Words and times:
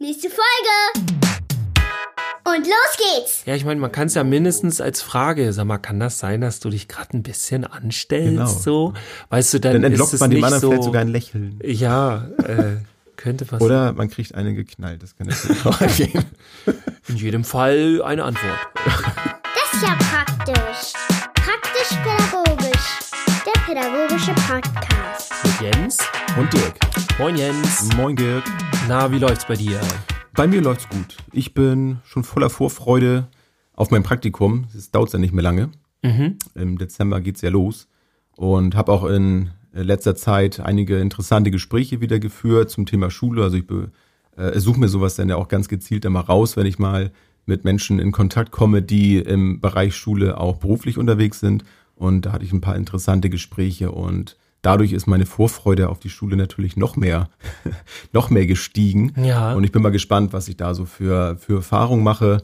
Nächste 0.00 0.28
Folge! 0.28 1.08
Und 2.44 2.64
los 2.64 2.96
geht's! 2.96 3.42
Ja, 3.46 3.56
ich 3.56 3.64
meine, 3.64 3.80
man 3.80 3.90
kann 3.90 4.06
es 4.06 4.14
ja 4.14 4.22
mindestens 4.22 4.80
als 4.80 5.02
Frage, 5.02 5.52
sag 5.52 5.64
mal, 5.64 5.78
kann 5.78 5.98
das 5.98 6.20
sein, 6.20 6.40
dass 6.40 6.60
du 6.60 6.70
dich 6.70 6.86
gerade 6.86 7.16
ein 7.16 7.24
bisschen 7.24 7.64
anstellst? 7.64 8.30
Genau. 8.30 8.46
So, 8.46 8.94
weißt 9.30 9.54
du, 9.54 9.58
dann, 9.58 9.72
Dann 9.72 9.82
ist 9.82 9.90
entlockt 9.90 10.14
es 10.14 10.20
man 10.20 10.30
dem 10.30 10.36
nicht 10.36 10.44
anderen 10.44 10.60
so, 10.60 10.68
vielleicht 10.70 10.84
sogar 10.84 11.00
ein 11.00 11.08
Lächeln. 11.08 11.58
Ja, 11.64 12.28
äh, 12.44 12.76
könnte 13.16 13.44
passieren. 13.44 13.62
Oder 13.72 13.92
man 13.92 14.08
kriegt 14.08 14.36
einen 14.36 14.54
geknallt. 14.54 15.02
Das 15.02 15.16
kann 15.16 15.26
natürlich 15.26 15.66
auch 15.66 15.78
gehen. 15.96 16.24
In 17.08 17.16
jedem 17.16 17.42
Fall 17.42 18.00
eine 18.04 18.22
Antwort. 18.22 18.58
Das 18.84 19.72
ist 19.72 19.82
ja 19.82 19.96
praktisch. 19.98 20.92
Praktisch-pädagogisch. 21.34 23.00
Der 23.44 23.60
pädagogische 23.62 24.32
Podcast. 24.46 25.32
Mit 25.42 25.74
Jens. 25.74 25.98
Und 26.36 26.52
Dirk. 26.52 26.76
Moin 27.18 27.36
Jens. 27.36 27.88
Moin 27.96 28.14
Dirk. 28.14 28.44
Na, 28.86 29.10
wie 29.10 29.18
läuft's 29.18 29.44
bei 29.44 29.56
dir? 29.56 29.80
Bei 30.34 30.46
mir 30.46 30.62
läuft's 30.62 30.88
gut. 30.88 31.16
Ich 31.32 31.52
bin 31.52 31.98
schon 32.04 32.22
voller 32.22 32.48
Vorfreude 32.48 33.26
auf 33.74 33.90
mein 33.90 34.04
Praktikum. 34.04 34.66
Es 34.72 34.92
dauert 34.92 35.12
ja 35.12 35.18
nicht 35.18 35.34
mehr 35.34 35.42
lange. 35.42 35.70
Im 36.54 36.78
Dezember 36.78 37.20
geht's 37.20 37.40
ja 37.40 37.50
los. 37.50 37.88
Und 38.36 38.76
habe 38.76 38.92
auch 38.92 39.04
in 39.04 39.50
letzter 39.72 40.14
Zeit 40.14 40.60
einige 40.60 41.00
interessante 41.00 41.50
Gespräche 41.50 42.00
wieder 42.00 42.20
geführt 42.20 42.70
zum 42.70 42.86
Thema 42.86 43.10
Schule. 43.10 43.42
Also 43.42 43.56
ich 43.56 43.64
äh, 44.36 44.60
suche 44.60 44.78
mir 44.78 44.88
sowas 44.88 45.16
dann 45.16 45.28
ja 45.28 45.34
auch 45.34 45.48
ganz 45.48 45.68
gezielt 45.68 46.04
immer 46.04 46.20
raus, 46.20 46.56
wenn 46.56 46.66
ich 46.66 46.78
mal 46.78 47.10
mit 47.46 47.64
Menschen 47.64 47.98
in 47.98 48.12
Kontakt 48.12 48.52
komme, 48.52 48.80
die 48.80 49.18
im 49.18 49.60
Bereich 49.60 49.96
Schule 49.96 50.38
auch 50.38 50.58
beruflich 50.58 50.98
unterwegs 50.98 51.40
sind. 51.40 51.64
Und 51.96 52.26
da 52.26 52.32
hatte 52.32 52.44
ich 52.44 52.52
ein 52.52 52.60
paar 52.60 52.76
interessante 52.76 53.28
Gespräche 53.28 53.90
und 53.90 54.36
dadurch 54.68 54.92
ist 54.92 55.06
meine 55.06 55.24
Vorfreude 55.24 55.88
auf 55.88 55.98
die 55.98 56.10
Schule 56.10 56.36
natürlich 56.36 56.76
noch 56.76 56.94
mehr, 56.94 57.30
noch 58.12 58.28
mehr 58.28 58.46
gestiegen. 58.46 59.14
Ja. 59.16 59.54
Und 59.54 59.64
ich 59.64 59.72
bin 59.72 59.80
mal 59.80 59.88
gespannt, 59.88 60.34
was 60.34 60.46
ich 60.46 60.58
da 60.58 60.74
so 60.74 60.84
für, 60.84 61.38
für 61.38 61.56
Erfahrungen 61.56 62.04
mache. 62.04 62.42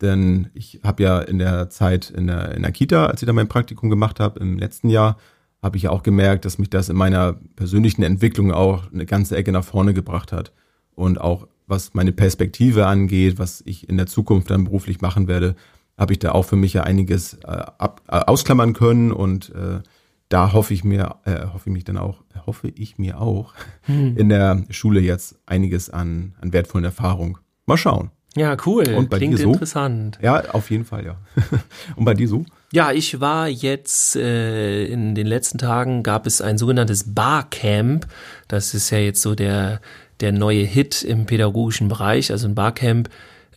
Denn 0.00 0.48
ich 0.54 0.78
habe 0.84 1.02
ja 1.02 1.18
in 1.18 1.40
der 1.40 1.68
Zeit 1.68 2.08
in 2.10 2.28
der, 2.28 2.54
in 2.54 2.62
der 2.62 2.70
Kita, 2.70 3.06
als 3.06 3.20
ich 3.20 3.26
da 3.26 3.32
mein 3.32 3.48
Praktikum 3.48 3.90
gemacht 3.90 4.20
habe, 4.20 4.38
im 4.38 4.60
letzten 4.60 4.90
Jahr, 4.90 5.16
habe 5.60 5.76
ich 5.76 5.84
ja 5.84 5.90
auch 5.90 6.04
gemerkt, 6.04 6.44
dass 6.44 6.58
mich 6.58 6.70
das 6.70 6.88
in 6.88 6.96
meiner 6.96 7.32
persönlichen 7.56 8.04
Entwicklung 8.04 8.52
auch 8.52 8.92
eine 8.92 9.04
ganze 9.04 9.36
Ecke 9.36 9.50
nach 9.50 9.64
vorne 9.64 9.92
gebracht 9.92 10.30
hat. 10.30 10.52
Und 10.94 11.20
auch 11.20 11.48
was 11.66 11.94
meine 11.94 12.12
Perspektive 12.12 12.86
angeht, 12.86 13.40
was 13.40 13.60
ich 13.66 13.88
in 13.88 13.96
der 13.96 14.06
Zukunft 14.06 14.50
dann 14.50 14.62
beruflich 14.62 15.00
machen 15.00 15.26
werde, 15.26 15.56
habe 15.98 16.12
ich 16.12 16.20
da 16.20 16.30
auch 16.30 16.44
für 16.44 16.54
mich 16.54 16.74
ja 16.74 16.84
einiges 16.84 17.34
äh, 17.34 17.46
ab, 17.46 18.02
äh, 18.06 18.18
ausklammern 18.18 18.72
können 18.72 19.10
und 19.10 19.52
äh, 19.52 19.80
da 20.28 20.52
hoffe 20.52 20.74
ich 20.74 20.84
mir, 20.84 21.16
äh, 21.24 21.46
hoffe 21.52 21.68
ich 21.68 21.72
mich 21.72 21.84
dann 21.84 21.98
auch, 21.98 22.22
hoffe 22.46 22.68
ich 22.68 22.98
mir 22.98 23.20
auch 23.20 23.54
in 23.86 24.28
der 24.28 24.64
Schule 24.70 25.00
jetzt 25.00 25.36
einiges 25.46 25.90
an, 25.90 26.34
an 26.40 26.52
wertvollen 26.52 26.84
Erfahrungen. 26.84 27.38
Mal 27.66 27.76
schauen. 27.76 28.10
Ja, 28.36 28.54
cool. 28.66 28.86
Und 28.94 29.08
bei 29.08 29.16
Klingt 29.16 29.38
dir 29.38 29.44
so? 29.44 29.52
interessant. 29.52 30.18
Ja, 30.20 30.50
auf 30.52 30.70
jeden 30.70 30.84
Fall, 30.84 31.06
ja. 31.06 31.16
und 31.96 32.04
bei 32.04 32.12
dir 32.12 32.28
so? 32.28 32.44
Ja, 32.70 32.92
ich 32.92 33.18
war 33.18 33.48
jetzt 33.48 34.14
äh, 34.14 34.84
in 34.84 35.14
den 35.14 35.26
letzten 35.26 35.56
Tagen 35.56 36.02
gab 36.02 36.26
es 36.26 36.42
ein 36.42 36.58
sogenanntes 36.58 37.14
Barcamp. 37.14 38.06
Das 38.46 38.74
ist 38.74 38.90
ja 38.90 38.98
jetzt 38.98 39.22
so 39.22 39.34
der 39.34 39.80
der 40.20 40.32
neue 40.32 40.64
Hit 40.64 41.02
im 41.02 41.26
pädagogischen 41.26 41.88
Bereich. 41.88 42.30
Also 42.30 42.48
ein 42.48 42.54
Barcamp 42.54 43.08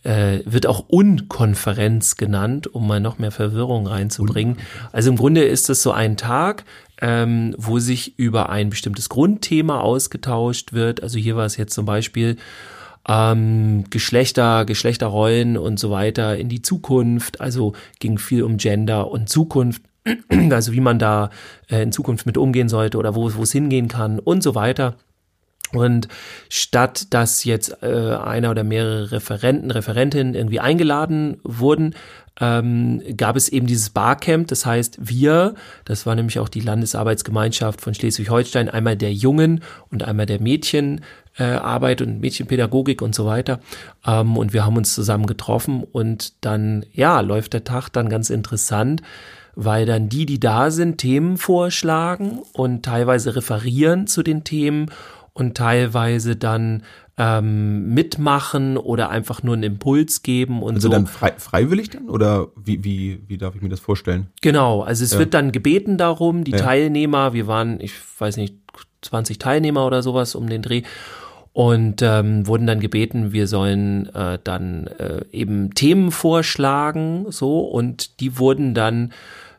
äh, 0.02 0.40
wird 0.44 0.66
auch 0.66 0.84
Unkonferenz 0.88 2.16
genannt, 2.16 2.72
um 2.72 2.86
mal 2.86 3.00
noch 3.00 3.18
mehr 3.18 3.30
Verwirrung 3.30 3.86
reinzubringen. 3.86 4.58
Also 4.92 5.10
im 5.10 5.16
Grunde 5.16 5.44
ist 5.44 5.68
das 5.68 5.82
so 5.82 5.92
ein 5.92 6.16
Tag, 6.16 6.64
ähm, 7.00 7.54
wo 7.58 7.78
sich 7.78 8.18
über 8.18 8.50
ein 8.50 8.70
bestimmtes 8.70 9.08
Grundthema 9.08 9.80
ausgetauscht 9.80 10.72
wird. 10.72 11.02
Also 11.02 11.18
hier 11.18 11.36
war 11.36 11.46
es 11.46 11.56
jetzt 11.56 11.74
zum 11.74 11.86
Beispiel 11.86 12.36
ähm, 13.08 13.84
Geschlechter, 13.90 14.64
Geschlechterrollen 14.64 15.56
und 15.56 15.78
so 15.78 15.90
weiter 15.90 16.36
in 16.36 16.48
die 16.48 16.62
Zukunft. 16.62 17.40
Also 17.40 17.74
ging 17.98 18.18
viel 18.18 18.42
um 18.42 18.56
Gender 18.56 19.10
und 19.10 19.28
Zukunft. 19.28 19.82
Also 20.50 20.72
wie 20.72 20.80
man 20.80 20.98
da 20.98 21.30
äh, 21.68 21.82
in 21.82 21.92
Zukunft 21.92 22.24
mit 22.24 22.38
umgehen 22.38 22.70
sollte 22.70 22.96
oder 22.96 23.14
wo, 23.14 23.32
wo 23.34 23.42
es 23.42 23.52
hingehen 23.52 23.88
kann 23.88 24.18
und 24.18 24.42
so 24.42 24.54
weiter. 24.54 24.96
Und 25.72 26.08
statt 26.48 27.12
dass 27.14 27.44
jetzt 27.44 27.82
äh, 27.82 28.14
einer 28.16 28.50
oder 28.50 28.64
mehrere 28.64 29.12
Referenten, 29.12 29.70
Referentinnen 29.70 30.34
irgendwie 30.34 30.60
eingeladen 30.60 31.38
wurden, 31.44 31.94
ähm, 32.40 33.02
gab 33.16 33.36
es 33.36 33.48
eben 33.48 33.66
dieses 33.66 33.90
Barcamp. 33.90 34.48
Das 34.48 34.66
heißt, 34.66 34.98
wir, 35.00 35.54
das 35.84 36.06
war 36.06 36.14
nämlich 36.14 36.38
auch 36.38 36.48
die 36.48 36.60
Landesarbeitsgemeinschaft 36.60 37.80
von 37.80 37.94
Schleswig-Holstein, 37.94 38.68
einmal 38.68 38.96
der 38.96 39.12
Jungen 39.12 39.62
und 39.90 40.02
einmal 40.02 40.26
der 40.26 40.40
Mädchen 40.40 41.02
äh, 41.38 41.44
Arbeit 41.44 42.02
und 42.02 42.20
Mädchenpädagogik 42.20 43.02
und 43.02 43.14
so 43.14 43.26
weiter. 43.26 43.60
Ähm, 44.06 44.36
und 44.36 44.52
wir 44.52 44.64
haben 44.64 44.76
uns 44.76 44.94
zusammen 44.94 45.26
getroffen 45.26 45.84
und 45.84 46.32
dann, 46.44 46.84
ja, 46.92 47.20
läuft 47.20 47.52
der 47.52 47.64
Tag 47.64 47.90
dann 47.90 48.08
ganz 48.08 48.30
interessant, 48.30 49.02
weil 49.54 49.84
dann 49.84 50.08
die, 50.08 50.26
die 50.26 50.40
da 50.40 50.70
sind, 50.70 50.98
Themen 50.98 51.36
vorschlagen 51.36 52.40
und 52.52 52.84
teilweise 52.84 53.36
referieren 53.36 54.06
zu 54.06 54.22
den 54.22 54.44
Themen 54.44 54.90
und 55.32 55.56
teilweise 55.56 56.36
dann 56.36 56.82
ähm, 57.16 57.92
mitmachen 57.92 58.76
oder 58.76 59.10
einfach 59.10 59.42
nur 59.42 59.54
einen 59.54 59.62
Impuls 59.62 60.22
geben 60.22 60.62
und 60.62 60.76
Also 60.76 60.88
so. 60.88 60.92
dann 60.92 61.06
frei, 61.06 61.32
freiwillig 61.36 61.90
dann? 61.90 62.08
Oder 62.08 62.48
wie, 62.56 62.82
wie, 62.82 63.22
wie 63.26 63.36
darf 63.38 63.54
ich 63.54 63.62
mir 63.62 63.68
das 63.68 63.80
vorstellen? 63.80 64.28
Genau, 64.40 64.82
also 64.82 65.04
es 65.04 65.18
wird 65.18 65.34
dann 65.34 65.52
gebeten 65.52 65.98
darum, 65.98 66.44
die 66.44 66.52
Ja. 66.52 66.58
Teilnehmer, 66.58 67.32
wir 67.34 67.46
waren, 67.46 67.78
ich 67.80 67.92
weiß 68.18 68.36
nicht, 68.38 68.54
20 69.02 69.38
Teilnehmer 69.38 69.86
oder 69.86 70.02
sowas 70.02 70.34
um 70.34 70.48
den 70.48 70.62
Dreh 70.62 70.82
und 71.52 72.00
ähm, 72.00 72.46
wurden 72.46 72.66
dann 72.66 72.80
gebeten, 72.80 73.32
wir 73.32 73.46
sollen 73.48 74.06
äh, 74.14 74.38
dann 74.42 74.86
äh, 74.86 75.24
eben 75.32 75.74
Themen 75.74 76.10
vorschlagen, 76.12 77.26
so 77.28 77.60
und 77.60 78.20
die 78.20 78.38
wurden 78.38 78.72
dann 78.72 79.12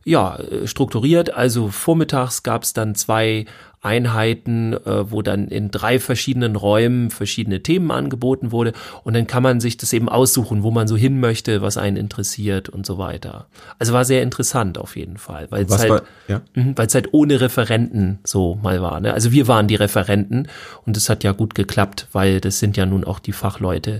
ja 0.05 0.37
äh, 0.37 0.67
strukturiert. 0.67 1.33
Also 1.33 1.67
vormittags 1.67 2.43
gab 2.43 2.63
es 2.63 2.73
dann 2.73 2.95
zwei 2.95 3.45
Einheiten, 3.81 4.73
äh, 4.73 5.11
wo 5.11 5.23
dann 5.23 5.47
in 5.47 5.71
drei 5.71 5.99
verschiedenen 5.99 6.55
Räumen 6.55 7.09
verschiedene 7.09 7.63
Themen 7.63 7.89
angeboten 7.89 8.51
wurde 8.51 8.73
und 9.03 9.15
dann 9.15 9.25
kann 9.25 9.41
man 9.41 9.59
sich 9.59 9.75
das 9.75 9.91
eben 9.91 10.07
aussuchen, 10.07 10.61
wo 10.61 10.69
man 10.69 10.87
so 10.87 10.95
hin 10.95 11.19
möchte, 11.19 11.63
was 11.63 11.77
einen 11.77 11.97
interessiert 11.97 12.69
und 12.69 12.85
so 12.85 12.99
weiter. 12.99 13.47
Also 13.79 13.93
war 13.93 14.05
sehr 14.05 14.21
interessant 14.21 14.77
auf 14.77 14.95
jeden 14.95 15.17
Fall, 15.17 15.47
weil 15.49 15.65
es 15.65 15.79
halt, 15.79 16.03
ja? 16.27 16.41
Mhm, 16.53 16.75
halt 16.77 17.09
ohne 17.11 17.41
Referenten 17.41 18.19
so 18.23 18.59
mal 18.61 18.81
war. 18.83 18.99
Ne? 18.99 19.13
Also 19.13 19.31
wir 19.31 19.47
waren 19.47 19.67
die 19.67 19.75
Referenten 19.75 20.47
und 20.85 20.95
es 20.95 21.09
hat 21.09 21.23
ja 21.23 21.31
gut 21.31 21.55
geklappt, 21.55 22.07
weil 22.11 22.39
das 22.39 22.59
sind 22.59 22.77
ja 22.77 22.85
nun 22.85 23.03
auch 23.03 23.17
die 23.17 23.33
Fachleute 23.33 23.99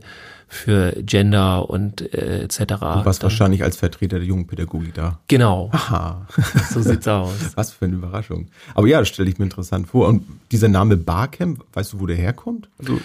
für 0.54 0.92
Gender 1.04 1.70
und 1.70 2.14
äh, 2.14 2.44
etc. 2.44 2.58
Du 2.60 2.66
warst 2.82 3.06
Dann- 3.24 3.30
wahrscheinlich 3.32 3.64
als 3.64 3.78
Vertreter 3.78 4.18
der 4.20 4.28
jungen 4.28 4.48
Pädagogik 4.48 4.94
da. 4.94 5.20
Genau, 5.30 5.70
Aha. 5.72 6.28
so 6.72 6.82
sieht's 6.82 7.08
aus. 7.08 7.32
Was 7.56 7.72
für 7.72 7.86
eine 7.86 7.96
Überraschung. 7.96 8.48
Aber 8.76 8.86
ja, 8.86 9.00
das 9.00 9.08
stelle 9.08 9.30
ich 9.30 9.38
mir 9.40 9.46
interessant 9.46 9.88
vor. 9.88 10.10
Und 10.10 10.24
dieser 10.52 10.68
Name 10.68 10.98
Barcamp, 10.98 11.64
weißt 11.72 11.94
du, 11.94 12.00
wo 12.02 12.06
der 12.06 12.18
herkommt? 12.18 12.68
Also, 12.80 13.00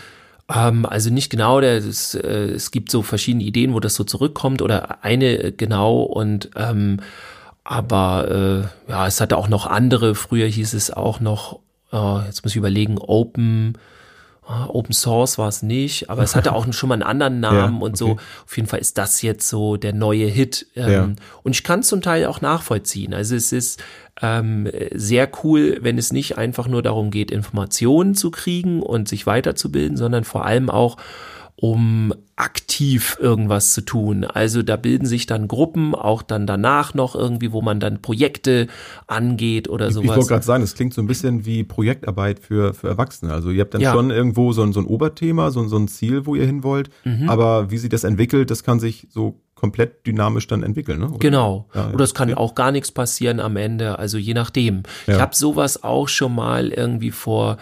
Ähm, 0.52 0.86
also 0.86 1.10
nicht 1.10 1.30
genau, 1.30 1.60
der, 1.60 1.80
das, 1.80 2.14
äh, 2.16 2.50
es 2.50 2.72
gibt 2.72 2.90
so 2.90 3.02
verschiedene 3.02 3.44
Ideen, 3.44 3.74
wo 3.74 3.80
das 3.80 3.94
so 3.94 4.02
zurückkommt 4.02 4.60
oder 4.60 5.04
eine 5.04 5.38
äh, 5.42 5.52
genau 5.52 6.00
und 6.02 6.50
ähm, 6.56 6.98
aber 7.64 8.68
äh, 8.88 8.90
ja, 8.90 9.06
es 9.06 9.20
hatte 9.20 9.36
auch 9.36 9.48
noch 9.48 9.66
andere. 9.66 10.14
Früher 10.14 10.46
hieß 10.46 10.72
es 10.74 10.90
auch 10.92 11.20
noch, 11.20 11.60
äh, 11.92 12.24
jetzt 12.26 12.44
muss 12.44 12.52
ich 12.52 12.56
überlegen, 12.56 12.98
Open. 12.98 13.76
Äh, 14.48 14.68
Open 14.68 14.92
Source 14.92 15.38
war 15.38 15.48
es 15.48 15.62
nicht, 15.62 16.10
aber 16.10 16.22
es 16.22 16.36
hatte 16.36 16.52
auch 16.52 16.66
schon 16.72 16.88
mal 16.88 16.94
einen 16.94 17.02
anderen 17.02 17.40
Namen 17.40 17.76
Ja, 17.76 17.82
und 17.84 17.96
so. 17.96 18.10
okay. 18.10 18.20
Auf 18.44 18.56
jeden 18.56 18.68
Fall 18.68 18.80
ist 18.80 18.98
das 18.98 19.22
jetzt 19.22 19.48
so 19.48 19.76
der 19.76 19.92
neue 19.92 20.26
Hit. 20.26 20.66
Ähm, 20.76 20.90
Ja. 20.90 21.08
Und 21.42 21.52
ich 21.52 21.64
kann 21.64 21.80
es 21.80 21.88
zum 21.88 22.02
Teil 22.02 22.26
auch 22.26 22.40
nachvollziehen. 22.40 23.14
Also 23.14 23.34
es 23.34 23.52
ist 23.52 23.82
ähm, 24.22 24.68
sehr 24.94 25.28
cool, 25.44 25.78
wenn 25.82 25.98
es 25.98 26.12
nicht 26.12 26.38
einfach 26.38 26.68
nur 26.68 26.82
darum 26.82 27.10
geht, 27.10 27.30
Informationen 27.30 28.14
zu 28.14 28.30
kriegen 28.30 28.82
und 28.82 29.08
sich 29.08 29.26
weiterzubilden, 29.26 29.96
sondern 29.96 30.24
vor 30.24 30.46
allem 30.46 30.70
auch 30.70 30.96
um 31.58 32.12
aktiv 32.36 33.16
irgendwas 33.18 33.72
zu 33.72 33.80
tun. 33.80 34.24
Also 34.24 34.62
da 34.62 34.76
bilden 34.76 35.06
sich 35.06 35.24
dann 35.24 35.48
Gruppen, 35.48 35.94
auch 35.94 36.22
dann 36.22 36.46
danach 36.46 36.92
noch 36.92 37.14
irgendwie, 37.14 37.50
wo 37.50 37.62
man 37.62 37.80
dann 37.80 38.02
Projekte 38.02 38.66
angeht 39.06 39.68
oder 39.68 39.86
ich, 39.86 39.90
ich 39.90 39.94
sowas. 39.94 40.16
wollte 40.16 40.28
gerade 40.28 40.44
sagen, 40.44 40.60
das 40.62 40.74
klingt 40.74 40.92
so 40.92 41.00
ein 41.00 41.06
bisschen 41.06 41.46
wie 41.46 41.64
Projektarbeit 41.64 42.40
für, 42.40 42.74
für 42.74 42.88
Erwachsene. 42.88 43.32
Also 43.32 43.50
ihr 43.50 43.62
habt 43.62 43.72
dann 43.72 43.80
Ja. 43.80 43.92
schon 43.92 44.10
irgendwo 44.10 44.52
so 44.52 44.62
ein, 44.62 44.74
so 44.74 44.80
ein 44.80 44.86
Oberthema, 44.86 45.50
so, 45.50 45.60
ein- 45.60 45.68
so 45.68 45.78
ein 45.78 45.88
Ziel, 45.88 46.26
wo 46.26 46.34
ihr 46.34 46.44
hin 46.44 46.62
wollt. 46.62 46.90
Mhm. 47.04 47.28
Aber 47.30 47.70
wie 47.70 47.78
sich 47.78 47.88
das 47.88 48.04
entwickelt, 48.04 48.50
das 48.50 48.62
kann 48.62 48.78
sich 48.78 49.06
so 49.10 49.40
komplett 49.54 50.06
dynamisch 50.06 50.46
dann 50.48 50.62
entwickeln. 50.62 51.00
Ne? 51.00 51.08
Oder? 51.08 51.18
Genau. 51.18 51.68
Ja, 51.74 51.88
ja. 51.88 51.94
Oder 51.94 52.04
es 52.04 52.12
kann 52.12 52.28
Ja. 52.28 52.36
auch 52.36 52.54
gar 52.54 52.70
nichts 52.70 52.92
passieren 52.92 53.40
am 53.40 53.56
Ende, 53.56 53.98
also 53.98 54.18
je 54.18 54.34
nachdem. 54.34 54.82
Ich 55.06 55.14
Ja. 55.14 55.20
habe 55.20 55.34
sowas 55.34 55.82
auch 55.82 56.08
schon 56.08 56.34
mal 56.34 56.68
irgendwie 56.68 57.10
vor, 57.12 57.56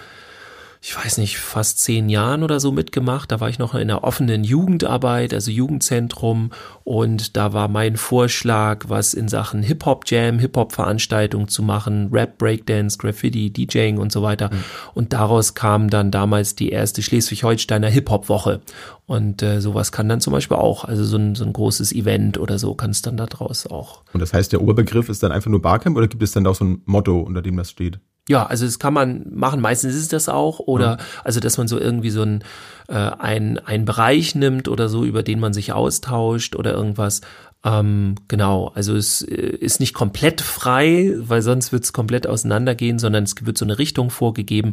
ich 0.87 0.95
weiß 0.95 1.17
nicht, 1.17 1.39
fast 1.39 1.79
zehn 1.79 2.11
Jahren 2.11 2.43
oder 2.43 2.61
so 2.61 2.71
mitgemacht. 2.71 3.33
Da 3.33 3.41
war 3.41 3.49
ich 3.49 3.59
noch 3.59 3.75
in 3.75 3.89
der 3.89 4.05
offenen 4.05 4.45
Jugendarbeit, 4.45 5.33
also 5.33 5.51
Jugendzentrum. 5.51 6.51
Und 6.85 7.39
da 7.39 7.55
war 7.55 7.69
mein 7.69 7.97
Vorschlag, 7.97 8.85
was 8.89 9.15
in 9.15 9.29
Sachen 9.29 9.63
Hip-Hop-Jam, 9.63 10.39
Hip-Hop-Veranstaltung 10.41 11.49
zu 11.49 11.63
machen, 11.63 12.11
Rap, 12.13 12.37
Breakdance, 12.37 12.99
Graffiti, 12.99 13.51
DJing 13.51 13.97
und 13.97 14.13
so 14.13 14.21
weiter. 14.21 14.51
Mhm. 14.53 14.65
Und 14.93 15.13
daraus 15.15 15.55
kam 15.55 15.89
dann 15.89 16.11
damals 16.11 16.55
die 16.55 16.69
erste 16.69 17.01
Schleswig-Holsteiner 17.01 17.89
Hip-Hop-Woche. 17.89 18.61
Und 19.07 19.43
äh, 19.43 19.63
sowas 19.63 19.91
kann 19.91 20.11
dann 20.11 20.21
zum 20.21 20.35
Beispiel 20.35 20.59
auch, 20.59 20.85
also 20.85 21.03
so 21.03 21.17
ein, 21.17 21.35
so 21.35 21.47
ein 21.47 21.55
großes 21.55 21.93
Event 21.93 22.37
oder 22.37 22.59
so 22.59 22.75
kann 22.75 22.91
es 22.91 23.01
dann 23.01 23.17
da 23.17 23.25
draus 23.25 23.67
auch. 23.67 24.03
Und 24.13 24.21
das 24.21 24.35
heißt, 24.35 24.53
der 24.53 24.61
Oberbegriff 24.61 25.09
ist 25.09 25.23
dann 25.23 25.33
einfach 25.33 25.51
nur 25.51 25.63
Barcamp 25.63 25.97
oder 25.97 26.09
gibt 26.09 26.23
es 26.23 26.33
dann 26.33 26.47
auch 26.47 26.55
so 26.55 26.67
ein 26.67 26.83
Motto, 26.85 27.21
unter 27.21 27.41
dem 27.41 27.57
das 27.57 27.71
steht? 27.71 28.01
Ja, 28.29 28.47
also 28.47 28.65
das 28.65 28.79
kann 28.79 28.95
man 28.95 29.27
machen. 29.31 29.61
Meistens 29.61 29.95
ist 29.95 30.03
es 30.03 30.09
das 30.09 30.29
auch. 30.29 30.59
Oder 30.61 30.87
ja. 30.87 30.97
also, 31.25 31.41
dass 31.41 31.59
man 31.59 31.69
so 31.69 31.79
irgendwie 31.79 32.11
so 32.11 32.23
ein, 32.23 32.43
äh, 32.89 32.95
ein, 32.95 33.59
ein 33.59 33.85
Bereich 33.85 34.35
nimmt 34.35 34.69
oder 34.69 34.89
so, 34.89 35.05
über 35.05 35.23
den 35.23 35.41
man 35.41 35.53
sich 35.53 35.73
austauscht 35.73 36.57
oder 36.57 36.73
irgendwas. 36.73 37.21
Ähm, 37.65 38.17
genau, 38.29 38.71
also 38.75 38.95
es 38.95 39.23
äh, 39.23 39.35
ist 39.35 39.81
nicht 39.81 39.95
komplett 39.95 40.43
frei, 40.43 41.15
weil 41.17 41.41
sonst 41.41 41.73
wird 41.73 41.85
es 41.85 41.95
komplett 41.95 42.27
auseinandergehen, 42.27 42.99
sondern 42.99 43.25
es 43.25 43.35
wird 43.41 43.57
so 43.57 43.65
eine 43.65 43.79
Richtung 43.79 44.11
vorgegeben. 44.11 44.73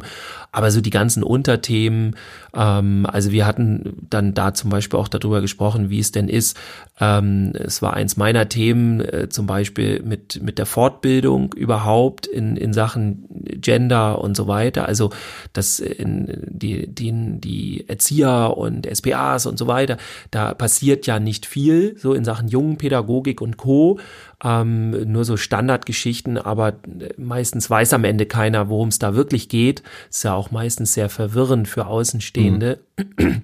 Aber 0.52 0.70
so 0.70 0.82
die 0.82 0.90
ganzen 0.90 1.22
Unterthemen, 1.22 2.16
ähm, 2.54 3.06
also 3.10 3.32
wir 3.32 3.46
hatten 3.46 4.06
dann 4.10 4.34
da 4.34 4.52
zum 4.52 4.68
Beispiel 4.68 4.98
auch 4.98 5.08
darüber 5.08 5.40
gesprochen, 5.40 5.88
wie 5.88 6.00
es 6.00 6.12
denn 6.12 6.28
ist. 6.28 6.58
Ähm, 7.00 7.52
es 7.54 7.80
war 7.80 7.94
eins 7.94 8.18
meiner 8.18 8.50
Themen, 8.50 9.00
äh, 9.00 9.28
zum 9.30 9.46
Beispiel 9.46 10.02
mit, 10.02 10.42
mit 10.42 10.58
der 10.58 10.66
Fortbildung 10.66 11.54
überhaupt 11.54 12.26
in, 12.26 12.58
in 12.58 12.74
Sachen 12.74 13.24
Gender 13.30 14.20
und 14.20 14.36
so 14.36 14.48
weiter. 14.48 14.86
Also 14.86 15.10
dass 15.54 15.80
in 15.80 16.46
die, 16.46 16.94
die, 16.94 17.12
die 17.40 17.88
Erzieher 17.88 18.54
und 18.58 18.86
SPAs 18.86 19.46
und 19.46 19.58
so 19.58 19.66
weiter, 19.66 19.96
da 20.30 20.52
passiert 20.52 21.06
ja 21.06 21.18
nicht 21.18 21.46
viel, 21.46 21.96
so 21.96 22.12
in 22.12 22.26
Sachen 22.26 22.48
jungen 22.48 22.76
Pädagogik 22.82 23.40
und 23.40 23.58
Co. 23.58 24.00
Ähm, 24.42 25.12
nur 25.12 25.24
so 25.24 25.36
Standardgeschichten, 25.36 26.36
aber 26.36 26.74
meistens 27.16 27.70
weiß 27.70 27.94
am 27.94 28.02
Ende 28.02 28.26
keiner, 28.26 28.68
worum 28.68 28.88
es 28.88 28.98
da 28.98 29.14
wirklich 29.14 29.48
geht. 29.48 29.84
Ist 30.10 30.24
ja 30.24 30.34
auch 30.34 30.50
meistens 30.50 30.94
sehr 30.94 31.08
verwirrend 31.08 31.68
für 31.68 31.86
Außenstehende. 31.86 32.80
Mhm. 32.98 33.42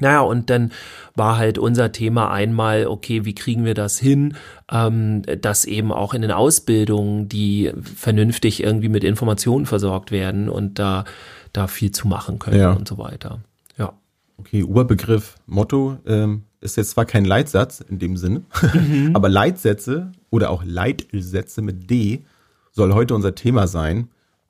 Naja, 0.00 0.22
und 0.22 0.50
dann 0.50 0.72
war 1.14 1.36
halt 1.36 1.56
unser 1.56 1.92
Thema 1.92 2.32
einmal, 2.32 2.88
okay, 2.88 3.24
wie 3.24 3.34
kriegen 3.36 3.64
wir 3.64 3.74
das 3.74 3.96
hin, 3.96 4.34
ähm, 4.68 5.22
dass 5.40 5.66
eben 5.66 5.92
auch 5.92 6.14
in 6.14 6.22
den 6.22 6.32
Ausbildungen 6.32 7.28
die 7.28 7.70
vernünftig 7.80 8.60
irgendwie 8.60 8.88
mit 8.88 9.04
Informationen 9.04 9.66
versorgt 9.66 10.10
werden 10.10 10.48
und 10.48 10.80
da, 10.80 11.04
da 11.52 11.68
viel 11.68 11.92
zu 11.92 12.08
machen 12.08 12.40
können 12.40 12.58
ja. 12.58 12.72
und 12.72 12.88
so 12.88 12.98
weiter. 12.98 13.38
Ja. 13.78 13.92
Okay, 14.36 14.64
Urbegriff, 14.64 15.36
Motto, 15.46 15.98
ähm, 16.06 16.42
ist 16.64 16.76
jetzt 16.76 16.90
zwar 16.90 17.04
kein 17.04 17.24
Leitsatz 17.24 17.80
in 17.80 17.98
dem 17.98 18.16
Sinne, 18.16 18.42
mhm. 18.72 19.10
aber 19.14 19.28
Leitsätze 19.28 20.12
oder 20.30 20.50
auch 20.50 20.64
Leitsätze 20.64 21.62
mit 21.62 21.90
D 21.90 22.24
soll 22.72 22.92
heute 22.94 23.14
unser 23.14 23.34
Thema 23.34 23.68
sein. 23.68 24.08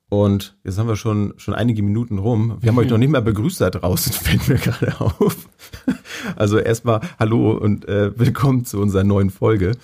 Und 0.08 0.56
jetzt 0.62 0.78
haben 0.78 0.86
wir 0.86 0.96
schon, 0.96 1.34
schon 1.38 1.54
einige 1.54 1.82
Minuten 1.82 2.18
rum. 2.18 2.58
Wir 2.60 2.70
haben 2.70 2.78
euch 2.78 2.88
noch 2.88 2.98
nicht 2.98 3.10
mal 3.10 3.20
begrüßt 3.20 3.60
da 3.60 3.70
draußen, 3.70 4.12
fällt 4.12 4.48
mir 4.48 4.56
gerade 4.56 5.00
auf. 5.00 5.48
Also 6.36 6.58
erstmal 6.58 7.00
Hallo 7.18 7.52
und 7.52 7.86
äh, 7.86 8.18
willkommen 8.18 8.64
zu 8.64 8.80
unserer 8.80 9.04
neuen 9.04 9.28
Folge. 9.28 9.76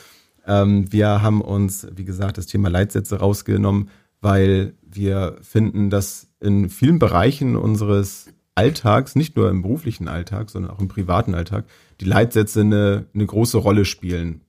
Ähm, 0.47 0.91
wir 0.91 1.21
haben 1.21 1.43
uns, 1.43 1.87
wie 1.95 2.05
gesagt, 2.05 2.39
das 2.39 2.47
Thema 2.47 2.71
Leitsätze 2.71 3.19
rausgenommen, 3.19 3.91
weil 4.23 4.73
wir 4.83 5.37
finden, 5.43 5.91
dass 5.91 6.29
in 6.41 6.71
vielen 6.71 6.99
Bereichen 6.99 7.57
unseres 7.57 8.29
Alltags, 8.55 9.17
nicht 9.17 9.37
nur 9.37 9.51
im 9.51 9.63
beruflichen 9.63 10.09
Alltag, 10.09 10.49
sondern 10.49 10.73
auch 10.73 10.81
im 10.81 10.89
privaten 10.89 11.35
Alltag, 11.35 11.65
die 12.01 12.05
Leitsätze 12.05 12.61
eine, 12.61 13.07
eine 13.15 13.27
große 13.27 13.59
Rolle 13.59 13.85
spielen. 13.85 14.43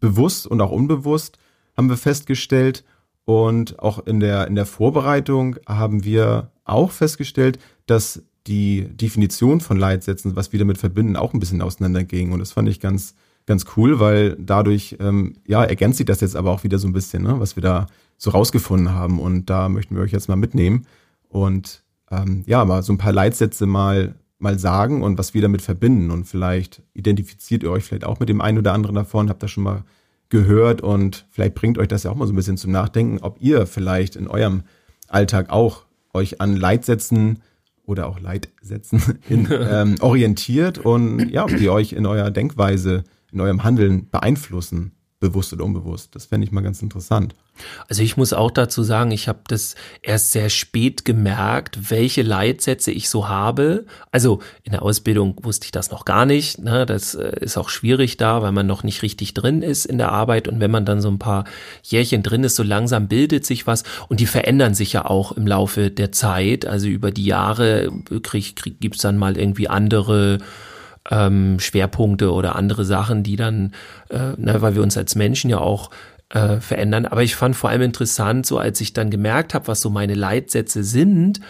Bewusst 0.00 0.46
und 0.46 0.60
auch 0.60 0.70
unbewusst 0.70 1.38
haben 1.76 1.88
wir 1.88 1.96
festgestellt 1.96 2.84
und 3.24 3.78
auch 3.78 4.06
in 4.06 4.20
der, 4.20 4.46
in 4.46 4.54
der 4.54 4.66
Vorbereitung 4.66 5.56
haben 5.66 6.04
wir 6.04 6.50
auch 6.64 6.90
festgestellt, 6.90 7.58
dass 7.86 8.22
die 8.46 8.86
Definition 8.88 9.60
von 9.60 9.78
Leitsätzen, 9.78 10.36
was 10.36 10.52
wir 10.52 10.58
damit 10.58 10.78
verbinden, 10.78 11.16
auch 11.16 11.32
ein 11.32 11.40
bisschen 11.40 11.62
auseinanderging. 11.62 12.32
Und 12.32 12.40
das 12.40 12.52
fand 12.52 12.68
ich 12.68 12.80
ganz, 12.80 13.14
ganz 13.46 13.64
cool, 13.76 14.00
weil 14.00 14.36
dadurch, 14.38 14.96
ähm, 15.00 15.34
ja, 15.46 15.64
ergänzt 15.64 15.98
sich 15.98 16.06
das 16.06 16.20
jetzt 16.20 16.36
aber 16.36 16.50
auch 16.50 16.64
wieder 16.64 16.78
so 16.78 16.86
ein 16.86 16.92
bisschen, 16.92 17.22
ne, 17.22 17.40
was 17.40 17.56
wir 17.56 17.62
da 17.62 17.86
so 18.18 18.30
rausgefunden 18.30 18.92
haben. 18.92 19.18
Und 19.18 19.48
da 19.48 19.70
möchten 19.70 19.96
wir 19.96 20.02
euch 20.02 20.12
jetzt 20.12 20.28
mal 20.28 20.36
mitnehmen 20.36 20.86
und 21.28 21.82
ähm, 22.10 22.44
ja, 22.46 22.64
mal 22.66 22.82
so 22.82 22.92
ein 22.92 22.98
paar 22.98 23.12
Leitsätze 23.12 23.64
mal 23.64 24.14
mal 24.44 24.58
sagen 24.58 25.02
und 25.02 25.18
was 25.18 25.34
wir 25.34 25.42
damit 25.42 25.62
verbinden. 25.62 26.12
Und 26.12 26.24
vielleicht 26.24 26.82
identifiziert 26.94 27.64
ihr 27.64 27.72
euch 27.72 27.82
vielleicht 27.82 28.04
auch 28.04 28.20
mit 28.20 28.28
dem 28.28 28.40
einen 28.40 28.58
oder 28.58 28.72
anderen 28.72 28.94
davon, 28.94 29.28
habt 29.28 29.42
das 29.42 29.50
schon 29.50 29.64
mal 29.64 29.82
gehört 30.28 30.80
und 30.80 31.26
vielleicht 31.30 31.54
bringt 31.54 31.78
euch 31.78 31.88
das 31.88 32.04
ja 32.04 32.10
auch 32.10 32.14
mal 32.14 32.26
so 32.26 32.32
ein 32.32 32.36
bisschen 32.36 32.56
zum 32.56 32.70
Nachdenken, 32.70 33.18
ob 33.22 33.40
ihr 33.40 33.66
vielleicht 33.66 34.14
in 34.16 34.28
eurem 34.28 34.62
Alltag 35.08 35.50
auch 35.50 35.86
euch 36.12 36.40
an 36.40 36.56
Leitsätzen 36.56 37.42
oder 37.84 38.06
auch 38.06 38.20
Leitsätzen 38.20 39.18
in, 39.28 39.48
ähm, 39.50 39.96
orientiert 40.00 40.78
und 40.78 41.28
ja, 41.28 41.44
ob 41.44 41.56
die 41.56 41.68
euch 41.68 41.92
in 41.92 42.06
eurer 42.06 42.30
Denkweise, 42.30 43.04
in 43.32 43.40
eurem 43.40 43.64
Handeln 43.64 44.08
beeinflussen 44.10 44.93
bewusst 45.24 45.52
oder 45.52 45.64
unbewusst. 45.64 46.14
Das 46.14 46.26
fände 46.26 46.46
ich 46.46 46.52
mal 46.52 46.60
ganz 46.60 46.82
interessant. 46.82 47.34
Also 47.88 48.02
ich 48.02 48.16
muss 48.16 48.32
auch 48.32 48.50
dazu 48.50 48.82
sagen, 48.82 49.10
ich 49.10 49.28
habe 49.28 49.40
das 49.46 49.74
erst 50.02 50.32
sehr 50.32 50.50
spät 50.50 51.04
gemerkt, 51.04 51.90
welche 51.90 52.22
Leitsätze 52.22 52.90
ich 52.90 53.08
so 53.08 53.28
habe. 53.28 53.86
Also 54.10 54.40
in 54.64 54.72
der 54.72 54.82
Ausbildung 54.82 55.36
wusste 55.42 55.66
ich 55.66 55.72
das 55.72 55.90
noch 55.90 56.04
gar 56.04 56.26
nicht. 56.26 56.58
Ne? 56.58 56.84
Das 56.84 57.14
äh, 57.14 57.32
ist 57.40 57.56
auch 57.56 57.68
schwierig 57.68 58.16
da, 58.16 58.42
weil 58.42 58.52
man 58.52 58.66
noch 58.66 58.82
nicht 58.82 59.02
richtig 59.02 59.34
drin 59.34 59.62
ist 59.62 59.86
in 59.86 59.98
der 59.98 60.12
Arbeit. 60.12 60.48
Und 60.48 60.60
wenn 60.60 60.70
man 60.70 60.84
dann 60.84 61.00
so 61.00 61.08
ein 61.08 61.18
paar 61.18 61.44
Jährchen 61.82 62.22
drin 62.22 62.44
ist, 62.44 62.56
so 62.56 62.62
langsam 62.62 63.08
bildet 63.08 63.46
sich 63.46 63.66
was. 63.66 63.84
Und 64.08 64.20
die 64.20 64.26
verändern 64.26 64.74
sich 64.74 64.92
ja 64.92 65.06
auch 65.06 65.32
im 65.32 65.46
Laufe 65.46 65.90
der 65.90 66.12
Zeit. 66.12 66.66
Also 66.66 66.88
über 66.88 67.12
die 67.12 67.24
Jahre 67.24 67.90
krieg, 68.22 68.56
krieg, 68.56 68.80
gibt's 68.80 69.02
dann 69.02 69.16
mal 69.16 69.38
irgendwie 69.38 69.68
andere 69.68 70.38
ähm, 71.10 71.58
Schwerpunkte 71.58 72.32
oder 72.32 72.56
andere 72.56 72.84
Sachen, 72.84 73.22
die 73.22 73.36
dann, 73.36 73.72
äh, 74.10 74.32
ne, 74.36 74.62
weil 74.62 74.74
wir 74.74 74.82
uns 74.82 74.96
als 74.96 75.14
Menschen 75.14 75.50
ja 75.50 75.58
auch 75.58 75.90
äh, 76.30 76.60
verändern. 76.60 77.06
Aber 77.06 77.22
ich 77.22 77.36
fand 77.36 77.56
vor 77.56 77.70
allem 77.70 77.82
interessant, 77.82 78.46
so 78.46 78.58
als 78.58 78.80
ich 78.80 78.92
dann 78.92 79.10
gemerkt 79.10 79.54
habe, 79.54 79.68
was 79.68 79.80
so 79.80 79.90
meine 79.90 80.14
Leitsätze 80.14 80.82
sind, 80.82 81.40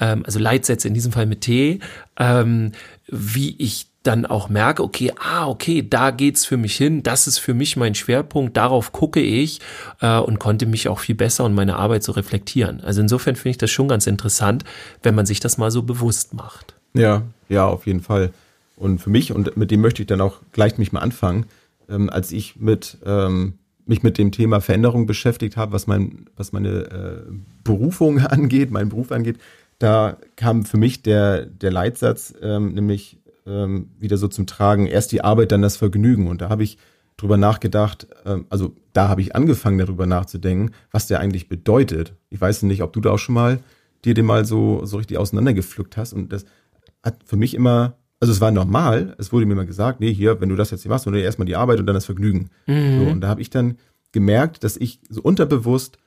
ähm, 0.00 0.22
also 0.26 0.38
Leitsätze 0.38 0.88
in 0.88 0.94
diesem 0.94 1.12
Fall 1.12 1.26
mit 1.26 1.42
T, 1.42 1.80
ähm, 2.18 2.72
wie 3.06 3.56
ich 3.58 3.88
dann 4.02 4.26
auch 4.26 4.50
merke, 4.50 4.82
okay, 4.82 5.12
ah, 5.18 5.48
okay, 5.48 5.86
da 5.88 6.10
geht's 6.10 6.44
für 6.44 6.58
mich 6.58 6.76
hin, 6.76 7.02
das 7.02 7.26
ist 7.26 7.38
für 7.38 7.54
mich 7.54 7.76
mein 7.76 7.94
Schwerpunkt, 7.94 8.56
darauf 8.56 8.92
gucke 8.92 9.20
ich 9.20 9.60
äh, 10.00 10.18
und 10.18 10.38
konnte 10.38 10.66
mich 10.66 10.88
auch 10.88 10.98
viel 10.98 11.14
besser 11.14 11.44
und 11.44 11.54
meine 11.54 11.76
Arbeit 11.76 12.02
so 12.02 12.12
reflektieren. 12.12 12.82
Also 12.82 13.00
insofern 13.00 13.34
finde 13.34 13.50
ich 13.50 13.58
das 13.58 13.70
schon 13.70 13.88
ganz 13.88 14.06
interessant, 14.06 14.64
wenn 15.02 15.14
man 15.14 15.24
sich 15.24 15.40
das 15.40 15.56
mal 15.56 15.70
so 15.70 15.82
bewusst 15.82 16.34
macht. 16.34 16.74
Ja, 16.92 17.22
ja, 17.48 17.66
auf 17.66 17.86
jeden 17.86 18.02
Fall. 18.02 18.30
Und 18.76 18.98
für 18.98 19.10
mich, 19.10 19.32
und 19.32 19.56
mit 19.56 19.70
dem 19.70 19.80
möchte 19.80 20.02
ich 20.02 20.06
dann 20.06 20.20
auch 20.20 20.40
gleich 20.52 20.78
mich 20.78 20.92
mal 20.92 21.00
anfangen, 21.00 21.46
ähm, 21.88 22.10
als 22.10 22.32
ich 22.32 22.56
mit, 22.56 22.98
ähm, 23.04 23.54
mich 23.86 24.02
mit 24.02 24.18
dem 24.18 24.32
Thema 24.32 24.60
Veränderung 24.60 25.06
beschäftigt 25.06 25.56
habe, 25.56 25.72
was, 25.72 25.86
mein, 25.86 26.26
was 26.36 26.52
meine 26.52 26.68
äh, 26.70 27.32
Berufung 27.62 28.18
angeht, 28.20 28.70
meinen 28.70 28.88
Beruf 28.88 29.12
angeht, 29.12 29.38
da 29.78 30.16
kam 30.36 30.64
für 30.64 30.76
mich 30.76 31.02
der, 31.02 31.46
der 31.46 31.72
Leitsatz 31.72 32.34
ähm, 32.40 32.74
nämlich 32.74 33.18
ähm, 33.46 33.90
wieder 33.98 34.16
so 34.16 34.28
zum 34.28 34.46
Tragen, 34.46 34.86
erst 34.86 35.12
die 35.12 35.22
Arbeit, 35.22 35.52
dann 35.52 35.62
das 35.62 35.76
Vergnügen. 35.76 36.28
Und 36.28 36.40
da 36.40 36.48
habe 36.48 36.62
ich 36.62 36.78
drüber 37.16 37.36
nachgedacht, 37.36 38.06
ähm, 38.24 38.46
also 38.50 38.74
da 38.92 39.08
habe 39.08 39.20
ich 39.20 39.34
angefangen 39.34 39.78
darüber 39.78 40.06
nachzudenken, 40.06 40.72
was 40.90 41.06
der 41.06 41.20
eigentlich 41.20 41.48
bedeutet. 41.48 42.14
Ich 42.30 42.40
weiß 42.40 42.62
nicht, 42.62 42.82
ob 42.82 42.92
du 42.92 43.00
da 43.00 43.10
auch 43.10 43.18
schon 43.18 43.34
mal 43.34 43.60
dir 44.04 44.14
den 44.14 44.26
mal 44.26 44.44
so, 44.44 44.84
so 44.84 44.96
richtig 44.96 45.18
auseinandergepflückt 45.18 45.96
hast. 45.96 46.12
Und 46.12 46.32
das 46.32 46.44
hat 47.02 47.18
für 47.24 47.36
mich 47.36 47.54
immer 47.54 47.96
also 48.24 48.32
es 48.32 48.40
war 48.40 48.50
normal, 48.50 49.14
es 49.18 49.34
wurde 49.34 49.44
mir 49.44 49.52
immer 49.52 49.66
gesagt, 49.66 50.00
nee, 50.00 50.10
hier, 50.10 50.40
wenn 50.40 50.48
du 50.48 50.56
das 50.56 50.70
jetzt 50.70 50.80
hier 50.80 50.88
machst, 50.88 51.06
dann 51.06 51.12
erstmal 51.12 51.44
die 51.44 51.56
Arbeit 51.56 51.78
und 51.78 51.84
dann 51.84 51.92
das 51.92 52.06
Vergnügen. 52.06 52.48
Mhm. 52.66 52.98
So, 52.98 53.10
und 53.10 53.20
da 53.20 53.28
habe 53.28 53.42
ich 53.42 53.50
dann 53.50 53.76
gemerkt, 54.12 54.64
dass 54.64 54.78
ich 54.78 54.98
so 55.10 55.20
unterbewusst 55.20 55.98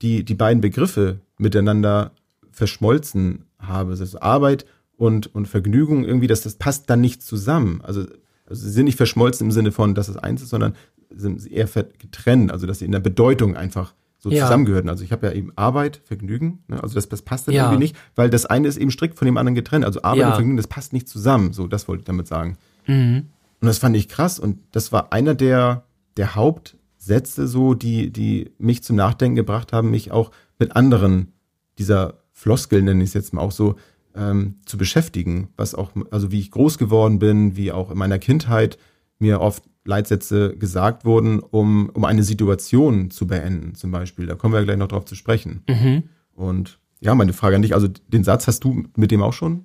die, 0.00 0.24
die 0.24 0.34
beiden 0.34 0.62
Begriffe 0.62 1.20
miteinander 1.36 2.12
verschmolzen 2.50 3.44
habe. 3.58 3.90
Das 3.90 4.00
ist 4.00 4.14
Arbeit 4.14 4.64
und, 4.96 5.34
und 5.34 5.44
Vergnügung 5.44 6.06
irgendwie, 6.06 6.26
dass 6.26 6.40
das 6.40 6.54
passt 6.54 6.88
dann 6.88 7.02
nicht 7.02 7.22
zusammen. 7.22 7.82
Also, 7.82 8.06
also 8.46 8.64
sie 8.64 8.70
sind 8.70 8.86
nicht 8.86 8.96
verschmolzen 8.96 9.48
im 9.48 9.52
Sinne 9.52 9.70
von, 9.70 9.94
dass 9.94 10.08
es 10.08 10.16
eins 10.16 10.40
ist, 10.40 10.48
sondern 10.48 10.74
sind 11.10 11.46
eher 11.46 11.66
getrennt, 11.66 12.50
also 12.50 12.66
dass 12.66 12.78
sie 12.78 12.86
in 12.86 12.92
der 12.92 13.00
Bedeutung 13.00 13.56
einfach 13.56 13.92
so 14.18 14.30
ja. 14.30 14.44
zusammengehörten. 14.44 14.90
Also 14.90 15.04
ich 15.04 15.12
habe 15.12 15.28
ja 15.28 15.32
eben 15.32 15.52
Arbeit, 15.56 16.00
Vergnügen, 16.04 16.64
ne? 16.66 16.82
also 16.82 16.94
das, 16.94 17.08
das 17.08 17.22
passt 17.22 17.48
dann 17.48 17.54
ja. 17.54 17.64
irgendwie 17.64 17.84
nicht, 17.84 17.96
weil 18.16 18.30
das 18.30 18.46
eine 18.46 18.68
ist 18.68 18.76
eben 18.76 18.90
strikt 18.90 19.16
von 19.16 19.26
dem 19.26 19.36
anderen 19.36 19.54
getrennt. 19.54 19.84
Also 19.84 20.02
Arbeit 20.02 20.20
ja. 20.20 20.28
und 20.28 20.34
Vergnügen, 20.34 20.56
das 20.56 20.66
passt 20.66 20.92
nicht 20.92 21.08
zusammen. 21.08 21.52
So, 21.52 21.66
das 21.66 21.88
wollte 21.88 22.00
ich 22.00 22.06
damit 22.06 22.26
sagen. 22.26 22.58
Mhm. 22.86 23.26
Und 23.60 23.66
das 23.66 23.78
fand 23.78 23.96
ich 23.96 24.08
krass 24.08 24.38
und 24.38 24.58
das 24.72 24.92
war 24.92 25.12
einer 25.12 25.34
der, 25.34 25.84
der 26.16 26.34
Hauptsätze 26.34 27.46
so, 27.46 27.74
die, 27.74 28.12
die 28.12 28.52
mich 28.58 28.82
zum 28.82 28.96
Nachdenken 28.96 29.36
gebracht 29.36 29.72
haben, 29.72 29.90
mich 29.90 30.10
auch 30.10 30.30
mit 30.58 30.74
anderen 30.76 31.32
dieser 31.78 32.14
Floskeln, 32.32 32.84
nenne 32.84 33.02
ich 33.02 33.10
es 33.10 33.14
jetzt 33.14 33.32
mal 33.32 33.42
auch 33.42 33.52
so, 33.52 33.76
ähm, 34.14 34.56
zu 34.64 34.78
beschäftigen, 34.78 35.48
was 35.56 35.74
auch, 35.74 35.90
also 36.10 36.30
wie 36.32 36.40
ich 36.40 36.50
groß 36.50 36.78
geworden 36.78 37.18
bin, 37.18 37.56
wie 37.56 37.72
auch 37.72 37.90
in 37.90 37.98
meiner 37.98 38.18
Kindheit 38.18 38.78
mir 39.18 39.40
oft 39.40 39.64
Leitsätze 39.88 40.54
gesagt 40.54 41.06
wurden, 41.06 41.40
um, 41.40 41.88
um 41.94 42.04
eine 42.04 42.22
Situation 42.22 43.10
zu 43.10 43.26
beenden, 43.26 43.74
zum 43.74 43.90
Beispiel. 43.90 44.26
Da 44.26 44.34
kommen 44.34 44.52
wir 44.52 44.60
ja 44.60 44.64
gleich 44.64 44.76
noch 44.76 44.88
drauf 44.88 45.06
zu 45.06 45.14
sprechen. 45.14 45.62
Mhm. 45.66 46.04
Und 46.34 46.78
ja, 47.00 47.14
meine 47.14 47.32
Frage 47.32 47.56
an 47.56 47.62
dich, 47.62 47.74
also 47.74 47.88
den 48.08 48.22
Satz 48.22 48.46
hast 48.46 48.60
du 48.64 48.84
mit 48.96 49.10
dem 49.10 49.22
auch 49.22 49.32
schon? 49.32 49.64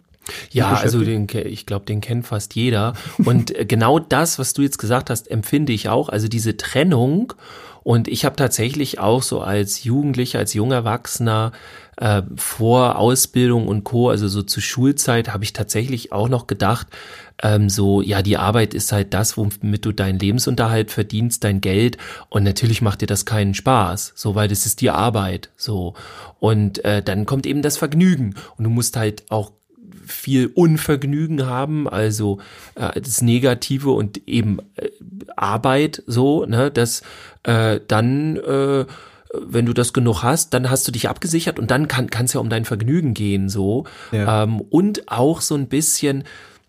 Ja, 0.51 0.75
also 0.75 1.03
den, 1.03 1.27
ich 1.29 1.65
glaube, 1.65 1.85
den 1.85 1.99
kennt 1.99 2.25
fast 2.25 2.55
jeder. 2.55 2.93
Und 3.25 3.53
äh, 3.53 3.65
genau 3.65 3.99
das, 3.99 4.39
was 4.39 4.53
du 4.53 4.61
jetzt 4.61 4.77
gesagt 4.77 5.09
hast, 5.09 5.29
empfinde 5.29 5.73
ich 5.73 5.89
auch. 5.89 6.07
Also 6.07 6.29
diese 6.29 6.55
Trennung. 6.55 7.33
Und 7.83 8.07
ich 8.07 8.23
habe 8.23 8.37
tatsächlich 8.37 8.99
auch 8.99 9.21
so 9.21 9.41
als 9.41 9.83
Jugendlicher, 9.83 10.39
als 10.39 10.53
junger 10.53 10.75
Erwachsener 10.75 11.51
äh, 11.97 12.21
vor 12.35 12.97
Ausbildung 12.97 13.67
und 13.67 13.83
Co., 13.83 14.09
also 14.09 14.27
so 14.27 14.41
zur 14.41 14.63
Schulzeit, 14.63 15.33
habe 15.33 15.43
ich 15.43 15.53
tatsächlich 15.53 16.11
auch 16.11 16.29
noch 16.29 16.47
gedacht, 16.47 16.87
ähm, 17.41 17.69
so, 17.69 18.01
ja, 18.01 18.21
die 18.21 18.37
Arbeit 18.37 18.73
ist 18.73 18.91
halt 18.91 19.13
das, 19.13 19.37
womit 19.37 19.85
du 19.85 19.91
deinen 19.91 20.19
Lebensunterhalt 20.19 20.91
verdienst, 20.91 21.43
dein 21.43 21.61
Geld. 21.61 21.97
Und 22.29 22.43
natürlich 22.43 22.81
macht 22.81 23.01
dir 23.01 23.07
das 23.07 23.25
keinen 23.25 23.53
Spaß, 23.53 24.13
so, 24.15 24.35
weil 24.35 24.47
das 24.47 24.65
ist 24.65 24.81
die 24.81 24.89
Arbeit, 24.89 25.49
so. 25.57 25.93
Und 26.39 26.83
äh, 26.85 27.01
dann 27.01 27.25
kommt 27.25 27.45
eben 27.45 27.61
das 27.61 27.77
Vergnügen. 27.77 28.35
Und 28.57 28.63
du 28.63 28.69
musst 28.69 28.95
halt 28.95 29.23
auch 29.29 29.51
viel 30.05 30.47
Unvergnügen 30.47 31.45
haben, 31.45 31.87
also 31.87 32.39
äh, 32.75 32.99
das 32.99 33.21
Negative 33.21 33.91
und 33.91 34.27
eben 34.27 34.59
äh, 34.75 34.89
Arbeit 35.35 36.03
so, 36.07 36.45
ne, 36.45 36.71
dass 36.71 37.03
äh, 37.43 37.79
dann 37.87 38.37
äh, 38.37 38.85
wenn 39.33 39.65
du 39.65 39.73
das 39.73 39.93
genug 39.93 40.21
hast, 40.23 40.53
dann 40.53 40.69
hast 40.69 40.87
du 40.87 40.91
dich 40.91 41.09
abgesichert 41.09 41.57
und 41.59 41.71
dann 41.71 41.87
kann 41.87 42.07
es 42.25 42.33
ja 42.33 42.39
um 42.39 42.49
dein 42.49 42.65
Vergnügen 42.65 43.13
gehen 43.13 43.49
so 43.49 43.85
Ja. 44.11 44.43
ähm, 44.43 44.61
und 44.61 45.11
auch 45.11 45.41
so 45.41 45.55
ein 45.55 45.67
bisschen 45.67 46.23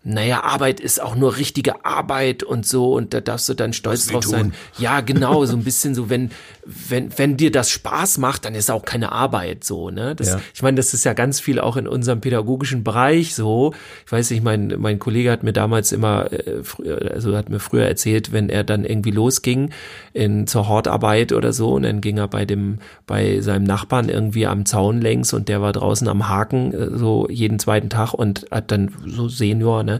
naja, 0.07 0.43
Arbeit 0.43 0.79
ist 0.79 1.01
auch 1.01 1.15
nur 1.15 1.35
richtige 1.35 1.83
Arbeit 1.83 2.43
und 2.43 2.67
so 2.67 2.93
und 2.93 3.15
da 3.15 3.21
darfst 3.21 3.49
du 3.49 3.55
dann 3.55 3.73
stolz 3.73 4.05
drauf 4.05 4.23
sein. 4.23 4.53
Ja, 4.77 5.01
genau, 5.01 5.43
so 5.45 5.57
ein 5.57 5.63
bisschen 5.65 5.95
so, 5.95 6.11
wenn, 6.11 6.29
wenn, 6.63 7.17
wenn 7.17 7.37
dir 7.37 7.51
das 7.51 7.71
Spaß 7.71 8.19
macht, 8.19 8.45
dann 8.45 8.53
ist 8.53 8.69
auch 8.69 8.85
keine 8.85 9.11
Arbeit 9.11 9.63
so, 9.63 9.89
ne? 9.89 10.13
Das, 10.15 10.27
Ja. 10.27 10.39
Ich 10.53 10.61
meine, 10.61 10.77
das 10.77 10.93
ist 10.93 11.05
ja 11.05 11.13
ganz 11.13 11.39
viel 11.39 11.59
auch 11.59 11.75
in 11.75 11.87
unserem 11.87 12.21
pädagogischen 12.21 12.83
Bereich 12.83 13.33
so. 13.33 13.73
Ich 14.05 14.11
weiß 14.11 14.29
nicht, 14.29 14.43
mein, 14.43 14.75
mein 14.77 14.99
Kollege 14.99 15.31
hat 15.31 15.41
mir 15.41 15.53
damals 15.53 15.91
immer, 15.91 16.31
äh, 16.31 16.63
früher, 16.63 17.11
also 17.11 17.35
hat 17.35 17.49
mir 17.49 17.59
früher 17.59 17.87
erzählt, 17.87 18.31
wenn 18.31 18.49
er 18.49 18.63
dann 18.63 18.85
irgendwie 18.85 19.11
losging 19.11 19.71
in, 20.13 20.45
zur 20.45 20.67
Hortarbeit 20.67 21.31
oder 21.31 21.51
so 21.51 21.73
und 21.73 21.81
dann 21.81 22.01
ging 22.01 22.19
er 22.19 22.27
bei 22.27 22.45
dem, 22.45 22.77
bei 23.07 23.41
seinem 23.41 23.63
Nachbarn 23.63 24.09
irgendwie 24.09 24.45
am 24.45 24.67
Zaun 24.67 25.01
längs 25.01 25.33
und 25.33 25.49
der 25.49 25.63
war 25.63 25.73
draußen 25.73 26.07
am 26.07 26.29
Haken, 26.29 26.73
äh, 26.73 26.95
so 26.95 27.27
jeden 27.27 27.57
zweiten 27.57 27.89
Tag 27.89 28.13
und 28.13 28.45
hat 28.51 28.71
dann 28.71 28.91
so 29.07 29.29
Senior, 29.29 29.81
ne? 29.81 29.94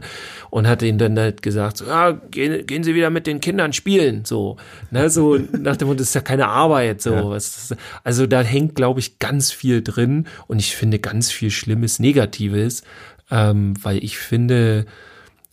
Und 0.50 0.66
hat 0.66 0.82
ihn 0.82 0.98
dann 0.98 1.18
halt 1.18 1.42
gesagt, 1.42 1.78
so, 1.78 1.86
ja, 1.86 2.12
gehen, 2.12 2.66
gehen 2.66 2.84
Sie 2.84 2.94
wieder 2.94 3.10
mit 3.10 3.26
den 3.26 3.40
Kindern 3.40 3.72
spielen, 3.72 4.24
so, 4.24 4.56
ne? 4.90 5.10
So 5.10 5.36
nach 5.36 5.76
dem 5.76 5.88
Motto, 5.88 5.98
das 5.98 6.08
ist 6.08 6.14
ja 6.14 6.20
keine 6.20 6.48
Arbeit, 6.48 7.02
so. 7.02 7.12
Ja. 7.12 7.30
Was, 7.30 7.74
also 8.04 8.26
da 8.26 8.42
hängt, 8.42 8.74
glaube 8.74 9.00
ich, 9.00 9.18
ganz 9.18 9.52
viel 9.52 9.82
drin 9.82 10.26
und 10.46 10.58
ich 10.58 10.76
finde 10.76 10.98
ganz 10.98 11.30
viel 11.30 11.50
Schlimmes, 11.50 11.98
Negatives, 11.98 12.82
ähm, 13.30 13.74
weil 13.82 14.02
ich 14.02 14.18
finde, 14.18 14.86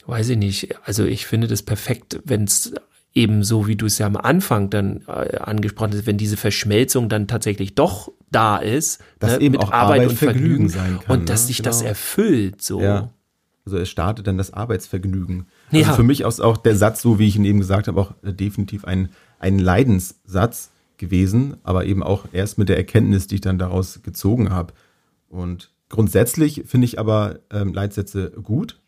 weiß 0.06 0.30
ich 0.30 0.38
nicht, 0.38 0.76
also 0.86 1.06
ich 1.06 1.26
finde 1.26 1.48
das 1.48 1.64
perfekt, 1.64 2.20
wenn 2.24 2.44
es 2.44 2.74
eben 3.14 3.44
so, 3.44 3.68
wie 3.68 3.76
du 3.76 3.86
es 3.86 4.00
ja 4.00 4.08
am 4.08 4.18
Anfang 4.18 4.70
dann 4.70 5.04
äh, 5.08 5.38
angesprochen 5.38 5.92
hast, 5.94 6.08
wenn 6.08 6.18
diese 6.18 6.38
Verschmelzung 6.38 7.10
dann 7.10 7.28
tatsächlich 7.28 7.76
doch 7.76 8.12
da 8.32 8.58
ist, 8.58 9.02
Dass 9.20 9.34
ne, 9.34 9.42
eben 9.42 9.52
mit 9.54 9.62
auch 9.62 9.72
Arbeit 9.72 10.02
Arbeit 10.02 10.10
und 10.10 10.18
Vergnügen 10.18 10.70
Vergnügen 10.70 10.70
sein 10.70 11.00
kann, 11.06 11.20
und 11.20 11.30
dass 11.30 11.44
ne? 11.44 11.48
sich 11.48 11.62
das 11.62 11.80
Genau. 11.80 11.90
erfüllt, 11.90 12.62
so. 12.62 12.82
Ja. 12.82 13.14
Also 13.66 13.78
es 13.78 13.90
startet 13.90 14.28
dann 14.28 14.38
das 14.38 14.52
Arbeitsvergnügen. 14.52 15.48
Ja. 15.72 15.88
Also 15.88 15.98
für 15.98 16.04
mich 16.04 16.22
ist 16.22 16.42
auch 16.42 16.58
der 16.58 16.76
Satz, 16.76 17.02
so 17.02 17.20
wie 17.20 17.28
ich 17.28 17.36
ihn 17.36 17.46
eben 17.46 17.60
gesagt 17.60 17.88
habe, 17.88 18.00
auch 18.00 18.14
äh, 18.24 18.34
definitiv 18.34 18.86
ein, 18.86 19.10
ein 19.40 19.58
Leidenssatz 19.60 20.72
gewesen, 20.98 21.58
aber 21.64 21.86
eben 21.86 22.04
auch 22.04 22.26
erst 22.32 22.58
mit 22.58 22.70
der 22.70 22.78
Erkenntnis, 22.78 23.28
die 23.28 23.36
ich 23.36 23.42
dann 23.42 23.58
daraus 23.58 24.02
gezogen 24.04 24.50
habe. 24.50 24.74
Und 25.30 25.72
grundsätzlich 25.90 26.64
finde 26.66 26.86
ich 26.86 27.00
aber 27.00 27.40
ähm, 27.52 27.74
Leitsätze 27.74 28.32
gut, 28.32 28.80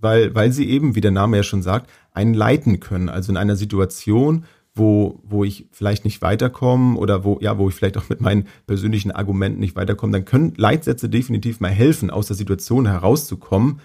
weil, 0.00 0.34
weil 0.34 0.52
sie 0.52 0.68
eben, 0.68 0.94
wie 0.94 1.00
der 1.00 1.10
Name 1.10 1.38
ja 1.38 1.42
schon 1.42 1.62
sagt, 1.62 1.90
einen 2.12 2.34
leiten 2.34 2.80
können. 2.80 3.08
Also 3.08 3.32
in 3.32 3.36
einer 3.36 3.56
Situation, 3.56 4.44
wo, 4.74 5.20
wo 5.24 5.44
ich 5.44 5.68
vielleicht 5.70 6.04
nicht 6.04 6.20
weiterkomme 6.20 6.98
oder 6.98 7.24
wo, 7.24 7.38
ja, 7.40 7.58
wo 7.58 7.68
ich 7.68 7.74
vielleicht 7.74 7.96
auch 7.96 8.08
mit 8.08 8.20
meinen 8.20 8.46
persönlichen 8.66 9.12
Argumenten 9.12 9.60
nicht 9.60 9.76
weiterkomme, 9.76 10.12
dann 10.12 10.24
können 10.24 10.52
Leitsätze 10.56 11.08
definitiv 11.08 11.60
mal 11.60 11.70
helfen, 11.70 12.10
aus 12.10 12.26
der 12.26 12.36
Situation 12.36 12.86
herauszukommen. 12.86 13.80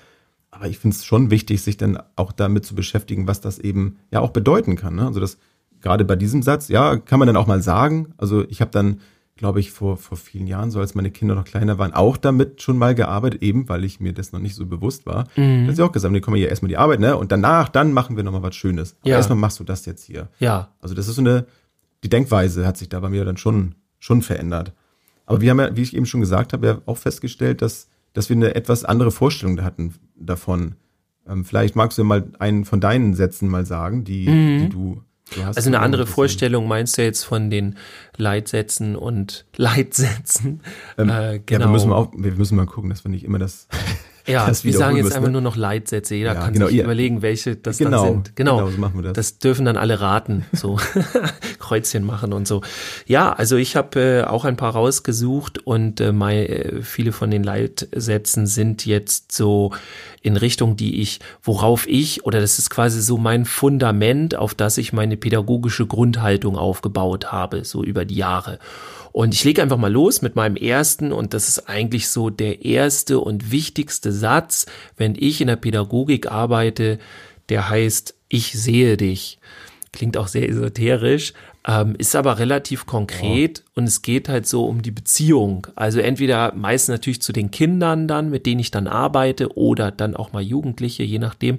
Aber 0.52 0.68
ich 0.68 0.80
finde 0.80 0.96
es 0.96 1.06
schon 1.06 1.30
wichtig, 1.32 1.62
sich 1.62 1.78
dann 1.78 2.00
auch 2.16 2.32
damit 2.32 2.66
zu 2.66 2.76
beschäftigen, 2.76 3.28
was 3.28 3.40
das 3.42 3.60
eben 3.60 3.98
ja 4.12 4.20
auch 4.20 4.32
bedeuten 4.32 4.76
kann. 4.76 4.96
Ne? 4.96 5.06
Also 5.06 5.20
das 5.20 5.38
gerade 5.82 6.04
bei 6.06 6.16
diesem 6.16 6.42
Satz, 6.42 6.68
ja, 6.68 6.98
kann 6.98 7.20
man 7.20 7.28
dann 7.28 7.38
auch 7.38 7.48
mal 7.48 7.62
sagen. 7.62 8.14
Also 8.18 8.44
ich 8.50 8.60
habe 8.60 8.72
dann, 8.72 9.00
glaube 9.38 9.60
ich, 9.62 9.72
vor, 9.72 9.96
vor 9.96 10.18
vielen 10.18 10.48
Jahren, 10.48 10.72
so 10.72 10.80
als 10.82 10.96
meine 10.96 11.12
Kinder 11.12 11.36
noch 11.36 11.46
kleiner 11.46 11.78
waren, 11.78 11.94
auch 11.94 12.18
damit 12.18 12.62
schon 12.62 12.78
mal 12.78 12.94
gearbeitet, 12.96 13.42
eben 13.44 13.70
weil 13.70 13.86
ich 13.86 14.00
mir 14.02 14.12
das 14.12 14.32
noch 14.34 14.40
nicht 14.40 14.56
so 14.56 14.66
bewusst 14.66 15.06
war. 15.06 15.26
Mhm. 15.38 15.64
Da 15.64 15.70
hat 15.70 15.76
sie 15.78 15.84
auch 15.84 15.92
gesagt, 15.94 16.12
nee, 16.12 16.20
komm 16.20 16.34
mal 16.34 16.38
hier 16.40 16.50
erstmal 16.50 16.68
die 16.70 16.78
Arbeit, 16.78 17.00
ne? 17.00 17.16
Und 17.16 17.32
danach, 17.32 17.70
dann 17.70 17.94
machen 17.94 18.18
wir 18.18 18.24
nochmal 18.24 18.44
was 18.44 18.56
Schönes. 18.56 18.98
Aber 19.02 19.12
Ja. 19.12 19.16
erstmal 19.18 19.38
machst 19.38 19.60
du 19.60 19.64
das 19.64 19.86
jetzt 19.86 20.04
hier. 20.04 20.28
Ja, 20.40 20.74
Also 20.82 20.96
das 20.96 21.08
ist 21.08 21.16
so 21.16 21.22
eine, 21.22 21.46
die 22.04 22.10
Denkweise 22.10 22.66
hat 22.68 22.76
sich 22.78 22.90
da 22.90 23.00
bei 23.00 23.10
mir 23.10 23.24
dann 23.24 23.38
schon, 23.38 23.76
schon 24.00 24.22
verändert. 24.22 24.74
Aber 25.26 25.40
wir 25.42 25.52
haben 25.52 25.60
ja, 25.60 25.76
wie 25.76 25.84
ich 25.84 25.96
eben 25.96 26.08
schon 26.08 26.22
gesagt 26.22 26.52
habe, 26.54 26.68
ja 26.68 26.82
auch 26.88 26.98
festgestellt, 26.98 27.62
dass, 27.62 27.88
dass 28.14 28.30
wir 28.30 28.36
eine 28.36 28.56
etwas 28.56 28.84
andere 28.84 29.12
Vorstellung 29.12 29.62
hatten 29.64 29.96
davon. 30.16 30.76
Ähm, 31.28 31.46
vielleicht 31.46 31.76
magst 31.76 31.98
du 31.98 32.02
ja 32.02 32.08
mal 32.08 32.32
einen 32.40 32.66
von 32.66 32.80
deinen 32.80 33.14
Sätzen 33.14 33.50
mal 33.50 33.66
sagen, 33.66 34.04
die, 34.04 34.26
die 34.26 34.70
du. 34.70 35.02
Mhm. 35.38 35.44
Also 35.46 35.70
eine 35.70 35.80
andere 35.82 36.08
Vorstellung 36.08 36.68
meinst 36.68 36.98
du 36.98 37.04
jetzt 37.04 37.24
von 37.24 37.52
den 37.52 37.76
Leitsätzen 38.18 38.96
und 38.96 39.46
Leitsätzen? 39.56 40.62
Ähm, 40.98 41.10
äh, 41.10 41.40
genau. 41.46 41.66
Ja, 41.66 41.68
wir 41.68 41.72
müssen, 41.72 41.90
mal 41.90 41.96
auch, 41.96 42.12
wir 42.18 42.32
müssen 42.32 42.56
mal 42.56 42.66
gucken, 42.66 42.90
dass 42.90 43.04
wir 43.04 43.12
nicht 43.12 43.24
immer 43.24 43.38
das. 43.38 43.68
Ja, 44.30 44.48
das 44.48 44.64
wir 44.64 44.74
sagen 44.74 44.96
jetzt 44.98 45.06
müssen, 45.06 45.16
einfach 45.18 45.28
ne? 45.28 45.34
nur 45.34 45.42
noch 45.42 45.56
Leitsätze. 45.56 46.16
Jeder 46.16 46.34
Ja, 46.34 46.42
kann 46.42 46.54
genau, 46.54 46.68
sich 46.68 46.76
ihr- 46.78 46.84
überlegen, 46.84 47.22
welche 47.22 47.56
das 47.56 47.78
Genau, 47.78 48.04
dann 48.06 48.14
sind. 48.16 48.36
Genau, 48.36 48.58
genau, 48.58 48.70
so 48.72 48.78
machen 48.80 48.96
wir 48.96 49.04
das. 49.04 49.14
Das 49.14 49.40
dürfen 49.40 49.66
dann 49.66 49.78
alle 49.78 50.00
raten, 50.00 50.46
so 50.54 50.78
Kreuzchen 51.60 52.06
machen 52.06 52.34
und 52.34 52.48
so. 52.48 52.62
Ja, 53.06 53.32
also 53.34 53.56
ich 53.58 53.76
habe 53.76 54.00
äh, 54.00 54.24
auch 54.24 54.46
ein 54.46 54.58
paar 54.58 54.74
rausgesucht 54.74 55.60
und 55.66 56.00
äh, 56.02 56.12
mein, 56.12 56.38
äh, 56.46 56.82
viele 56.82 57.12
von 57.12 57.32
den 57.32 57.44
Leitsätzen 57.44 58.48
sind 58.48 58.86
jetzt 58.86 59.32
so 59.32 59.72
in 60.22 60.36
Richtung, 60.38 60.76
die 60.76 61.02
ich, 61.02 61.20
worauf 61.44 61.88
ich, 61.88 62.26
oder 62.26 62.42
das 62.42 62.60
ist 62.60 62.70
quasi 62.70 63.02
so 63.02 63.18
mein 63.18 63.46
Fundament, 63.46 64.36
auf 64.36 64.54
das 64.54 64.78
ich 64.78 64.92
meine 64.94 65.18
pädagogische 65.18 65.86
Grundhaltung 65.88 66.58
aufgebaut 66.58 67.32
habe, 67.32 67.64
so 67.64 67.84
über 67.84 68.06
die 68.06 68.16
Jahre. 68.16 68.60
Und 69.12 69.34
ich 69.34 69.44
lege 69.44 69.62
einfach 69.64 69.78
mal 69.78 69.92
los 69.92 70.22
mit 70.22 70.36
meinem 70.36 70.56
ersten 70.56 71.12
und 71.12 71.34
das 71.34 71.48
ist 71.48 71.68
eigentlich 71.68 72.10
so 72.10 72.30
der 72.30 72.64
erste 72.64 73.20
und 73.20 73.50
wichtigste 73.52 74.12
Satz, 74.20 74.66
wenn 74.98 75.16
ich 75.18 75.42
in 75.42 75.48
der 75.48 75.56
Pädagogik 75.56 76.32
arbeite, 76.32 77.00
der 77.50 77.70
heißt, 77.70 78.16
ich 78.30 78.54
sehe 78.54 78.96
dich. 78.98 79.40
Klingt 79.92 80.18
auch 80.18 80.28
sehr 80.28 80.48
esoterisch, 80.48 81.34
ähm, 81.68 81.96
ist 81.98 82.16
aber 82.16 82.40
relativ 82.40 82.86
konkret 82.86 83.64
und 83.76 83.84
es 83.84 84.02
geht 84.02 84.30
halt 84.30 84.48
so 84.48 84.66
um 84.66 84.82
die 84.82 84.92
Beziehung. 84.92 85.68
Also 85.76 86.00
entweder 86.00 86.54
meist 86.54 86.90
natürlich 86.90 87.22
zu 87.22 87.34
den 87.34 87.52
Kindern 87.52 88.08
dann, 88.08 88.30
mit 88.30 88.46
denen 88.46 88.60
ich 88.60 88.72
dann 88.72 88.88
arbeite 88.88 89.58
oder 89.58 89.92
dann 89.92 90.16
auch 90.16 90.32
mal 90.32 90.42
Jugendliche, 90.42 91.04
je 91.04 91.20
nachdem, 91.20 91.58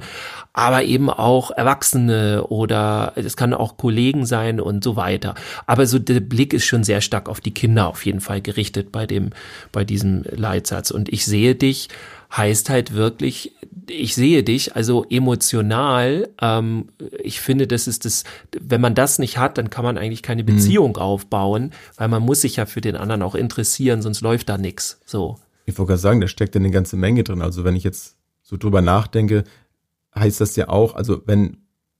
aber 0.53 0.85
eben 0.85 1.11
auch 1.11 1.51
Erwachsene 1.51 2.47
oder 2.49 3.13
es 3.17 3.37
kann 3.37 3.53
auch 3.53 3.77
Kollegen 3.77 4.27
sein 4.27 4.61
und 4.61 4.85
so 4.85 4.97
weiter. 4.97 5.35
Aber 5.67 5.87
so 5.87 5.99
der 5.99 6.21
Blick 6.21 6.55
ist 6.55 6.65
schon 6.65 6.85
sehr 6.85 7.01
stark 7.01 7.29
auf 7.29 7.41
die 7.41 7.55
Kinder 7.55 7.89
auf 7.89 8.07
jeden 8.07 8.21
Fall 8.21 8.41
gerichtet 8.41 8.93
bei 8.93 9.07
dem, 9.07 9.31
bei 9.71 9.85
diesem 9.85 10.25
Leitsatz. 10.31 10.91
Und 10.91 11.09
ich 11.09 11.27
sehe 11.27 11.57
dich 11.57 11.89
heißt 12.37 12.71
halt 12.71 12.93
wirklich, 12.95 13.53
ich 13.89 14.15
sehe 14.15 14.43
dich, 14.45 14.77
also 14.77 15.05
emotional. 15.11 16.29
Ähm, 16.41 16.89
ich 17.23 17.41
finde, 17.41 17.67
das 17.67 17.89
ist 17.89 18.05
das, 18.05 18.25
wenn 18.61 18.81
man 18.81 18.95
das 18.95 19.19
nicht 19.19 19.39
hat, 19.39 19.59
dann 19.59 19.71
kann 19.71 19.85
man 19.85 19.99
eigentlich 19.99 20.23
keine 20.23 20.45
Beziehung 20.45 20.97
aufbauen, 20.97 21.73
weil 21.97 22.09
man 22.09 22.23
muss 22.23 22.43
sich 22.43 22.57
ja 22.57 22.67
für 22.67 22.81
den 22.81 22.97
anderen 22.97 23.23
auch 23.23 23.35
interessieren, 23.35 24.03
sonst 24.03 24.21
läuft 24.21 24.49
da 24.49 24.59
nichts. 24.59 25.01
So. 25.07 25.39
Ich 25.67 25.77
wollte 25.79 25.89
gerade 25.91 26.01
sagen, 26.01 26.21
da 26.21 26.29
steckt 26.29 26.55
ja 26.55 26.61
eine 26.61 26.71
ganze 26.71 26.97
Menge 26.97 27.25
drin. 27.25 27.43
Also 27.43 27.65
wenn 27.65 27.77
ich 27.77 27.85
jetzt 27.85 28.17
so 28.43 28.57
drüber 28.57 28.81
nachdenke, 28.81 29.45
heißt 30.15 30.41
das 30.41 30.57
ja 30.57 30.69
auch, 30.69 30.95
also 30.95 31.23
wenn, 31.27 31.59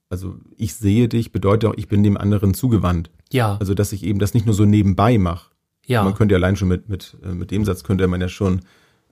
also 0.09 0.35
ich 0.57 0.75
sehe 0.75 1.07
dich, 1.07 1.31
bedeutet 1.31 1.69
auch, 1.69 1.75
ich 1.77 1.87
bin 1.87 2.03
dem 2.03 2.17
anderen 2.17 2.53
zugewandt. 2.53 3.09
Ja, 3.31 3.57
Also 3.59 3.73
dass 3.73 3.93
ich 3.93 4.03
eben 4.03 4.19
das 4.19 4.33
nicht 4.33 4.45
nur 4.45 4.55
so 4.55 4.65
nebenbei 4.65 5.17
mache. 5.17 5.51
ja, 5.85 6.03
Man 6.03 6.13
könnte 6.15 6.33
ja 6.33 6.37
allein 6.37 6.55
schon 6.57 6.67
mit, 6.67 6.89
mit, 6.89 7.17
äh, 7.23 7.29
mit 7.33 7.51
dem 7.51 7.63
Satz 7.65 7.83
könnte 7.83 8.07
man 8.07 8.19
ja 8.21 8.27
schon, 8.29 8.61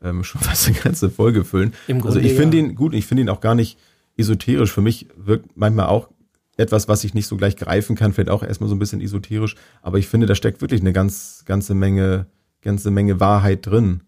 ähm, 0.04 0.24
schon 0.24 0.42
fast 0.42 0.68
eine 0.68 0.78
ganze 0.78 1.10
Folge 1.10 1.44
füllen. 1.44 1.74
Im 1.88 1.98
also 1.98 2.10
Grunde 2.10 2.28
ich 2.28 2.34
finde 2.34 2.58
ja. 2.58 2.64
ihn 2.64 2.76
gut, 2.76 2.94
ich 2.94 3.06
finde 3.06 3.24
ihn 3.24 3.30
auch 3.30 3.42
gar 3.42 3.56
nicht 3.56 3.78
esoterisch. 4.18 4.72
Für 4.72 4.82
mich 4.82 5.08
wirkt 5.16 5.56
manchmal 5.56 5.88
auch 5.88 6.10
etwas, 6.58 6.88
was 6.90 7.04
ich 7.04 7.14
nicht 7.14 7.28
so 7.28 7.38
gleich 7.38 7.56
greifen 7.56 7.96
kann, 7.96 8.12
vielleicht 8.12 8.30
auch 8.30 8.44
erstmal 8.44 8.70
so 8.70 8.76
ein 8.76 8.80
bisschen 8.80 9.02
esoterisch. 9.02 9.56
Aber 9.82 9.98
ich 9.98 10.08
finde, 10.08 10.28
da 10.28 10.36
steckt 10.36 10.62
wirklich 10.62 10.82
eine 10.82 10.92
ganz, 10.92 11.44
ganze 11.46 11.74
Menge, 11.74 12.26
ganze 12.62 12.92
Menge 12.92 13.20
Wahrheit 13.20 13.66
drin. 13.66 14.02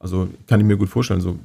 Also 0.00 0.28
kann 0.46 0.60
ich 0.60 0.66
mir 0.66 0.76
gut 0.76 0.88
vorstellen. 0.88 1.20
So, 1.20 1.38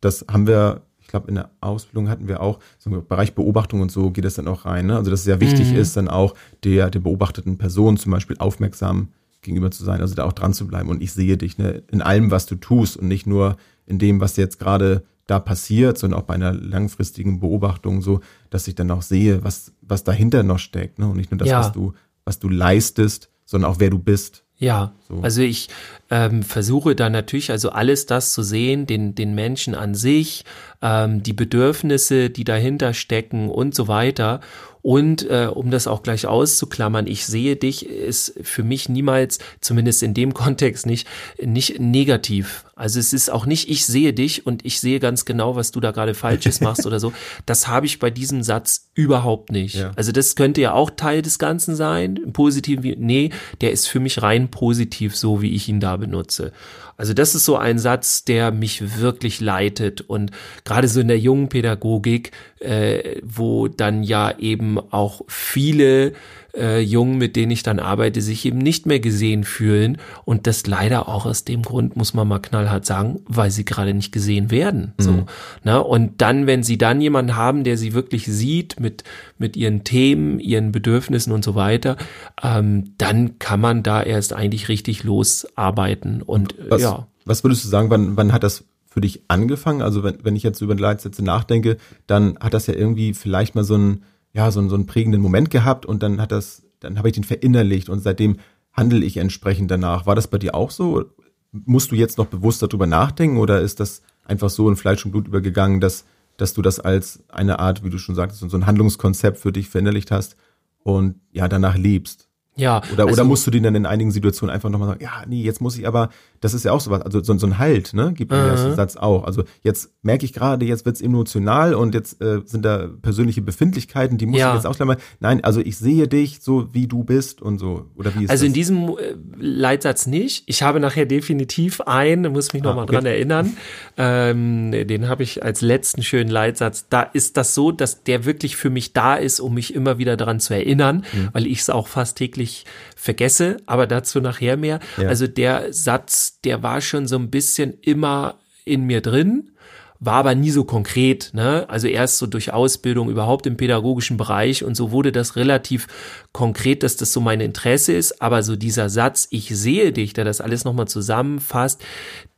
das 0.00 0.24
haben 0.30 0.46
wir, 0.46 0.82
ich 1.00 1.08
glaube, 1.08 1.28
in 1.28 1.34
der 1.34 1.50
Ausbildung 1.60 2.08
hatten 2.08 2.28
wir 2.28 2.40
auch, 2.40 2.60
so 2.78 2.90
im 2.90 3.06
Bereich 3.06 3.34
Beobachtung 3.34 3.82
und 3.82 3.92
so 3.92 4.10
geht 4.10 4.24
es 4.24 4.34
dann 4.34 4.48
auch 4.48 4.64
rein. 4.64 4.86
Ne? 4.86 4.96
Also 4.96 5.10
dass 5.10 5.20
es 5.20 5.24
sehr 5.24 5.40
wichtig 5.40 5.72
Mhm. 5.72 5.76
ist, 5.78 5.96
dann 5.98 6.08
auch 6.08 6.34
der, 6.64 6.88
der 6.88 7.00
beobachteten 7.00 7.58
Person 7.58 7.98
zum 7.98 8.12
Beispiel 8.12 8.36
aufmerksam 8.38 9.08
gegenüber 9.42 9.70
zu 9.70 9.84
sein, 9.84 10.00
also 10.00 10.14
da 10.14 10.24
auch 10.24 10.32
dran 10.32 10.52
zu 10.52 10.66
bleiben. 10.66 10.88
Und 10.88 11.02
ich 11.02 11.12
sehe 11.12 11.36
dich 11.36 11.58
ne, 11.58 11.82
in 11.90 12.02
allem, 12.02 12.30
was 12.30 12.46
du 12.46 12.56
tust 12.56 12.96
und 12.96 13.08
nicht 13.08 13.26
nur 13.26 13.56
in 13.86 13.98
dem, 13.98 14.20
was 14.20 14.36
jetzt 14.36 14.58
gerade 14.58 15.04
da 15.26 15.38
passiert, 15.38 15.98
sondern 15.98 16.20
auch 16.20 16.24
bei 16.24 16.34
einer 16.34 16.52
langfristigen 16.52 17.40
Beobachtung 17.40 18.00
so, 18.02 18.20
dass 18.50 18.66
ich 18.66 18.74
dann 18.74 18.90
auch 18.90 19.02
sehe, 19.02 19.44
was, 19.44 19.72
was 19.82 20.02
dahinter 20.02 20.42
noch 20.42 20.58
steckt. 20.58 20.98
Ne? 20.98 21.06
Und 21.08 21.16
nicht 21.16 21.30
nur 21.30 21.38
das, 21.38 21.48
Ja. 21.48 21.60
was 21.60 21.72
du, 21.72 21.92
was 22.24 22.38
du 22.38 22.48
leistest, 22.48 23.30
sondern 23.44 23.70
auch 23.70 23.78
wer 23.78 23.90
du 23.90 23.98
bist. 23.98 24.44
Ja, 24.60 24.92
So. 25.06 25.20
also 25.20 25.40
ich 25.42 25.68
ähm, 26.10 26.42
versuche 26.42 26.96
da 26.96 27.08
natürlich 27.10 27.52
also 27.52 27.70
alles 27.70 28.06
das 28.06 28.32
zu 28.32 28.42
sehen, 28.42 28.86
den, 28.86 29.14
den 29.14 29.34
Menschen 29.34 29.76
an 29.76 29.94
sich, 29.94 30.44
ähm, 30.82 31.22
die 31.22 31.32
Bedürfnisse, 31.32 32.28
die 32.28 32.42
dahinter 32.44 32.92
stecken 32.92 33.50
und 33.50 33.74
so 33.74 33.86
weiter. 33.86 34.40
Und 34.88 35.28
äh, 35.28 35.50
um 35.52 35.70
das 35.70 35.86
auch 35.86 36.02
gleich 36.02 36.26
auszuklammern, 36.26 37.06
ich 37.06 37.26
sehe 37.26 37.56
dich 37.56 37.86
ist 37.86 38.32
für 38.40 38.62
mich 38.62 38.88
niemals, 38.88 39.38
zumindest 39.60 40.02
in 40.02 40.14
dem 40.14 40.32
Kontext 40.42 40.86
nicht, 40.86 41.06
nicht 41.44 41.78
negativ. 41.78 42.64
Also 42.78 43.00
es 43.00 43.12
ist 43.12 43.30
auch 43.30 43.44
nicht, 43.44 43.68
ich 43.68 43.84
sehe 43.84 44.12
dich 44.12 44.46
und 44.46 44.64
ich 44.64 44.80
sehe 44.80 45.00
ganz 45.00 45.24
genau, 45.24 45.56
was 45.56 45.72
du 45.72 45.80
da 45.80 45.90
gerade 45.90 46.14
Falsches 46.14 46.60
machst 46.62 46.86
oder 46.86 47.00
so. 47.00 47.12
Das 47.44 47.68
habe 47.68 47.86
ich 47.86 47.98
bei 47.98 48.10
diesem 48.10 48.42
Satz 48.42 48.88
überhaupt 48.94 49.50
nicht. 49.52 49.74
Ja. 49.74 49.90
Also 49.96 50.12
das 50.12 50.36
könnte 50.36 50.60
ja 50.60 50.72
auch 50.72 50.90
Teil 50.90 51.22
des 51.22 51.38
Ganzen 51.38 51.74
sein, 51.76 52.16
im 52.16 52.32
Positiven. 52.32 52.82
wie- 52.84 52.96
Nee, 52.96 53.30
der 53.60 53.72
ist 53.72 53.88
für 53.88 54.00
mich 54.00 54.22
rein 54.22 54.48
positiv, 54.50 55.16
so 55.16 55.42
wie 55.42 55.54
ich 55.54 55.68
ihn 55.68 55.80
da 55.80 55.96
benutze. 55.96 56.52
Also 56.96 57.14
das 57.14 57.34
ist 57.34 57.44
so 57.44 57.56
ein 57.56 57.78
Satz, 57.78 58.24
der 58.24 58.50
mich 58.50 58.98
wirklich 59.00 59.40
leitet 59.40 60.00
und 60.00 60.32
gerade 60.64 60.88
so 60.88 61.00
in 61.00 61.06
der 61.08 61.18
jungen 61.18 61.48
Pädagogik, 61.48 62.32
äh, 62.60 63.20
wo 63.22 63.68
dann 63.68 64.02
ja 64.02 64.36
eben 64.38 64.78
auch 64.78 65.22
viele 65.28 66.12
äh, 66.54 66.80
Jungen, 66.80 67.18
mit 67.18 67.36
denen 67.36 67.50
ich 67.50 67.62
dann 67.62 67.78
arbeite, 67.78 68.20
sich 68.20 68.44
eben 68.44 68.58
nicht 68.58 68.86
mehr 68.86 69.00
gesehen 69.00 69.44
fühlen 69.44 69.98
und 70.24 70.46
das 70.46 70.66
leider 70.66 71.08
auch 71.08 71.26
aus 71.26 71.44
dem 71.44 71.62
Grund, 71.62 71.96
muss 71.96 72.14
man 72.14 72.26
mal 72.26 72.38
knallhart 72.38 72.86
sagen, 72.86 73.20
weil 73.26 73.50
sie 73.50 73.64
gerade 73.64 73.94
nicht 73.94 74.12
gesehen 74.12 74.50
werden. 74.50 74.94
So, 74.98 75.26
ne? 75.64 75.82
Und 75.82 76.20
dann, 76.20 76.46
wenn 76.46 76.62
sie 76.62 76.78
dann 76.78 77.00
jemanden 77.00 77.36
haben, 77.36 77.64
der 77.64 77.76
sie 77.76 77.92
wirklich 77.92 78.26
sieht 78.26 78.80
mit, 78.80 79.04
mit 79.38 79.56
ihren 79.56 79.84
Themen, 79.84 80.40
ihren 80.40 80.72
Bedürfnissen 80.72 81.32
und 81.32 81.44
so 81.44 81.54
weiter, 81.54 81.96
ähm, 82.42 82.94
dann 82.98 83.38
kann 83.38 83.60
man 83.60 83.82
da 83.82 84.02
erst 84.02 84.32
eigentlich 84.32 84.68
richtig 84.68 85.04
losarbeiten 85.04 86.22
und 86.22 86.58
äh, 86.58 86.70
Was, 86.70 86.82
ja. 86.82 87.06
was 87.24 87.44
würdest 87.44 87.64
du 87.64 87.68
sagen, 87.68 87.90
wann, 87.90 88.16
wann 88.16 88.32
hat 88.32 88.42
das 88.42 88.64
für 88.88 89.00
dich 89.00 89.22
angefangen? 89.28 89.82
Also 89.82 90.02
wenn, 90.02 90.24
wenn 90.24 90.36
ich 90.36 90.42
jetzt 90.42 90.60
über 90.60 90.74
Leitsätze 90.74 91.22
nachdenke, 91.22 91.76
dann 92.06 92.38
hat 92.40 92.54
das 92.54 92.66
ja 92.66 92.74
irgendwie 92.74 93.14
vielleicht 93.14 93.54
mal 93.54 93.64
so 93.64 93.74
einen, 93.74 94.02
ja, 94.32 94.50
so 94.50 94.60
einen, 94.60 94.68
so 94.68 94.74
einen 94.74 94.86
prägenden 94.86 95.20
Moment 95.20 95.50
gehabt 95.50 95.86
und 95.86 96.02
dann 96.02 96.20
hat 96.20 96.32
das, 96.32 96.62
dann 96.80 96.98
habe 96.98 97.08
ich 97.08 97.14
den 97.14 97.24
verinnerlicht 97.24 97.88
und 97.88 98.00
seitdem 98.00 98.38
handle 98.72 99.04
ich 99.04 99.16
entsprechend 99.16 99.70
danach. 99.70 100.06
War 100.06 100.14
das 100.14 100.28
bei 100.28 100.38
dir 100.38 100.54
auch 100.54 100.70
so? 100.70 101.04
Musst 101.52 101.90
du 101.90 101.96
jetzt 101.96 102.18
noch 102.18 102.26
bewusst 102.26 102.62
darüber 102.62 102.86
nachdenken 102.86 103.38
oder 103.38 103.60
ist 103.60 103.80
das 103.80 104.02
einfach 104.24 104.50
so 104.50 104.68
in 104.68 104.76
Fleisch 104.76 105.04
und 105.04 105.12
Blut 105.12 105.26
übergegangen, 105.26 105.80
dass, 105.80 106.04
dass 106.36 106.54
du 106.54 106.62
das 106.62 106.78
als 106.78 107.24
eine 107.28 107.58
Art, 107.58 107.84
wie 107.84 107.90
du 107.90 107.98
schon 107.98 108.14
sagtest, 108.14 108.40
so 108.40 108.56
ein 108.56 108.66
Handlungskonzept 108.66 109.38
für 109.38 109.52
dich 109.52 109.68
verinnerlicht 109.68 110.10
hast 110.10 110.36
und 110.82 111.16
ja, 111.32 111.48
danach 111.48 111.76
lebst? 111.76 112.28
Ja, 112.58 112.82
Oder, 112.92 113.04
also, 113.04 113.14
oder 113.14 113.24
musst 113.24 113.46
du 113.46 113.52
den 113.52 113.62
dann 113.62 113.76
in 113.76 113.86
einigen 113.86 114.10
Situationen 114.10 114.52
einfach 114.52 114.68
nochmal 114.68 114.88
sagen, 114.88 115.02
ja, 115.02 115.22
nee, 115.28 115.42
jetzt 115.42 115.60
muss 115.60 115.78
ich 115.78 115.86
aber, 115.86 116.10
das 116.40 116.54
ist 116.54 116.64
ja 116.64 116.72
auch 116.72 116.80
sowas, 116.80 117.02
also 117.02 117.22
so, 117.22 117.36
so 117.38 117.46
ein 117.46 117.58
Halt, 117.58 117.94
ne, 117.94 118.12
gibt 118.12 118.30
mir 118.30 118.38
Mhm. 118.42 118.46
der 118.46 118.74
Satz 118.74 118.96
auch. 118.96 119.24
Also 119.24 119.44
jetzt 119.62 119.90
merke 120.02 120.24
ich 120.24 120.32
gerade, 120.32 120.64
jetzt 120.66 120.86
wird's 120.86 121.00
emotional 121.00 121.74
und 121.74 121.94
jetzt 121.94 122.20
äh, 122.22 122.40
sind 122.44 122.64
da 122.64 122.88
persönliche 123.02 123.42
Befindlichkeiten, 123.42 124.18
die 124.18 124.26
muss 124.26 124.40
Ja. 124.40 124.50
ich 124.50 124.54
jetzt 124.56 124.66
ausklammern. 124.66 124.96
Nein, 125.20 125.42
also 125.44 125.60
ich 125.60 125.76
sehe 125.78 126.08
dich 126.08 126.40
so, 126.40 126.72
wie 126.74 126.86
du 126.86 127.04
bist 127.04 127.42
und 127.42 127.58
so. 127.58 127.86
Oder 127.96 128.14
wie 128.16 128.24
ist 128.24 128.30
Also 128.30 128.44
in 128.46 128.52
das? 128.52 128.54
diesem 128.54 128.88
äh, 128.88 128.94
Leitsatz 129.36 130.06
nicht. 130.06 130.44
Ich 130.46 130.62
habe 130.62 130.80
nachher 130.80 131.06
definitiv 131.06 131.80
einen, 131.82 132.32
muss 132.32 132.52
mich 132.52 132.62
noch 132.62 132.76
Ah, 132.76 132.82
okay. 132.82 132.92
dran 132.94 133.06
erinnern. 133.06 133.56
Ähm, 133.96 134.70
den 134.72 135.08
habe 135.08 135.22
ich 135.22 135.42
als 135.42 135.60
letzten 135.60 136.02
schönen 136.02 136.30
Leitsatz. 136.30 136.86
Da 136.88 137.02
ist 137.02 137.36
das 137.36 137.54
so, 137.54 137.72
dass 137.72 138.04
der 138.04 138.24
wirklich 138.24 138.56
für 138.56 138.70
mich 138.70 138.92
da 138.92 139.16
ist, 139.16 139.40
um 139.40 139.54
mich 139.54 139.74
immer 139.74 139.98
wieder 139.98 140.16
daran 140.16 140.40
zu 140.40 140.54
erinnern, 140.54 141.04
Mhm. 141.12 141.28
weil 141.32 141.46
ich 141.46 141.60
es 141.60 141.70
auch 141.70 141.88
fast 141.88 142.16
täglich 142.16 142.64
vergesse. 142.98 143.58
Aber 143.66 143.86
dazu 143.86 144.20
nachher 144.20 144.56
mehr. 144.56 144.80
Ja. 144.96 145.08
Also 145.08 145.26
der 145.26 145.72
Satz, 145.72 146.40
der 146.42 146.62
war 146.62 146.80
schon 146.80 147.06
so 147.06 147.16
ein 147.16 147.30
bisschen 147.30 147.78
immer 147.80 148.38
in 148.64 148.84
mir 148.84 149.00
drin 149.00 149.52
war 150.00 150.14
aber 150.14 150.34
nie 150.34 150.50
so 150.50 150.64
konkret, 150.64 151.30
ne? 151.32 151.68
Also 151.68 151.88
erst 151.88 152.18
so 152.18 152.26
durch 152.26 152.52
Ausbildung 152.52 153.10
überhaupt 153.10 153.46
im 153.46 153.56
pädagogischen 153.56 154.16
Bereich 154.16 154.62
und 154.62 154.76
so 154.76 154.92
wurde 154.92 155.10
das 155.10 155.34
relativ 155.34 155.88
konkret, 156.32 156.82
dass 156.84 156.96
das 156.96 157.12
so 157.12 157.20
mein 157.20 157.40
Interesse 157.40 157.94
ist, 157.94 158.22
aber 158.22 158.42
so 158.44 158.54
dieser 158.54 158.90
Satz, 158.90 159.26
ich 159.30 159.48
sehe 159.48 159.92
dich, 159.92 160.12
der 160.12 160.24
das 160.24 160.40
alles 160.40 160.64
nochmal 160.64 160.86
zusammenfasst, 160.86 161.82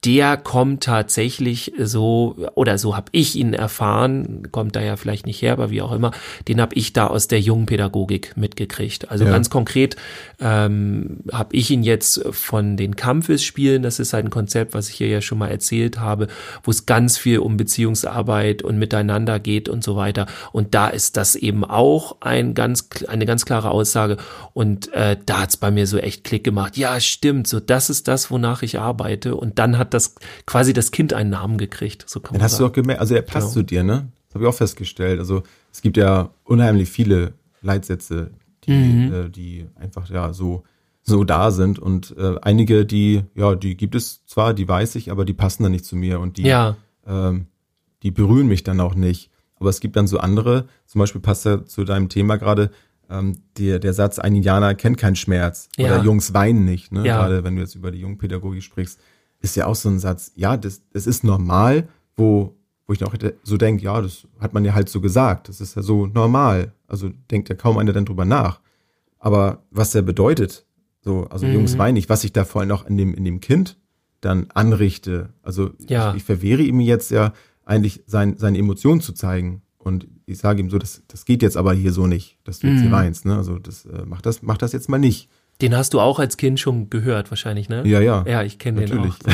der 0.05 0.39
kommt 0.39 0.83
tatsächlich 0.85 1.73
so, 1.79 2.35
oder 2.55 2.79
so 2.79 2.97
habe 2.97 3.09
ich 3.13 3.37
ihn 3.37 3.53
erfahren, 3.53 4.49
kommt 4.51 4.75
da 4.75 4.81
ja 4.81 4.97
vielleicht 4.97 5.27
nicht 5.27 5.43
her, 5.43 5.53
aber 5.53 5.71
wie 5.71 5.83
auch 5.83 5.93
immer, 5.93 6.13
den 6.49 6.59
habe 6.59 6.75
ich 6.75 6.95
da 6.95 7.09
aus 7.09 7.29
der 7.29 7.41
jungen 7.41 7.67
Pädagogik 7.67 8.35
mitgekriegt. 8.35 9.11
Also 9.11 9.27
Ja. 9.27 9.31
ganz 9.31 9.51
konkret 9.51 9.97
ähm, 10.41 11.19
habe 11.33 11.55
ich 11.55 11.71
ihn 11.71 11.83
jetzt 11.83 12.25
von 12.31 12.79
den 12.79 12.97
Kampfesspielen, 12.97 13.83
das 13.83 13.99
ist 13.99 14.15
halt 14.15 14.25
ein 14.25 14.31
Konzept, 14.31 14.73
was 14.73 14.89
ich 14.89 14.95
hier 14.95 15.09
ja 15.09 15.21
schon 15.21 15.37
mal 15.37 15.49
erzählt 15.49 16.01
habe, 16.01 16.29
wo 16.63 16.71
es 16.71 16.87
ganz 16.87 17.19
viel 17.19 17.41
um 17.41 17.59
Beziehungsarbeit 17.59 18.63
und 18.63 18.79
Miteinander 18.79 19.39
geht 19.39 19.69
und 19.69 19.85
so 19.85 19.97
weiter. 19.97 20.27
Und 20.53 20.75
da 20.75 20.89
ist 20.89 21.19
das 21.19 21.37
eben 21.37 21.63
auch 21.63 22.17
ein 22.21 22.55
ganz, 22.55 22.89
eine 23.07 23.27
ganz 23.27 23.45
klare 23.45 23.71
Aussage. 23.71 24.17
Und 24.55 24.91
äh, 24.95 25.19
da 25.27 25.41
hat's 25.43 25.59
bei 25.59 25.71
mir 25.71 25.87
so 25.87 25.99
echt 25.99 26.25
Klick 26.25 26.43
gemacht. 26.45 26.79
Ja, 26.79 26.99
stimmt, 27.01 27.47
so 27.49 27.61
das 27.61 27.91
ist 27.91 28.09
das, 28.09 28.31
wonach 28.31 28.63
ich 28.63 28.79
arbeite. 28.79 29.37
Und 29.37 29.59
dann 29.59 29.77
hat 29.77 29.90
das 29.95 30.15
quasi 30.47 30.73
das 30.73 30.91
Kind 30.91 31.13
einen 31.13 31.31
Namen 31.31 31.59
gekriegt. 31.59 32.05
So 32.09 32.21
kann 32.21 32.33
Dann 32.33 32.39
man 32.41 32.45
hast 32.45 32.55
du 32.55 32.63
sagen. 32.65 32.71
auch 32.71 32.75
gemerkt, 32.75 33.01
also 33.01 33.15
er 33.15 33.23
passt 33.23 33.49
Genau. 33.49 33.53
zu 33.55 33.63
dir, 33.63 33.83
ne? 33.83 34.09
Das 34.29 34.35
habe 34.37 34.45
ich 34.45 34.49
auch 34.49 34.55
festgestellt. 34.55 35.19
Also 35.19 35.43
es 35.73 35.83
gibt 35.83 35.97
ja 35.97 36.31
unheimlich 36.45 36.89
viele 36.89 37.35
Leitsätze, 37.63 38.31
die, 38.65 38.73
Mhm. 38.73 39.13
äh, 39.13 39.29
die 39.31 39.67
einfach 39.77 40.09
ja 40.11 40.33
so 40.33 40.65
so 41.03 41.25
da 41.25 41.51
sind 41.51 41.79
und 41.79 42.15
äh, 42.19 42.37
einige, 42.43 42.85
die 42.85 43.23
ja, 43.35 43.55
die 43.55 43.75
gibt 43.77 43.95
es 43.95 44.25
zwar, 44.27 44.53
die 44.55 44.69
weiß 44.69 44.95
ich, 44.97 45.11
aber 45.11 45.25
die 45.25 45.33
passen 45.33 45.63
dann 45.63 45.73
nicht 45.73 45.85
zu 45.87 45.97
mir 45.97 46.21
und 46.21 46.37
die 46.37 46.43
ja, 46.43 46.77
ähm, 47.07 47.47
die 48.03 48.11
berühren 48.11 48.47
mich 48.47 48.63
dann 48.65 48.81
auch 48.81 48.95
nicht. 48.95 49.31
Aber 49.59 49.71
es 49.71 49.81
gibt 49.81 49.97
dann 49.97 50.07
so 50.07 50.19
andere, 50.19 50.67
zum 50.87 50.99
Beispiel 51.01 51.21
passt 51.21 51.47
ja 51.47 51.65
zu 51.65 51.85
deinem 51.85 52.11
Thema 52.11 52.37
gerade, 52.37 52.71
ähm, 53.09 53.39
der, 53.59 53.79
der 53.79 53.93
Satz, 53.95 54.19
ein 54.19 54.37
Indianer 54.37 54.75
kennt 54.75 54.99
keinen 54.99 55.17
Schmerz 55.17 55.69
Ja. 55.79 55.87
oder 55.87 56.05
Jungs 56.05 56.33
weinen 56.35 56.65
nicht, 56.67 56.93
ne? 56.93 57.05
Ja. 57.07 57.17
gerade 57.17 57.45
wenn 57.45 57.57
du 57.57 57.63
jetzt 57.63 57.75
über 57.75 57.91
die 57.91 57.99
Jungpädagogik 58.01 58.63
sprichst, 58.63 59.01
ist 59.41 59.57
ja 59.57 59.67
auch 59.67 59.75
so 59.75 59.89
ein 59.89 59.99
Satz, 59.99 60.33
ja, 60.35 60.57
das, 60.57 60.83
das 60.93 61.07
ist 61.07 61.25
normal, 61.25 61.89
wo, 62.17 62.55
wo 62.87 62.93
ich 62.93 63.03
auch 63.05 63.15
so 63.43 63.57
denke, 63.57 63.85
ja, 63.85 64.01
das 64.01 64.27
hat 64.39 64.53
man 64.55 64.65
ja 64.65 64.75
halt 64.75 64.89
so 64.89 65.01
gesagt, 65.01 65.49
das 65.49 65.61
ist 65.61 65.77
ja 65.77 65.83
so 65.83 66.07
normal, 66.07 66.73
also 66.87 67.11
denkt 67.31 67.49
ja 67.49 67.55
kaum 67.55 67.79
einer 67.79 67.93
dann 67.93 68.05
drüber 68.05 68.25
nach. 68.25 68.61
Aber 69.19 69.63
was 69.71 69.91
der 69.93 70.03
bedeutet, 70.03 70.67
so, 71.03 71.25
also 71.29 71.47
Mhm. 71.47 71.53
Jungs 71.55 71.79
weinen 71.79 71.95
nicht, 71.95 72.09
was 72.09 72.25
ich 72.25 72.33
da 72.33 72.45
vor 72.45 72.61
allem 72.61 72.71
auch 72.73 72.87
in 72.87 72.97
dem, 72.97 73.15
in 73.15 73.25
dem 73.25 73.41
Kind 73.41 73.79
dann 74.21 74.51
anrichte. 74.53 75.31
Also 75.43 75.71
Ja. 75.89 76.11
ich, 76.11 76.19
ich 76.19 76.25
verwehre 76.25 76.63
ihm 76.63 76.81
jetzt 76.81 77.11
ja 77.11 77.33
eigentlich 77.65 78.03
sein, 78.07 78.37
seine 78.37 78.59
Emotionen 78.59 79.01
zu 79.01 79.13
zeigen. 79.13 79.63
Und 79.79 80.09
ich 80.27 80.37
sage 80.39 80.61
ihm 80.61 80.69
so, 80.69 80.77
das, 80.79 81.03
das 81.09 81.25
geht 81.25 81.43
jetzt 81.43 81.57
aber 81.57 81.73
hier 81.73 81.93
so 81.93 82.07
nicht, 82.07 82.39
dass 82.45 82.59
du 82.59 82.67
Mhm. 82.67 82.73
jetzt 82.75 82.83
hier 82.83 82.91
weinst. 82.91 83.25
Ne? 83.25 83.37
Also 83.37 83.59
das, 83.59 83.87
äh, 83.87 84.03
mach 84.07 84.21
das, 84.21 84.43
mach 84.43 84.59
das 84.59 84.73
jetzt 84.73 84.91
mal 84.91 84.99
nicht. 84.99 85.31
Den 85.63 85.77
hast 85.77 85.95
du 85.95 86.01
auch 86.01 86.19
als 86.19 86.37
Kind 86.37 86.59
schon 86.61 86.91
gehört 86.91 87.31
wahrscheinlich, 87.31 87.69
ne? 87.69 87.83
Ja, 87.87 88.01
ja. 88.01 88.25
Ja, 88.27 88.43
ich 88.43 88.59
kenne 88.59 88.85
den 88.85 88.97
Natürlich. 88.97 89.15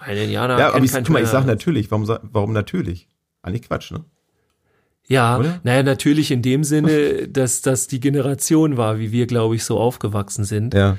auch. 0.00 0.06
Ein 0.06 0.16
Indianer 0.16 0.58
Ja, 0.58 0.72
aber 0.74 0.84
ich, 0.84 0.92
guck 0.92 1.10
mal, 1.10 1.22
ich 1.22 1.28
sage 1.28 1.44
Schmerz. 1.44 1.58
natürlich. 1.58 1.90
Warum, 1.90 2.08
warum 2.22 2.52
natürlich? 2.52 3.08
Eigentlich 3.42 3.62
Quatsch, 3.62 3.90
ne? 3.92 4.04
Ja, 5.08 5.38
Oder? 5.38 5.60
naja, 5.64 5.82
natürlich 5.82 6.30
in 6.30 6.42
dem 6.42 6.64
Sinne, 6.64 7.28
dass 7.28 7.60
das 7.60 7.86
die 7.88 8.00
Generation 8.00 8.76
war, 8.76 8.98
wie 8.98 9.12
wir, 9.12 9.26
glaube 9.26 9.56
ich, 9.56 9.64
so 9.64 9.78
aufgewachsen 9.78 10.44
sind. 10.44 10.74
Ja. 10.74 10.96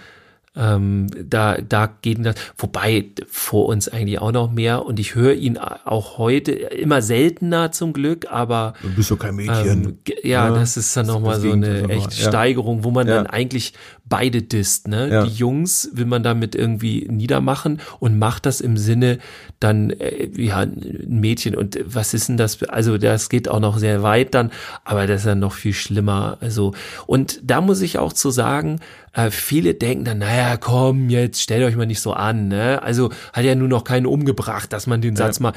Ähm, 0.55 1.07
da, 1.29 1.57
da 1.57 1.87
geht 2.03 2.23
das, 2.23 2.35
wobei 2.57 3.05
vor 3.27 3.65
uns 3.65 3.89
eigentlich 3.89 4.19
auch 4.19 4.31
noch 4.31 4.51
mehr 4.51 4.85
und 4.85 4.99
ich 4.99 5.15
höre 5.15 5.33
ihn 5.33 5.57
auch 5.57 6.19
heute 6.19 6.51
immer 6.51 7.01
seltener 7.01 7.71
zum 7.71 7.91
Glück, 7.91 8.27
aber 8.31 8.75
Du 8.83 8.93
bist 8.93 9.09
doch 9.09 9.17
kein 9.17 9.35
Mädchen. 9.35 9.83
ähm, 9.85 9.97
ja, 10.23 10.47
Ja, 10.49 10.51
das 10.55 10.77
ist 10.77 10.95
dann 10.95 11.07
nochmal 11.07 11.39
so 11.39 11.51
eine 11.51 11.89
echte 11.89 12.21
ja. 12.21 12.27
Steigerung, 12.29 12.83
wo 12.83 12.91
man 12.91 13.07
Ja. 13.07 13.15
dann 13.15 13.25
eigentlich 13.27 13.73
beide 14.05 14.43
disst, 14.43 14.87
ne? 14.87 15.23
Die 15.25 15.33
Jungs 15.33 15.89
will 15.93 16.05
man 16.05 16.21
damit 16.21 16.53
irgendwie 16.53 17.07
niedermachen 17.09 17.79
und 17.99 18.19
macht 18.19 18.45
das 18.45 18.61
im 18.61 18.77
Sinne 18.77 19.17
dann, 19.59 19.89
äh, 19.89 20.29
ja, 20.39 20.59
ein 20.59 21.05
Mädchen 21.07 21.55
und 21.55 21.79
was 21.85 22.13
ist 22.13 22.29
denn 22.29 22.37
das? 22.37 22.61
Also 22.63 22.99
das 22.99 23.29
geht 23.29 23.49
auch 23.49 23.59
noch 23.59 23.79
sehr 23.79 24.03
weit 24.03 24.35
dann, 24.35 24.51
aber 24.85 25.07
das 25.07 25.21
ist 25.21 25.25
dann 25.27 25.39
noch 25.39 25.53
viel 25.53 25.73
schlimmer. 25.73 26.37
Also, 26.41 26.73
und 27.07 27.39
da 27.43 27.59
muss 27.61 27.81
ich 27.81 27.97
auch 27.97 28.13
zu 28.13 28.29
sagen, 28.29 28.79
äh, 29.13 29.31
viele 29.31 29.75
denken 29.75 30.05
dann, 30.05 30.17
naja, 30.19 30.57
komm, 30.57 31.09
jetzt 31.09 31.41
stellt 31.41 31.63
euch 31.63 31.75
mal 31.75 31.85
nicht 31.85 32.01
so 32.01 32.13
an, 32.13 32.47
ne? 32.47 32.81
Also 32.81 33.11
hat 33.31 33.45
ja 33.45 33.55
nur 33.55 33.67
noch 33.67 33.83
keinen 33.83 34.05
umgebracht, 34.05 34.73
dass 34.73 34.87
man 34.87 35.01
den 35.01 35.15
Satz 35.15 35.39
mal 35.39 35.53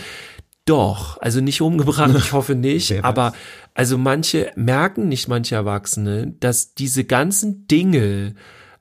doch, 0.66 1.16
also 1.20 1.40
nicht 1.40 1.60
umgebracht, 1.60 2.14
ich 2.16 2.32
hoffe 2.32 2.54
nicht, 2.54 3.04
aber 3.04 3.32
also 3.72 3.96
manche 3.96 4.50
merken 4.56 5.08
nicht, 5.08 5.28
manche 5.28 5.54
Erwachsene, 5.54 6.34
dass 6.40 6.74
diese 6.74 7.04
ganzen 7.04 7.66
Dinge, 7.68 8.34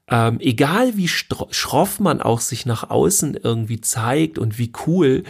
ähm, 0.09 0.39
egal 0.39 0.97
wie 0.97 1.07
schroff 1.07 1.99
man 1.99 2.21
auch 2.21 2.39
sich 2.39 2.65
nach 2.65 2.89
außen 2.89 3.37
irgendwie 3.41 3.81
zeigt 3.81 4.37
und 4.39 4.57
wie 4.57 4.73
cool, 4.87 5.23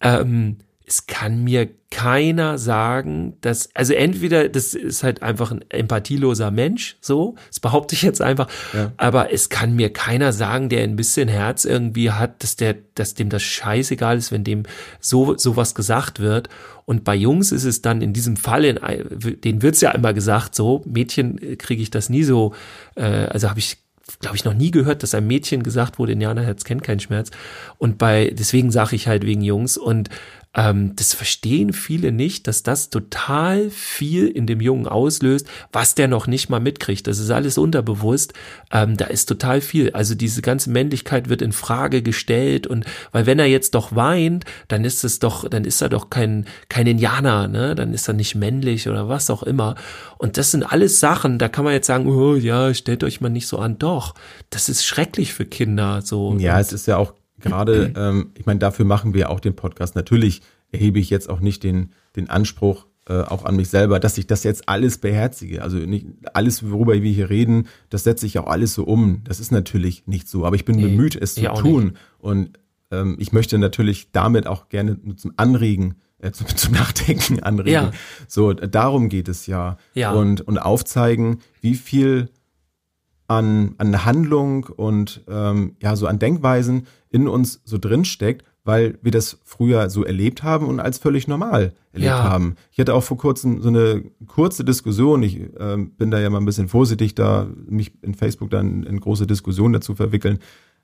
ähm, 0.00 0.58
es 0.88 1.06
kann 1.06 1.44
mir 1.44 1.68
keiner 1.90 2.56
sagen, 2.56 3.34
dass, 3.42 3.74
also 3.74 3.92
entweder 3.92 4.48
das 4.48 4.74
ist 4.74 5.02
halt 5.02 5.22
einfach 5.22 5.50
ein 5.50 5.64
empathieloser 5.68 6.50
Mensch, 6.50 6.96
so, 7.00 7.34
das 7.48 7.60
behaupte 7.60 7.94
ich 7.94 8.02
jetzt 8.02 8.22
einfach, 8.22 8.48
Ja. 8.72 8.92
aber 8.96 9.32
es 9.32 9.50
kann 9.50 9.76
mir 9.76 9.92
keiner 9.92 10.32
sagen, 10.32 10.68
der 10.70 10.82
ein 10.84 10.96
bisschen 10.96 11.28
Herz 11.28 11.66
irgendwie 11.66 12.10
hat, 12.10 12.42
dass 12.42 12.56
der, 12.56 12.76
dass 12.94 13.14
dem 13.14 13.28
das 13.28 13.42
scheißegal 13.42 14.16
ist, 14.16 14.32
wenn 14.32 14.44
dem 14.44 14.62
so 15.00 15.36
sowas 15.36 15.74
gesagt 15.74 16.20
wird. 16.20 16.48
Und 16.86 17.04
bei 17.04 17.14
Jungs 17.14 17.52
ist 17.52 17.64
es 17.64 17.82
dann 17.82 18.00
in 18.00 18.14
diesem 18.14 18.36
Fall, 18.36 18.64
in, 18.64 18.78
denen 19.44 19.60
wird's 19.62 19.82
ja 19.82 19.90
immer 19.90 20.14
gesagt, 20.14 20.54
so 20.54 20.82
Mädchen 20.86 21.38
äh, 21.42 21.56
kriege 21.56 21.82
ich 21.82 21.90
das 21.90 22.08
nie 22.08 22.22
so, 22.22 22.54
äh, 22.96 23.02
also 23.02 23.50
habe 23.50 23.58
ich 23.58 23.76
glaube 24.20 24.36
ich, 24.36 24.44
noch 24.44 24.54
nie 24.54 24.70
gehört, 24.70 25.02
dass 25.02 25.14
einem 25.14 25.26
Mädchen 25.26 25.62
gesagt 25.62 25.98
wurde, 25.98 26.12
Indianerherz 26.12 26.64
kennt 26.64 26.82
keinen 26.82 27.00
Schmerz. 27.00 27.30
Und 27.76 27.98
bei, 27.98 28.32
deswegen 28.36 28.70
sage 28.70 28.96
ich 28.96 29.06
halt 29.06 29.24
wegen 29.24 29.42
Jungs. 29.42 29.76
Und 29.76 30.08
ähm, 30.58 30.96
das 30.96 31.14
verstehen 31.14 31.72
viele 31.72 32.10
nicht, 32.10 32.48
dass 32.48 32.64
das 32.64 32.90
total 32.90 33.70
viel 33.70 34.26
in 34.26 34.44
dem 34.44 34.60
Jungen 34.60 34.88
auslöst, 34.88 35.46
was 35.72 35.94
der 35.94 36.08
noch 36.08 36.26
nicht 36.26 36.48
mal 36.48 36.58
mitkriegt. 36.58 37.06
Das 37.06 37.20
ist 37.20 37.30
alles 37.30 37.58
unterbewusst. 37.58 38.32
Ähm, 38.72 38.96
da 38.96 39.04
ist 39.04 39.26
total 39.26 39.60
viel. 39.60 39.92
Also 39.92 40.16
diese 40.16 40.42
ganze 40.42 40.70
Männlichkeit 40.70 41.28
wird 41.28 41.42
in 41.42 41.52
Frage 41.52 42.02
gestellt 42.02 42.66
und 42.66 42.84
weil 43.12 43.24
wenn 43.24 43.38
er 43.38 43.46
jetzt 43.46 43.76
doch 43.76 43.94
weint, 43.94 44.46
dann 44.66 44.84
ist 44.84 45.04
es 45.04 45.20
doch, 45.20 45.48
dann 45.48 45.64
ist 45.64 45.80
er 45.80 45.90
doch 45.90 46.10
kein 46.10 46.46
kein 46.68 46.88
Indianer, 46.88 47.46
ne? 47.46 47.76
Dann 47.76 47.94
ist 47.94 48.08
er 48.08 48.14
nicht 48.14 48.34
männlich 48.34 48.88
oder 48.88 49.08
was 49.08 49.30
auch 49.30 49.44
immer. 49.44 49.76
Und 50.18 50.38
das 50.38 50.50
sind 50.50 50.64
alles 50.64 50.98
Sachen. 50.98 51.38
Da 51.38 51.48
kann 51.48 51.64
man 51.64 51.74
jetzt 51.74 51.86
sagen, 51.86 52.08
oh 52.08 52.34
ja, 52.34 52.74
stellt 52.74 53.04
euch 53.04 53.20
mal 53.20 53.28
nicht 53.28 53.46
so 53.46 53.58
an. 53.58 53.78
Doch, 53.78 54.16
das 54.50 54.68
ist 54.68 54.84
schrecklich 54.84 55.32
für 55.32 55.46
Kinder. 55.46 56.02
So. 56.02 56.34
Ja, 56.38 56.58
es 56.58 56.72
ist 56.72 56.88
ja 56.88 56.96
auch 56.96 57.12
gerade, 57.40 57.92
ähm, 57.96 58.30
ich 58.36 58.46
meine, 58.46 58.58
dafür 58.58 58.84
machen 58.84 59.14
wir 59.14 59.30
auch 59.30 59.40
den 59.40 59.54
Podcast. 59.54 59.94
Natürlich 59.94 60.42
erhebe 60.72 60.98
ich 60.98 61.10
jetzt 61.10 61.28
auch 61.28 61.40
nicht 61.40 61.62
den, 61.62 61.92
den 62.16 62.30
Anspruch, 62.30 62.86
äh, 63.08 63.22
auch 63.22 63.44
an 63.44 63.56
mich 63.56 63.70
selber, 63.70 64.00
dass 64.00 64.18
ich 64.18 64.26
das 64.26 64.44
jetzt 64.44 64.68
alles 64.68 64.98
beherzige. 64.98 65.62
Also 65.62 65.78
nicht 65.78 66.06
alles, 66.34 66.70
worüber 66.70 66.92
wir 67.00 67.10
hier 67.10 67.30
reden, 67.30 67.66
das 67.88 68.04
setze 68.04 68.26
ich 68.26 68.38
auch 68.38 68.46
alles 68.46 68.74
so 68.74 68.84
um. 68.84 69.22
Das 69.24 69.40
ist 69.40 69.50
natürlich 69.50 70.06
nicht 70.06 70.28
so, 70.28 70.44
aber 70.44 70.56
ich 70.56 70.66
bin 70.66 70.76
Nee, 70.76 70.88
bemüht, 70.88 71.16
es 71.16 71.34
zu 71.34 71.46
tun. 71.54 71.96
Und 72.18 72.58
ähm, 72.90 73.16
ich 73.18 73.32
möchte 73.32 73.58
natürlich 73.58 74.12
damit 74.12 74.46
auch 74.46 74.68
gerne 74.68 74.98
nur 75.02 75.16
zum 75.16 75.32
Anregen, 75.36 75.94
äh, 76.18 76.32
zum, 76.32 76.48
zum 76.56 76.74
Nachdenken 76.74 77.42
anregen. 77.42 77.72
Ja. 77.72 77.92
So, 78.26 78.52
darum 78.52 79.08
geht 79.08 79.28
es 79.28 79.46
ja. 79.46 79.78
Ja. 79.94 80.12
Und, 80.12 80.42
und 80.42 80.58
aufzeigen, 80.58 81.38
wie 81.62 81.76
viel 81.76 82.28
an, 83.28 83.74
an 83.78 84.04
Handlung 84.04 84.64
und 84.64 85.22
ähm, 85.28 85.76
ja, 85.80 85.94
so 85.96 86.06
an 86.06 86.18
Denkweisen 86.18 86.86
in 87.10 87.28
uns 87.28 87.60
so 87.64 87.78
drin 87.78 88.04
steckt, 88.04 88.44
weil 88.64 88.98
wir 89.02 89.12
das 89.12 89.38
früher 89.44 89.88
so 89.90 90.02
erlebt 90.04 90.42
haben 90.42 90.66
und 90.66 90.80
als 90.80 90.98
völlig 90.98 91.28
normal 91.28 91.72
erlebt 91.92 92.10
Ja. 92.10 92.24
haben. 92.24 92.56
Ich 92.72 92.78
hatte 92.80 92.94
auch 92.94 93.02
vor 93.04 93.16
kurzem 93.18 93.62
so 93.62 93.68
eine 93.68 94.02
kurze 94.26 94.64
Diskussion, 94.64 95.22
ich 95.22 95.40
ähm, 95.58 95.90
bin 95.92 96.10
da 96.10 96.18
ja 96.18 96.28
mal 96.30 96.38
ein 96.38 96.44
bisschen 96.46 96.68
vorsichtig, 96.68 97.14
da 97.14 97.46
mich 97.68 97.92
in 98.02 98.14
Facebook 98.14 98.50
dann 98.50 98.82
in 98.82 98.98
große 99.00 99.26
Diskussionen 99.26 99.74
dazu 99.74 99.94
verwickeln. 99.94 100.38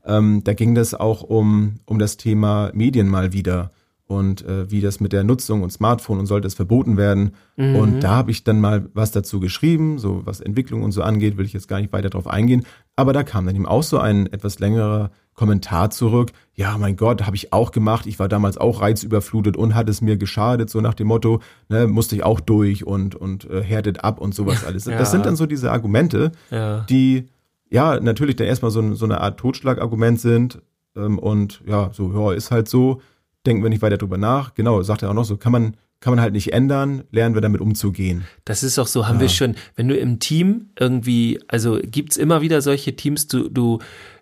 Ähm, 0.06 0.42
da 0.44 0.52
ging 0.52 0.74
das 0.74 0.94
auch 0.94 1.22
um, 1.22 1.76
um 1.86 1.98
das 1.98 2.18
Thema 2.18 2.70
Medien 2.74 3.08
mal 3.08 3.32
wieder 3.32 3.70
und 4.06 4.44
äh, 4.44 4.70
wie 4.70 4.80
das 4.82 5.00
mit 5.00 5.12
der 5.12 5.24
Nutzung 5.24 5.62
und 5.62 5.70
Smartphone 5.72 6.18
und 6.18 6.26
sollte 6.26 6.46
es 6.46 6.54
verboten 6.54 6.96
werden. 6.98 7.32
Und 7.56 8.00
da 8.00 8.10
habe 8.16 8.30
ich 8.32 8.44
dann 8.44 8.60
mal 8.60 8.90
was 8.92 9.12
dazu 9.12 9.40
geschrieben, 9.40 9.98
so 9.98 10.22
was 10.24 10.40
Entwicklung 10.40 10.82
und 10.82 10.92
so 10.92 11.02
angeht, 11.02 11.36
will 11.38 11.46
ich 11.46 11.52
jetzt 11.52 11.68
gar 11.68 11.80
nicht 11.80 11.92
weiter 11.92 12.10
drauf 12.10 12.26
eingehen. 12.26 12.66
Aber 12.96 13.12
da 13.12 13.22
kam 13.22 13.46
dann 13.46 13.54
eben 13.56 13.64
auch 13.66 13.82
so 13.82 13.98
ein 13.98 14.26
etwas 14.26 14.58
längerer 14.58 15.10
Kommentar 15.34 15.90
zurück. 15.90 16.32
Ja, 16.54 16.76
mein 16.78 16.96
Gott, 16.96 17.24
habe 17.26 17.36
ich 17.36 17.52
auch 17.52 17.70
gemacht. 17.72 18.06
Ich 18.06 18.18
war 18.18 18.28
damals 18.28 18.58
auch 18.58 18.80
reizüberflutet 18.82 19.56
und 19.56 19.74
hat 19.74 19.88
es 19.88 20.00
mir 20.00 20.16
geschadet, 20.16 20.68
so 20.68 20.80
nach 20.80 20.94
dem 20.94 21.06
Motto, 21.08 21.40
ne, 21.68 21.86
musste 21.86 22.14
ich 22.16 22.24
auch 22.24 22.40
durch 22.40 22.86
und, 22.86 23.14
und 23.14 23.48
äh, 23.50 23.62
härtet 23.62 24.04
ab 24.04 24.20
und 24.20 24.34
sowas 24.34 24.64
alles. 24.66 24.84
Ja. 24.84 24.98
Das 24.98 25.10
sind 25.12 25.24
dann 25.26 25.36
so 25.36 25.46
diese 25.46 25.72
Argumente, 25.72 26.30
Ja. 26.50 26.80
die 26.90 27.28
ja 27.70 27.98
natürlich 28.00 28.36
dann 28.36 28.46
erstmal 28.46 28.70
so, 28.70 28.94
so 28.94 29.04
eine 29.06 29.20
Art 29.20 29.38
Totschlagargument 29.40 30.20
sind 30.20 30.60
ähm, 30.96 31.18
und 31.18 31.62
ja, 31.66 31.90
so, 31.92 32.12
ja, 32.12 32.32
ist 32.36 32.50
halt 32.50 32.68
so, 32.68 33.00
denken 33.46 33.62
wir 33.62 33.70
nicht 33.70 33.82
weiter 33.82 33.98
drüber 33.98 34.18
nach. 34.18 34.54
Genau, 34.54 34.82
sagt 34.82 35.02
er 35.02 35.10
auch 35.10 35.14
noch 35.14 35.24
so, 35.24 35.36
kann 35.36 35.52
man, 35.52 35.76
kann 36.00 36.12
man 36.12 36.20
halt 36.20 36.32
nicht 36.34 36.52
ändern, 36.52 37.04
lernen 37.10 37.34
wir 37.34 37.42
damit 37.42 37.60
umzugehen. 37.60 38.24
Das 38.44 38.62
ist 38.62 38.78
auch 38.78 38.86
so, 38.86 39.06
haben 39.08 39.20
wir 39.20 39.28
schon, 39.28 39.54
wenn 39.76 39.88
du 39.88 39.96
im 39.96 40.18
Team 40.18 40.70
irgendwie, 40.78 41.40
also 41.48 41.78
gibt's 41.82 42.16
immer 42.16 42.40
wieder 42.40 42.60
solche 42.62 42.94
Teams, 42.96 43.26
du, 43.26 43.48
du, 43.48 43.78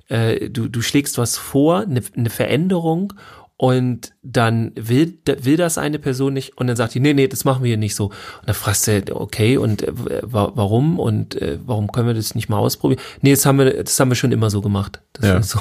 äh, 0.08 0.48
du, 0.50 0.68
du 0.68 0.82
schlägst 0.82 1.18
was 1.18 1.36
vor, 1.36 1.80
eine, 1.80 2.02
eine 2.16 2.30
Veränderung 2.30 3.12
und 3.56 4.12
dann 4.22 4.72
will, 4.74 5.18
will 5.42 5.56
das 5.56 5.78
eine 5.78 6.00
Person 6.00 6.32
nicht 6.32 6.56
und 6.58 6.66
dann 6.66 6.74
sagt 6.74 6.94
die, 6.94 7.00
nee, 7.00 7.14
nee, 7.14 7.28
das 7.28 7.44
machen 7.44 7.62
wir 7.62 7.68
hier 7.68 7.76
nicht 7.76 7.94
so. 7.94 8.06
Und 8.06 8.14
dann 8.46 8.54
fragst 8.56 8.88
du, 8.88 9.02
okay, 9.14 9.56
und 9.56 9.82
äh, 9.82 9.92
wa- 10.22 10.50
warum 10.56 10.98
und 10.98 11.40
äh, 11.40 11.58
warum 11.64 11.92
können 11.92 12.08
wir 12.08 12.14
das 12.14 12.34
nicht 12.34 12.48
mal 12.48 12.58
ausprobieren? 12.58 13.00
Nee, 13.20 13.30
das 13.30 13.46
haben 13.46 13.58
wir, 13.58 13.84
das 13.84 13.98
haben 14.00 14.10
wir 14.10 14.16
schon 14.16 14.32
immer 14.32 14.50
so 14.50 14.62
gemacht. 14.62 15.00
Das 15.12 15.26
Ja. 15.26 15.42
so. 15.42 15.60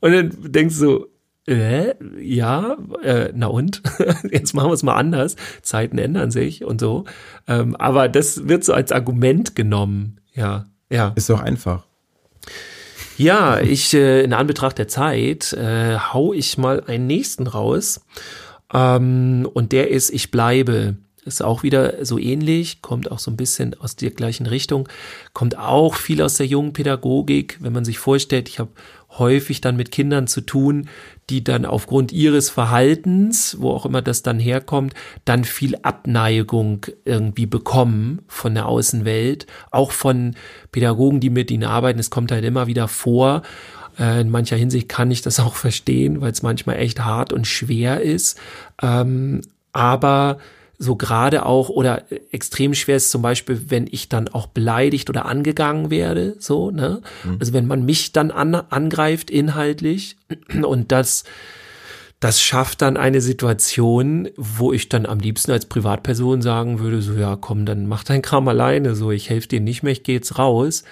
Und 0.00 0.12
dann 0.12 0.32
denkst 0.50 0.76
du 0.78 0.80
so, 0.80 1.06
äh, 1.46 1.94
ja, 2.20 2.76
äh, 3.02 3.32
na 3.34 3.48
und? 3.48 3.82
Jetzt 4.30 4.54
machen 4.54 4.70
wir 4.70 4.74
es 4.74 4.82
mal 4.82 4.94
anders. 4.94 5.36
Zeiten 5.62 5.98
ändern 5.98 6.30
sich 6.30 6.64
und 6.64 6.80
so. 6.80 7.04
Ähm, 7.48 7.74
aber 7.76 8.08
das 8.08 8.48
wird 8.48 8.64
so 8.64 8.72
als 8.72 8.92
Argument 8.92 9.56
genommen. 9.56 10.20
Ja, 10.34 10.66
ja. 10.88 11.12
Ist 11.16 11.30
doch 11.30 11.40
einfach. 11.40 11.84
Ja, 13.16 13.60
ich, 13.60 13.92
äh, 13.94 14.22
in 14.22 14.32
Anbetracht 14.32 14.78
der 14.78 14.88
Zeit, 14.88 15.52
äh, 15.52 15.96
hau 15.96 16.32
ich 16.32 16.58
mal 16.58 16.84
einen 16.86 17.06
nächsten 17.06 17.46
raus. 17.46 18.00
Ähm, 18.72 19.48
und 19.52 19.72
der 19.72 19.90
ist 19.90 20.10
Ich 20.10 20.30
bleibe. 20.30 20.96
Ist 21.24 21.40
auch 21.40 21.62
wieder 21.62 22.04
so 22.04 22.18
ähnlich, 22.18 22.82
kommt 22.82 23.12
auch 23.12 23.20
so 23.20 23.30
ein 23.30 23.36
bisschen 23.36 23.74
aus 23.78 23.94
der 23.94 24.10
gleichen 24.10 24.46
Richtung, 24.46 24.88
kommt 25.32 25.56
auch 25.56 25.94
viel 25.94 26.20
aus 26.20 26.34
der 26.34 26.46
jungen 26.46 26.72
Pädagogik, 26.72 27.58
wenn 27.60 27.72
man 27.72 27.84
sich 27.84 28.00
vorstellt, 28.00 28.48
ich 28.48 28.58
habe 28.58 28.70
häufig 29.18 29.60
dann 29.60 29.76
mit 29.76 29.92
Kindern 29.92 30.26
zu 30.26 30.40
tun, 30.40 30.88
die 31.30 31.44
dann 31.44 31.64
aufgrund 31.64 32.12
ihres 32.12 32.50
Verhaltens, 32.50 33.56
wo 33.60 33.70
auch 33.70 33.86
immer 33.86 34.02
das 34.02 34.22
dann 34.22 34.38
herkommt, 34.38 34.94
dann 35.24 35.44
viel 35.44 35.76
Abneigung 35.82 36.86
irgendwie 37.04 37.46
bekommen 37.46 38.22
von 38.26 38.54
der 38.54 38.66
Außenwelt, 38.66 39.46
auch 39.70 39.92
von 39.92 40.34
Pädagogen, 40.72 41.20
die 41.20 41.30
mit 41.30 41.50
ihnen 41.50 41.64
arbeiten. 41.64 41.98
Es 41.98 42.10
kommt 42.10 42.32
halt 42.32 42.44
immer 42.44 42.66
wieder 42.66 42.88
vor. 42.88 43.42
Äh, 43.98 44.22
In 44.22 44.30
mancher 44.30 44.56
Hinsicht 44.56 44.88
kann 44.88 45.10
ich 45.10 45.22
das 45.22 45.40
auch 45.40 45.54
verstehen, 45.54 46.20
weil 46.20 46.32
es 46.32 46.42
manchmal 46.42 46.76
echt 46.76 47.04
hart 47.04 47.32
und 47.32 47.46
schwer 47.46 48.00
ist. 48.00 48.38
Ähm, 48.82 49.42
aber 49.72 50.38
so 50.82 50.96
gerade 50.96 51.46
auch 51.46 51.68
oder 51.68 52.02
extrem 52.32 52.74
schwer 52.74 52.96
ist 52.96 53.10
zum 53.12 53.22
Beispiel, 53.22 53.70
wenn 53.70 53.86
ich 53.88 54.08
dann 54.08 54.28
auch 54.28 54.48
beleidigt 54.48 55.08
oder 55.08 55.26
angegangen 55.26 55.90
werde, 55.90 56.34
so, 56.40 56.72
ne? 56.72 57.02
Also 57.38 57.52
wenn 57.52 57.66
man 57.66 57.84
mich 57.84 58.12
dann 58.12 58.32
an, 58.32 58.54
angreift 58.54 59.30
inhaltlich 59.30 60.16
und 60.62 60.90
das, 60.90 61.22
das 62.18 62.42
schafft 62.42 62.82
dann 62.82 62.96
eine 62.96 63.20
Situation, 63.20 64.28
wo 64.36 64.72
ich 64.72 64.88
dann 64.88 65.06
am 65.06 65.20
liebsten 65.20 65.52
als 65.52 65.66
Privatperson 65.66 66.42
sagen 66.42 66.80
würde, 66.80 67.00
so, 67.00 67.14
ja, 67.14 67.36
komm, 67.36 67.64
dann 67.64 67.86
mach 67.86 68.02
dein 68.02 68.22
Kram 68.22 68.48
alleine, 68.48 68.96
so, 68.96 69.12
ich 69.12 69.30
helfe 69.30 69.48
dir 69.48 69.60
nicht 69.60 69.84
mehr, 69.84 69.92
ich 69.92 70.02
gehe 70.02 70.16
jetzt 70.16 70.36
raus. 70.36 70.82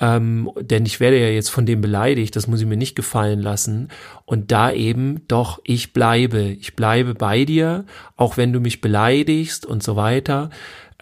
Ähm, 0.00 0.50
denn 0.60 0.86
ich 0.86 0.98
werde 0.98 1.20
ja 1.20 1.28
jetzt 1.28 1.50
von 1.50 1.66
dem 1.66 1.80
beleidigt, 1.80 2.34
das 2.34 2.46
muss 2.48 2.60
ich 2.60 2.66
mir 2.66 2.76
nicht 2.76 2.96
gefallen 2.96 3.40
lassen. 3.40 3.88
Und 4.24 4.50
da 4.50 4.72
eben 4.72 5.22
doch, 5.28 5.60
ich 5.64 5.92
bleibe, 5.92 6.40
ich 6.42 6.74
bleibe 6.74 7.14
bei 7.14 7.44
dir, 7.44 7.84
auch 8.16 8.36
wenn 8.36 8.52
du 8.52 8.60
mich 8.60 8.80
beleidigst 8.80 9.64
und 9.64 9.82
so 9.82 9.94
weiter. 9.96 10.50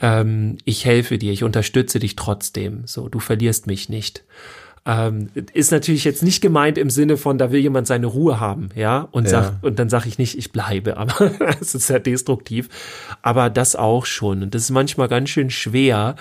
Ähm, 0.00 0.58
ich 0.64 0.84
helfe 0.84 1.16
dir, 1.18 1.32
ich 1.32 1.42
unterstütze 1.44 1.98
dich 2.00 2.16
trotzdem. 2.16 2.82
So, 2.86 3.08
du 3.08 3.18
verlierst 3.18 3.66
mich 3.66 3.88
nicht. 3.88 4.24
Ähm, 4.84 5.30
ist 5.54 5.70
natürlich 5.70 6.02
jetzt 6.04 6.24
nicht 6.24 6.40
gemeint 6.40 6.76
im 6.76 6.90
Sinne 6.90 7.16
von, 7.16 7.38
da 7.38 7.52
will 7.52 7.60
jemand 7.60 7.86
seine 7.86 8.06
Ruhe 8.06 8.40
haben, 8.40 8.70
ja, 8.74 9.06
und 9.12 9.24
Ja. 9.26 9.30
sagt, 9.44 9.62
und 9.64 9.78
dann 9.78 9.88
sage 9.88 10.08
ich 10.08 10.18
nicht, 10.18 10.36
ich 10.36 10.50
bleibe, 10.50 10.96
aber 10.98 11.30
es 11.60 11.74
ist 11.74 11.86
sehr 11.86 12.00
destruktiv. 12.00 12.68
Aber 13.22 13.48
das 13.48 13.76
auch 13.76 14.04
schon. 14.06 14.42
Und 14.42 14.54
das 14.54 14.62
ist 14.62 14.70
manchmal 14.70 15.06
ganz 15.08 15.30
schön 15.30 15.50
schwer, 15.50 16.16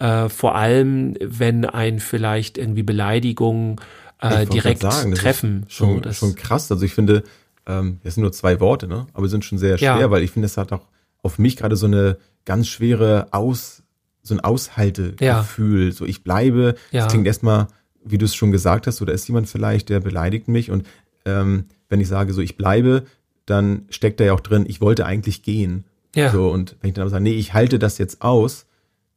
äh, 0.00 0.28
vor 0.28 0.56
allem, 0.56 1.14
wenn 1.20 1.64
ein 1.64 2.00
vielleicht 2.00 2.58
irgendwie 2.58 2.82
Beleidigungen 2.82 3.76
äh, 4.20 4.46
direkt 4.46 4.80
sagen, 4.82 5.14
treffen. 5.14 5.64
Schon, 5.68 5.94
so, 5.94 6.00
das, 6.00 6.16
schon 6.18 6.34
krass. 6.34 6.70
Also 6.72 6.84
ich 6.84 6.92
finde, 6.94 7.22
ähm, 7.66 7.98
das 8.02 8.14
sind 8.14 8.22
nur 8.22 8.32
zwei 8.32 8.58
Worte, 8.60 8.88
ne? 8.88 9.06
Aber 9.12 9.28
sind 9.28 9.44
schon 9.44 9.58
sehr 9.58 9.78
schwer, 9.78 9.98
Ja. 10.00 10.10
weil 10.10 10.22
ich 10.22 10.32
finde, 10.32 10.46
es 10.46 10.56
hat 10.56 10.72
auch 10.72 10.86
auf 11.22 11.38
mich 11.38 11.56
gerade 11.56 11.76
so 11.76 11.86
eine 11.86 12.16
ganz 12.44 12.66
schwere 12.68 13.28
Aus, 13.30 13.82
so 14.22 14.34
ein 14.34 14.40
Aushaltegefühl. 14.40 15.92
So 15.92 16.04
ich 16.06 16.22
bleibe. 16.24 16.74
Ja. 16.90 17.04
Das 17.04 17.12
klingt 17.12 17.26
erstmal, 17.26 17.68
wie 18.04 18.18
du 18.18 18.24
es 18.24 18.34
schon 18.34 18.50
gesagt 18.52 18.86
hast, 18.86 19.00
oder 19.02 19.12
ist 19.12 19.26
jemand 19.28 19.48
vielleicht, 19.48 19.88
der 19.88 20.00
beleidigt 20.00 20.48
mich 20.48 20.70
und 20.70 20.86
ähm, 21.26 21.66
wenn 21.88 22.00
ich 22.00 22.08
sage, 22.08 22.32
so 22.32 22.40
ich 22.40 22.56
bleibe, 22.56 23.04
dann 23.44 23.84
steckt 23.90 24.20
da 24.20 24.24
ja 24.24 24.32
auch 24.32 24.40
drin, 24.40 24.64
ich 24.66 24.80
wollte 24.80 25.04
eigentlich 25.04 25.42
gehen. 25.42 25.84
Ja. 26.14 26.30
So, 26.30 26.50
und 26.50 26.76
wenn 26.80 26.88
ich 26.88 26.94
dann 26.94 27.02
aber 27.02 27.10
sage, 27.10 27.24
nee, 27.24 27.34
ich 27.34 27.52
halte 27.52 27.78
das 27.78 27.98
jetzt 27.98 28.22
aus, 28.22 28.66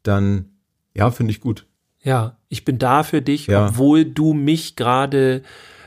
dann, 0.04 0.50
ja, 0.94 1.12
finde 1.12 1.32
ich 1.32 1.42
gut. 1.42 1.66
Ja, 2.02 2.38
ich 2.50 2.66
bin 2.66 2.78
da 2.80 3.04
für 3.04 3.22
dich, 3.22 3.48
Ja. 3.48 3.68
obwohl 3.68 4.04
du 4.06 4.34
mich 4.34 4.76
gerade 4.76 5.42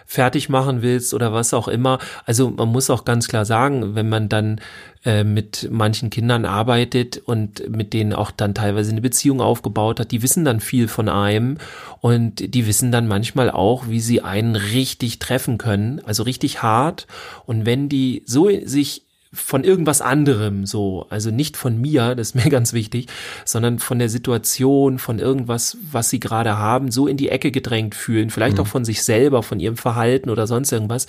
fertig 0.09 0.49
machen 0.49 0.83
willst 0.83 1.15
oder 1.15 1.33
was 1.33 1.53
auch 1.53 1.67
immer. 1.67 1.99
Also 2.25 2.49
man 2.51 2.69
muss 2.69 2.91
auch 2.91 3.05
ganz 3.05 3.27
klar 3.27 3.45
sagen, 3.45 3.97
wenn 3.97 4.09
man 4.09 4.29
dann 4.29 4.61
äh, 5.05 5.25
mit 5.25 5.69
manchen 5.71 6.11
Kindern 6.11 6.45
arbeitet 6.45 7.19
und 7.19 7.69
mit 7.69 7.93
denen 7.93 8.13
auch 8.13 8.31
dann 8.31 8.55
teilweise 8.55 8.93
eine 8.93 9.01
Beziehung 9.01 9.41
aufgebaut 9.41 9.99
hat, 9.99 10.13
die 10.13 10.23
wissen 10.23 10.45
dann 10.45 10.61
viel 10.61 10.87
von 10.87 11.09
einem 11.09 11.59
und 12.01 12.55
die 12.55 12.69
wissen 12.69 12.93
dann 12.93 13.09
manchmal 13.09 13.51
auch, 13.51 13.89
wie 13.89 13.99
sie 14.01 14.23
einen 14.23 14.55
richtig 14.55 15.19
treffen 15.19 15.59
können, 15.59 16.01
also 16.05 16.23
richtig 16.23 16.63
hart. 16.63 17.09
Und 17.45 17.67
wenn 17.67 17.89
die 17.89 18.23
so 18.27 18.49
sich 18.65 19.06
von 19.37 19.65
irgendwas 19.65 20.01
anderem 20.01 20.67
so, 20.67 21.07
also 21.11 21.31
nicht 21.31 21.57
von 21.57 21.81
mir, 21.81 22.15
das 22.17 22.29
ist 22.29 22.35
mir 22.35 22.51
ganz 22.51 22.73
wichtig, 22.73 23.07
sondern 23.45 23.79
von 23.79 23.99
der 23.99 24.09
Situation, 24.09 24.99
von 24.99 25.19
irgendwas, 25.19 25.77
was 25.91 26.11
sie 26.11 26.21
gerade 26.21 26.59
haben, 26.59 26.91
so 26.91 27.07
in 27.07 27.17
die 27.17 27.29
Ecke 27.29 27.51
gedrängt 27.51 27.95
fühlen, 27.95 28.31
vielleicht 28.31 28.59
auch 28.59 28.67
von 28.67 28.85
sich 28.85 29.03
selber, 29.03 29.43
von 29.43 29.61
ihrem 29.61 29.77
Verhalten 29.77 30.31
oder 30.31 30.47
sonst 30.47 30.73
irgendwas, 30.73 31.07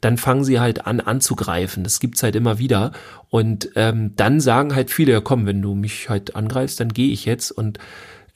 dann 0.00 0.16
fangen 0.16 0.44
sie 0.44 0.60
halt 0.60 0.86
an 0.86 1.00
anzugreifen. 1.00 1.82
Das 1.84 2.00
gibt's 2.00 2.22
halt 2.22 2.36
immer 2.36 2.58
wieder. 2.58 2.92
Und 3.30 3.70
ähm, 3.76 4.12
dann 4.16 4.40
sagen 4.40 4.74
halt 4.74 4.90
viele, 4.90 5.12
ja 5.12 5.20
komm, 5.20 5.46
wenn 5.46 5.62
du 5.62 5.74
mich 5.74 6.08
halt 6.08 6.36
angreifst, 6.36 6.80
dann 6.80 6.92
gehe 6.92 7.12
ich 7.12 7.24
jetzt 7.24 7.50
und 7.50 7.78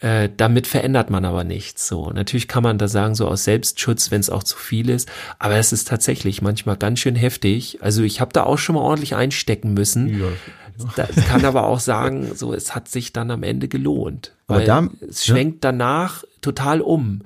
äh, 0.04 0.28
damit 0.36 0.66
verändert 0.66 1.08
man 1.08 1.24
aber 1.24 1.44
nichts. 1.44 1.88
So, 1.88 2.10
natürlich 2.10 2.46
kann 2.46 2.62
man 2.62 2.76
da 2.76 2.88
sagen, 2.88 3.14
so 3.14 3.26
aus 3.26 3.44
Selbstschutz, 3.44 4.10
wenn 4.10 4.20
es 4.20 4.28
auch 4.28 4.42
zu 4.42 4.56
viel 4.58 4.90
ist, 4.90 5.08
aber 5.38 5.54
es 5.56 5.72
ist 5.72 5.88
tatsächlich 5.88 6.42
manchmal 6.42 6.76
ganz 6.76 6.98
schön 7.00 7.16
heftig. 7.16 7.78
Also 7.80 8.02
ich 8.02 8.20
habe 8.20 8.32
da 8.34 8.42
auch 8.42 8.58
schon 8.58 8.74
mal 8.74 8.82
ordentlich 8.82 9.14
einstecken 9.14 9.72
müssen. 9.72 10.20
Ja. 10.20 10.26
Das 10.96 11.14
kann 11.28 11.44
aber 11.44 11.64
auch 11.66 11.78
sagen, 11.80 12.32
so 12.34 12.52
es 12.52 12.74
hat 12.74 12.88
sich 12.88 13.12
dann 13.12 13.30
am 13.30 13.42
Ende 13.44 13.68
gelohnt, 13.68 14.32
Aber 14.46 14.58
weil 14.58 14.66
da- 14.66 14.88
es 15.08 15.26
ja. 15.26 15.34
schwenkt 15.34 15.64
danach 15.64 16.24
total 16.42 16.80
um. 16.82 17.22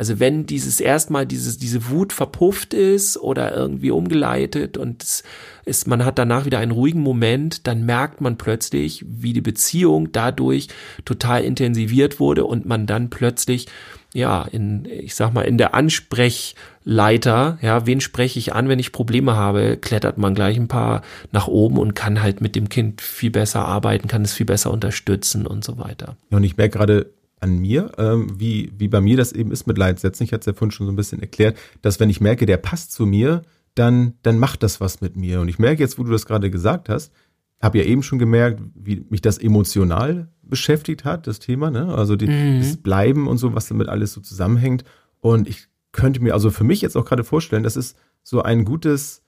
Also 0.00 0.18
wenn 0.18 0.46
dieses 0.46 0.80
erstmal 0.80 1.26
dieses 1.26 1.58
diese 1.58 1.90
Wut 1.90 2.14
verpufft 2.14 2.72
ist 2.72 3.18
oder 3.18 3.54
irgendwie 3.54 3.90
umgeleitet 3.90 4.78
und 4.78 5.02
es 5.02 5.22
ist 5.66 5.86
man 5.86 6.06
hat 6.06 6.18
danach 6.18 6.46
wieder 6.46 6.58
einen 6.58 6.72
ruhigen 6.72 7.02
Moment, 7.02 7.66
dann 7.66 7.84
merkt 7.84 8.22
man 8.22 8.38
plötzlich, 8.38 9.04
wie 9.06 9.34
die 9.34 9.42
Beziehung 9.42 10.10
dadurch 10.10 10.68
total 11.04 11.44
intensiviert 11.44 12.18
wurde 12.18 12.46
und 12.46 12.64
man 12.64 12.86
dann 12.86 13.10
plötzlich 13.10 13.66
ja, 14.14 14.42
in, 14.50 14.86
ich 14.86 15.14
sag 15.14 15.34
mal, 15.34 15.42
in 15.42 15.58
der 15.58 15.74
Ansprechleiter, 15.74 17.58
ja, 17.60 17.86
wen 17.86 18.00
spreche 18.00 18.38
ich 18.38 18.54
an, 18.54 18.70
wenn 18.70 18.78
ich 18.78 18.92
Probleme 18.92 19.36
habe, 19.36 19.76
klettert 19.76 20.16
man 20.16 20.34
gleich 20.34 20.56
ein 20.56 20.66
paar 20.66 21.02
nach 21.30 21.46
oben 21.46 21.76
und 21.76 21.94
kann 21.94 22.22
halt 22.22 22.40
mit 22.40 22.56
dem 22.56 22.70
Kind 22.70 23.02
viel 23.02 23.30
besser 23.30 23.66
arbeiten, 23.66 24.08
kann 24.08 24.22
es 24.22 24.32
viel 24.32 24.46
besser 24.46 24.70
unterstützen 24.72 25.46
und 25.46 25.62
so 25.62 25.78
weiter. 25.78 26.16
Und 26.30 26.42
ich 26.42 26.56
merke 26.56 26.78
gerade 26.78 27.10
an 27.40 27.58
mir, 27.58 27.92
ähm, 27.98 28.38
wie, 28.38 28.72
wie 28.76 28.88
bei 28.88 29.00
mir 29.00 29.16
das 29.16 29.32
eben 29.32 29.50
ist 29.50 29.66
mit 29.66 29.78
Leitsätzen. 29.78 30.24
Ich 30.24 30.32
hatte 30.32 30.40
es 30.40 30.46
ja 30.46 30.52
vorhin 30.52 30.70
schon 30.70 30.86
so 30.86 30.92
ein 30.92 30.96
bisschen 30.96 31.20
erklärt, 31.20 31.56
dass 31.82 31.98
wenn 31.98 32.10
ich 32.10 32.20
merke, 32.20 32.46
der 32.46 32.58
passt 32.58 32.92
zu 32.92 33.06
mir, 33.06 33.42
dann, 33.74 34.14
dann 34.22 34.38
macht 34.38 34.62
das 34.62 34.80
was 34.80 35.00
mit 35.00 35.16
mir. 35.16 35.40
Und 35.40 35.48
ich 35.48 35.58
merke 35.58 35.82
jetzt, 35.82 35.98
wo 35.98 36.04
du 36.04 36.10
das 36.10 36.26
gerade 36.26 36.50
gesagt 36.50 36.88
hast, 36.88 37.12
habe 37.60 37.78
ja 37.78 37.84
eben 37.84 38.02
schon 38.02 38.18
gemerkt, 38.18 38.62
wie 38.74 39.04
mich 39.10 39.20
das 39.20 39.38
emotional 39.38 40.28
beschäftigt 40.42 41.04
hat, 41.04 41.26
das 41.26 41.38
Thema, 41.38 41.70
ne? 41.70 41.94
Also 41.94 42.16
die, 42.16 42.26
das 42.58 42.76
Bleiben 42.78 43.28
und 43.28 43.38
so, 43.38 43.54
was 43.54 43.68
damit 43.68 43.88
alles 43.88 44.12
so 44.12 44.20
zusammenhängt. 44.20 44.84
Und 45.20 45.48
ich 45.48 45.68
könnte 45.92 46.20
mir 46.20 46.34
also 46.34 46.50
für 46.50 46.64
mich 46.64 46.80
jetzt 46.80 46.96
auch 46.96 47.04
gerade 47.04 47.24
vorstellen, 47.24 47.62
das 47.62 47.76
ist 47.76 47.96
so 48.22 48.42
ein 48.42 48.64
gutes 48.64 49.22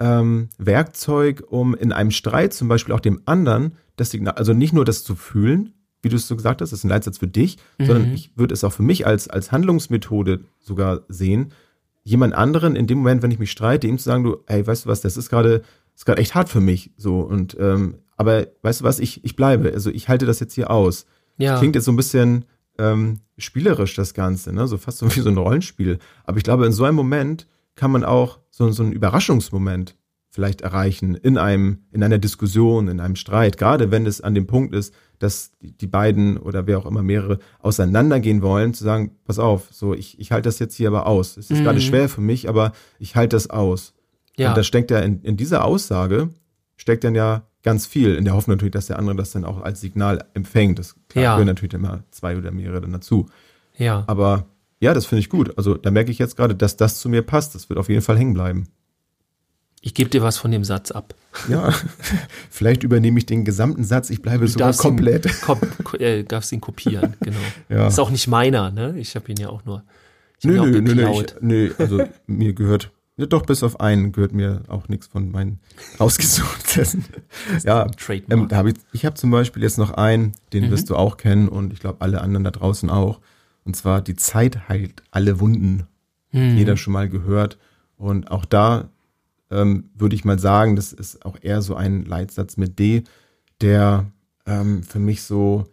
ähm, 0.00 0.48
Werkzeug, 0.58 1.44
um 1.48 1.74
in 1.74 1.92
einem 1.92 2.10
Streit 2.10 2.54
zum 2.54 2.68
Beispiel 2.68 2.94
auch 2.94 3.00
dem 3.00 3.22
anderen 3.24 3.72
das 3.96 4.10
Signal, 4.10 4.34
also 4.34 4.52
nicht 4.52 4.72
nur 4.72 4.84
das 4.84 5.04
zu 5.04 5.14
fühlen, 5.14 5.72
wie 6.06 6.10
du 6.10 6.16
es 6.16 6.28
so 6.28 6.36
gesagt 6.36 6.62
hast, 6.62 6.70
das 6.70 6.78
ist 6.78 6.84
ein 6.84 6.88
Leitsatz 6.88 7.18
für 7.18 7.26
dich, 7.26 7.58
sondern 7.78 8.14
ich 8.14 8.30
würde 8.36 8.54
es 8.54 8.62
auch 8.62 8.72
für 8.72 8.84
mich 8.84 9.06
als, 9.06 9.28
als 9.28 9.50
Handlungsmethode 9.50 10.40
sogar 10.60 11.02
sehen, 11.08 11.52
jemand 12.04 12.34
anderen 12.34 12.76
in 12.76 12.86
dem 12.86 12.98
Moment, 12.98 13.22
wenn 13.22 13.32
ich 13.32 13.40
mich 13.40 13.50
streite, 13.50 13.88
ihm 13.88 13.98
zu 13.98 14.04
sagen, 14.04 14.22
du, 14.22 14.36
hey, 14.46 14.64
weißt 14.64 14.84
du 14.84 14.88
was, 14.88 15.00
das 15.00 15.16
ist 15.16 15.28
gerade, 15.28 15.62
ist 15.96 16.06
gerade 16.06 16.20
echt 16.20 16.36
hart 16.36 16.48
für 16.48 16.60
mich, 16.60 16.92
so 16.96 17.20
und 17.20 17.56
ähm, 17.58 17.96
aber 18.16 18.46
weißt 18.62 18.80
du 18.80 18.84
was, 18.84 19.00
ich, 19.00 19.24
ich 19.24 19.34
bleibe, 19.34 19.72
also 19.72 19.90
ich 19.90 20.08
halte 20.08 20.24
das 20.24 20.38
jetzt 20.38 20.54
hier 20.54 20.70
aus. 20.70 21.06
Ja. 21.36 21.58
Klingt 21.58 21.74
jetzt 21.74 21.84
so 21.84 21.92
ein 21.92 21.96
bisschen 21.96 22.44
ähm, 22.78 23.18
spielerisch 23.36 23.94
das 23.94 24.14
Ganze, 24.14 24.52
ne? 24.52 24.68
so 24.68 24.78
fast 24.78 24.98
so 24.98 25.14
wie 25.14 25.20
so 25.20 25.28
ein 25.28 25.36
Rollenspiel. 25.36 25.98
Aber 26.24 26.38
ich 26.38 26.44
glaube, 26.44 26.64
in 26.64 26.72
so 26.72 26.84
einem 26.84 26.96
Moment 26.96 27.48
kann 27.74 27.90
man 27.90 28.04
auch 28.04 28.38
so, 28.50 28.70
so 28.70 28.84
einen 28.84 28.92
Überraschungsmoment 28.92 29.96
vielleicht 30.36 30.60
erreichen 30.60 31.14
in 31.14 31.38
einem, 31.38 31.78
in 31.92 32.02
einer 32.02 32.18
Diskussion, 32.18 32.88
in 32.88 33.00
einem 33.00 33.16
Streit, 33.16 33.56
gerade 33.56 33.90
wenn 33.90 34.04
es 34.04 34.20
an 34.20 34.34
dem 34.34 34.46
Punkt 34.46 34.74
ist, 34.74 34.92
dass 35.18 35.52
die, 35.62 35.86
beiden 35.86 36.36
oder 36.36 36.66
wer 36.66 36.76
auch 36.76 36.84
immer 36.84 37.02
mehrere 37.02 37.38
auseinandergehen 37.58 38.42
wollen, 38.42 38.74
zu 38.74 38.84
sagen, 38.84 39.12
pass 39.24 39.38
auf, 39.38 39.68
so 39.70 39.94
ich, 39.94 40.20
ich 40.20 40.32
halte 40.32 40.46
das 40.48 40.58
jetzt 40.58 40.74
hier 40.74 40.88
aber 40.88 41.06
aus. 41.06 41.38
Es 41.38 41.50
ist 41.50 41.62
gerade 41.62 41.80
schwer 41.80 42.10
für 42.10 42.20
mich, 42.20 42.50
aber 42.50 42.72
ich 42.98 43.16
halte 43.16 43.34
das 43.34 43.48
aus. 43.48 43.94
Ja. 44.36 44.50
Und 44.50 44.58
da 44.58 44.62
steckt 44.62 44.90
ja 44.90 44.98
in, 44.98 45.22
in 45.22 45.38
dieser 45.38 45.64
Aussage, 45.64 46.28
steckt 46.76 47.02
dann 47.04 47.14
ja 47.14 47.46
ganz 47.62 47.86
viel, 47.86 48.14
in 48.14 48.26
der 48.26 48.34
Hoffnung 48.34 48.58
natürlich, 48.58 48.74
dass 48.74 48.88
der 48.88 48.98
andere 48.98 49.16
das 49.16 49.30
dann 49.30 49.46
auch 49.46 49.62
als 49.62 49.80
Signal 49.80 50.22
empfängt. 50.34 50.78
Das 50.78 50.96
klar, 51.08 51.24
Ja. 51.24 51.32
gehören 51.32 51.46
natürlich 51.48 51.72
immer 51.72 52.04
zwei 52.10 52.36
oder 52.36 52.50
mehrere 52.50 52.82
dann 52.82 52.92
dazu. 52.92 53.24
Ja. 53.78 54.04
Aber 54.06 54.44
ja, 54.80 54.92
das 54.92 55.06
finde 55.06 55.20
ich 55.20 55.30
gut. 55.30 55.56
Also 55.56 55.76
da 55.76 55.90
merke 55.90 56.10
ich 56.10 56.18
jetzt 56.18 56.36
gerade, 56.36 56.54
dass 56.54 56.76
das 56.76 57.00
zu 57.00 57.08
mir 57.08 57.22
passt. 57.22 57.54
Das 57.54 57.70
wird 57.70 57.78
auf 57.78 57.88
jeden 57.88 58.02
Fall 58.02 58.18
hängen 58.18 58.34
bleiben. 58.34 58.68
Ich 59.82 59.94
gebe 59.94 60.10
dir 60.10 60.22
was 60.22 60.36
von 60.38 60.50
dem 60.50 60.64
Satz 60.64 60.90
ab. 60.90 61.14
Ja, 61.48 61.72
vielleicht 62.50 62.82
übernehme 62.82 63.18
ich 63.18 63.26
den 63.26 63.44
gesamten 63.44 63.84
Satz. 63.84 64.10
Ich 64.10 64.22
bleibe 64.22 64.48
sogar 64.48 64.68
darfst 64.68 64.80
komplett. 64.80 65.26
Ihn, 65.26 65.32
kom, 65.42 65.60
ko- 65.84 65.96
äh, 65.98 66.24
darfst 66.24 66.50
ihn 66.52 66.60
kopieren, 66.60 67.14
genau. 67.20 67.38
Ja. 67.68 67.86
Ist 67.88 68.00
auch 68.00 68.10
nicht 68.10 68.26
meiner, 68.26 68.70
ne? 68.70 68.94
Ich 68.98 69.14
habe 69.14 69.30
ihn 69.30 69.36
ja 69.38 69.48
auch 69.48 69.64
nur. 69.64 69.84
Nö, 70.42 70.60
nö, 70.66 70.80
nö, 70.80 70.94
nö, 70.94 71.10
ich, 71.22 71.34
nö, 71.40 71.72
also 71.78 72.02
mir 72.26 72.52
gehört, 72.52 72.90
ja 73.16 73.24
doch, 73.26 73.46
bis 73.46 73.62
auf 73.62 73.80
einen 73.80 74.12
gehört 74.12 74.32
mir 74.32 74.62
auch 74.68 74.88
nichts 74.88 75.06
von 75.06 75.30
meinen 75.30 75.60
ausgesuchten. 75.98 77.04
ja, 77.64 77.86
ähm, 78.30 78.48
hab 78.52 78.66
ich, 78.66 78.74
ich 78.92 79.04
habe 79.06 79.14
zum 79.16 79.30
Beispiel 79.30 79.62
jetzt 79.62 79.78
noch 79.78 79.92
einen, 79.92 80.32
den 80.52 80.66
Mhm. 80.66 80.70
wirst 80.70 80.90
du 80.90 80.96
auch 80.96 81.16
kennen 81.16 81.48
und 81.48 81.72
ich 81.72 81.80
glaube 81.80 82.00
alle 82.00 82.20
anderen 82.20 82.44
da 82.44 82.50
draußen 82.50 82.90
auch. 82.90 83.20
Und 83.64 83.76
zwar 83.76 84.00
die 84.02 84.14
Zeit 84.16 84.68
heilt 84.68 85.02
alle 85.10 85.40
Wunden. 85.40 85.86
Mhm. 86.32 86.56
Jeder 86.56 86.76
schon 86.76 86.92
mal 86.92 87.08
gehört. 87.08 87.56
Und 87.96 88.30
auch 88.30 88.44
da 88.44 88.90
ähm, 89.50 89.90
würde 89.94 90.14
ich 90.16 90.24
mal 90.24 90.38
sagen, 90.38 90.76
das 90.76 90.92
ist 90.92 91.24
auch 91.24 91.36
eher 91.40 91.62
so 91.62 91.74
ein 91.74 92.04
Leitsatz 92.04 92.56
mit 92.56 92.78
D, 92.78 93.04
der 93.60 94.06
ähm, 94.46 94.82
für 94.82 94.98
mich 94.98 95.22
so, 95.22 95.64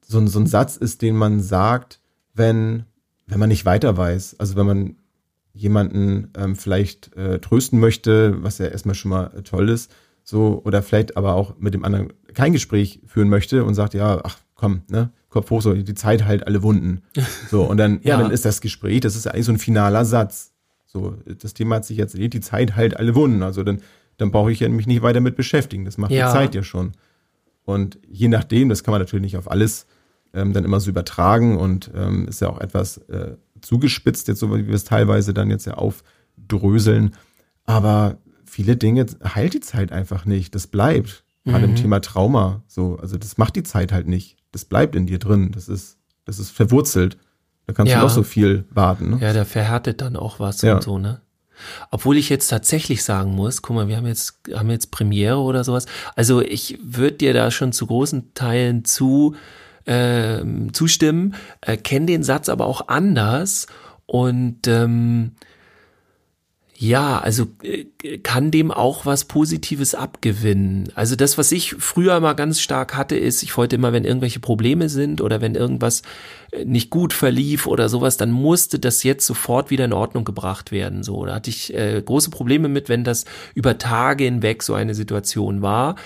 so, 0.00 0.18
ein- 0.18 0.28
so 0.28 0.38
ein 0.38 0.46
Satz 0.46 0.76
ist, 0.76 1.02
den 1.02 1.16
man 1.16 1.40
sagt, 1.40 2.00
wenn, 2.34 2.84
wenn 3.26 3.38
man 3.40 3.48
nicht 3.48 3.64
weiter 3.64 3.96
weiß. 3.96 4.36
Also 4.38 4.56
wenn 4.56 4.66
man 4.66 4.96
jemanden 5.52 6.30
ähm, 6.36 6.54
vielleicht 6.56 7.14
äh, 7.16 7.38
trösten 7.38 7.80
möchte, 7.80 8.42
was 8.42 8.58
ja 8.58 8.66
erstmal 8.66 8.94
schon 8.94 9.10
mal 9.10 9.32
äh, 9.36 9.42
toll 9.42 9.68
ist, 9.70 9.90
so, 10.22 10.60
oder 10.64 10.82
vielleicht 10.82 11.16
aber 11.16 11.34
auch 11.34 11.56
mit 11.58 11.72
dem 11.72 11.84
anderen 11.84 12.12
kein 12.34 12.52
Gespräch 12.52 13.00
führen 13.06 13.28
möchte 13.28 13.64
und 13.64 13.74
sagt, 13.74 13.94
ja, 13.94 14.20
ach 14.24 14.38
komm, 14.54 14.82
ne, 14.90 15.10
Kopf 15.28 15.50
hoch, 15.50 15.62
so, 15.62 15.72
die 15.74 15.94
Zeit 15.94 16.24
heilt 16.24 16.46
alle 16.46 16.62
Wunden. 16.62 17.02
So, 17.50 17.62
und 17.64 17.76
dann, 17.76 18.00
ja, 18.02 18.16
Ja. 18.16 18.22
dann 18.22 18.32
ist 18.32 18.44
das 18.44 18.60
Gespräch, 18.60 19.00
das 19.00 19.14
ist 19.16 19.26
eigentlich 19.28 19.46
so 19.46 19.52
ein 19.52 19.58
finaler 19.58 20.04
Satz. 20.04 20.52
So, 21.00 21.16
das 21.42 21.52
Thema 21.52 21.76
hat 21.76 21.84
sich 21.84 21.98
jetzt 21.98 22.14
erledigt, 22.14 22.34
die 22.34 22.40
Zeit 22.40 22.74
heilt 22.76 22.96
alle 22.96 23.14
Wunden. 23.14 23.42
Also 23.42 23.62
dann, 23.62 23.80
dann 24.16 24.30
brauche 24.30 24.50
ich 24.50 24.60
ja 24.60 24.68
mich 24.70 24.86
nicht 24.86 25.02
weiter 25.02 25.20
mit 25.20 25.36
beschäftigen. 25.36 25.84
Das 25.84 25.98
macht 25.98 26.10
Ja. 26.10 26.26
die 26.28 26.32
Zeit 26.32 26.54
ja 26.54 26.62
schon. 26.62 26.92
Und 27.64 27.98
je 28.08 28.28
nachdem, 28.28 28.68
das 28.70 28.82
kann 28.82 28.92
man 28.92 29.00
natürlich 29.02 29.24
nicht 29.24 29.36
auf 29.36 29.50
alles 29.50 29.86
ähm, 30.32 30.52
dann 30.52 30.64
immer 30.64 30.80
so 30.80 30.88
übertragen 30.90 31.56
und 31.58 31.90
ähm, 31.94 32.26
ist 32.28 32.40
ja 32.40 32.48
auch 32.48 32.60
etwas 32.60 32.98
äh, 33.08 33.36
zugespitzt, 33.60 34.28
jetzt 34.28 34.38
so 34.40 34.54
wie 34.56 34.66
wir 34.66 34.74
es 34.74 34.84
teilweise 34.84 35.34
dann 35.34 35.50
jetzt 35.50 35.66
ja 35.66 35.74
aufdröseln. 35.74 37.14
Aber 37.64 38.18
viele 38.44 38.76
Dinge 38.76 39.06
heilt 39.34 39.54
die 39.54 39.60
Zeit 39.60 39.92
einfach 39.92 40.24
nicht. 40.24 40.54
Das 40.54 40.66
bleibt. 40.66 41.24
Gerade 41.44 41.66
Mhm. 41.66 41.74
im 41.74 41.76
Thema 41.76 42.00
Trauma. 42.00 42.62
So, 42.66 42.96
also 43.00 43.16
das 43.18 43.38
macht 43.38 43.56
die 43.56 43.62
Zeit 43.62 43.92
halt 43.92 44.08
nicht. 44.08 44.36
Das 44.52 44.64
bleibt 44.64 44.96
in 44.96 45.06
dir 45.06 45.18
drin. 45.18 45.52
Das 45.52 45.68
ist, 45.68 45.98
das 46.24 46.38
ist 46.38 46.50
verwurzelt. 46.50 47.18
Da 47.66 47.72
kannst 47.72 47.90
Ja. 47.92 47.98
du 47.98 48.04
noch 48.06 48.10
so 48.14 48.22
viel 48.22 48.64
warten. 48.70 49.10
Ne? 49.10 49.18
Ja, 49.20 49.32
da 49.32 49.44
verhärtet 49.44 50.00
dann 50.00 50.16
auch 50.16 50.38
was 50.40 50.62
Ja. 50.62 50.76
und 50.76 50.82
so, 50.82 50.98
ne? 50.98 51.20
Obwohl 51.90 52.18
ich 52.18 52.28
jetzt 52.28 52.48
tatsächlich 52.48 53.02
sagen 53.02 53.34
muss, 53.34 53.62
guck 53.62 53.74
mal, 53.76 53.88
wir 53.88 53.96
haben 53.96 54.06
jetzt, 54.06 54.40
haben 54.54 54.70
jetzt 54.70 54.90
Premiere 54.90 55.38
oder 55.38 55.64
sowas. 55.64 55.86
Also 56.14 56.42
ich 56.42 56.78
würde 56.82 57.16
dir 57.16 57.32
da 57.32 57.50
schon 57.50 57.72
zu 57.72 57.86
großen 57.86 58.34
Teilen 58.34 58.84
zu 58.84 59.34
ähm, 59.86 60.74
zustimmen, 60.74 61.34
äh, 61.60 61.76
kenne 61.76 62.06
den 62.06 62.22
Satz 62.24 62.48
aber 62.48 62.66
auch 62.66 62.88
anders 62.88 63.66
und 64.04 64.66
ähm, 64.66 65.32
Ja, 66.78 67.18
also 67.18 67.46
äh, 67.62 67.86
kann 68.18 68.50
dem 68.50 68.70
auch 68.70 69.06
was 69.06 69.24
Positives 69.24 69.94
abgewinnen. 69.94 70.90
Also 70.94 71.16
das, 71.16 71.38
was 71.38 71.50
ich 71.50 71.74
früher 71.78 72.20
mal 72.20 72.34
ganz 72.34 72.60
stark 72.60 72.94
hatte, 72.94 73.16
ist, 73.16 73.42
ich 73.42 73.56
wollte 73.56 73.76
immer, 73.76 73.94
wenn 73.94 74.04
irgendwelche 74.04 74.40
Probleme 74.40 74.90
sind 74.90 75.22
oder 75.22 75.40
wenn 75.40 75.54
irgendwas 75.54 76.02
äh, 76.52 76.66
nicht 76.66 76.90
gut 76.90 77.14
verlief 77.14 77.66
oder 77.66 77.88
sowas, 77.88 78.18
dann 78.18 78.30
musste 78.30 78.78
das 78.78 79.04
jetzt 79.04 79.26
sofort 79.26 79.70
wieder 79.70 79.86
in 79.86 79.94
Ordnung 79.94 80.24
gebracht 80.24 80.70
werden. 80.70 81.02
So, 81.02 81.24
da 81.24 81.36
hatte 81.36 81.48
ich 81.48 81.72
äh, 81.72 82.02
große 82.04 82.28
Probleme 82.28 82.68
mit, 82.68 82.90
wenn 82.90 83.04
das 83.04 83.24
über 83.54 83.78
Tage 83.78 84.24
hinweg 84.24 84.62
so 84.62 84.74
eine 84.74 84.94
Situation 84.94 85.62
war. 85.62 85.96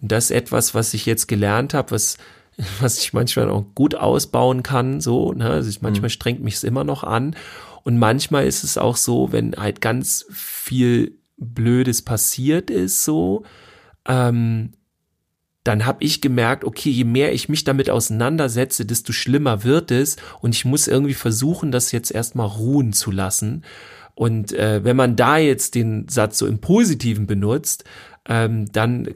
Und 0.00 0.12
das 0.12 0.26
ist 0.26 0.36
etwas, 0.36 0.74
was 0.74 0.94
ich 0.94 1.06
jetzt 1.06 1.26
gelernt 1.26 1.74
habe, 1.74 1.90
was 1.90 2.18
was 2.80 2.98
ich 2.98 3.12
manchmal 3.12 3.50
auch 3.50 3.64
gut 3.74 3.94
ausbauen 3.94 4.62
kann. 4.62 5.00
So, 5.00 5.32
ne? 5.32 5.48
also 5.50 5.68
ich, 5.68 5.82
manchmal 5.82 6.08
mhm. 6.08 6.12
strengt 6.12 6.42
mich 6.42 6.54
es 6.54 6.64
immer 6.64 6.84
noch 6.84 7.04
an. 7.04 7.34
Und 7.82 7.98
manchmal 7.98 8.46
ist 8.46 8.64
es 8.64 8.78
auch 8.78 8.96
so, 8.96 9.32
wenn 9.32 9.54
halt 9.56 9.80
ganz 9.80 10.26
viel 10.30 11.18
Blödes 11.36 12.02
passiert 12.02 12.70
ist, 12.70 13.04
so, 13.04 13.44
ähm, 14.06 14.72
dann 15.64 15.84
habe 15.84 16.02
ich 16.02 16.20
gemerkt, 16.20 16.64
okay, 16.64 16.90
je 16.90 17.04
mehr 17.04 17.32
ich 17.32 17.48
mich 17.48 17.64
damit 17.64 17.90
auseinandersetze, 17.90 18.86
desto 18.86 19.12
schlimmer 19.12 19.62
wird 19.62 19.90
es 19.90 20.16
und 20.40 20.54
ich 20.54 20.64
muss 20.64 20.88
irgendwie 20.88 21.14
versuchen, 21.14 21.70
das 21.70 21.92
jetzt 21.92 22.10
erstmal 22.10 22.46
ruhen 22.46 22.92
zu 22.92 23.10
lassen. 23.10 23.64
Und 24.14 24.52
äh, 24.52 24.84
wenn 24.84 24.96
man 24.96 25.16
da 25.16 25.36
jetzt 25.38 25.74
den 25.74 26.08
Satz 26.08 26.38
so 26.38 26.46
im 26.46 26.60
Positiven 26.60 27.26
benutzt, 27.26 27.84
ähm, 28.28 28.70
dann 28.72 29.14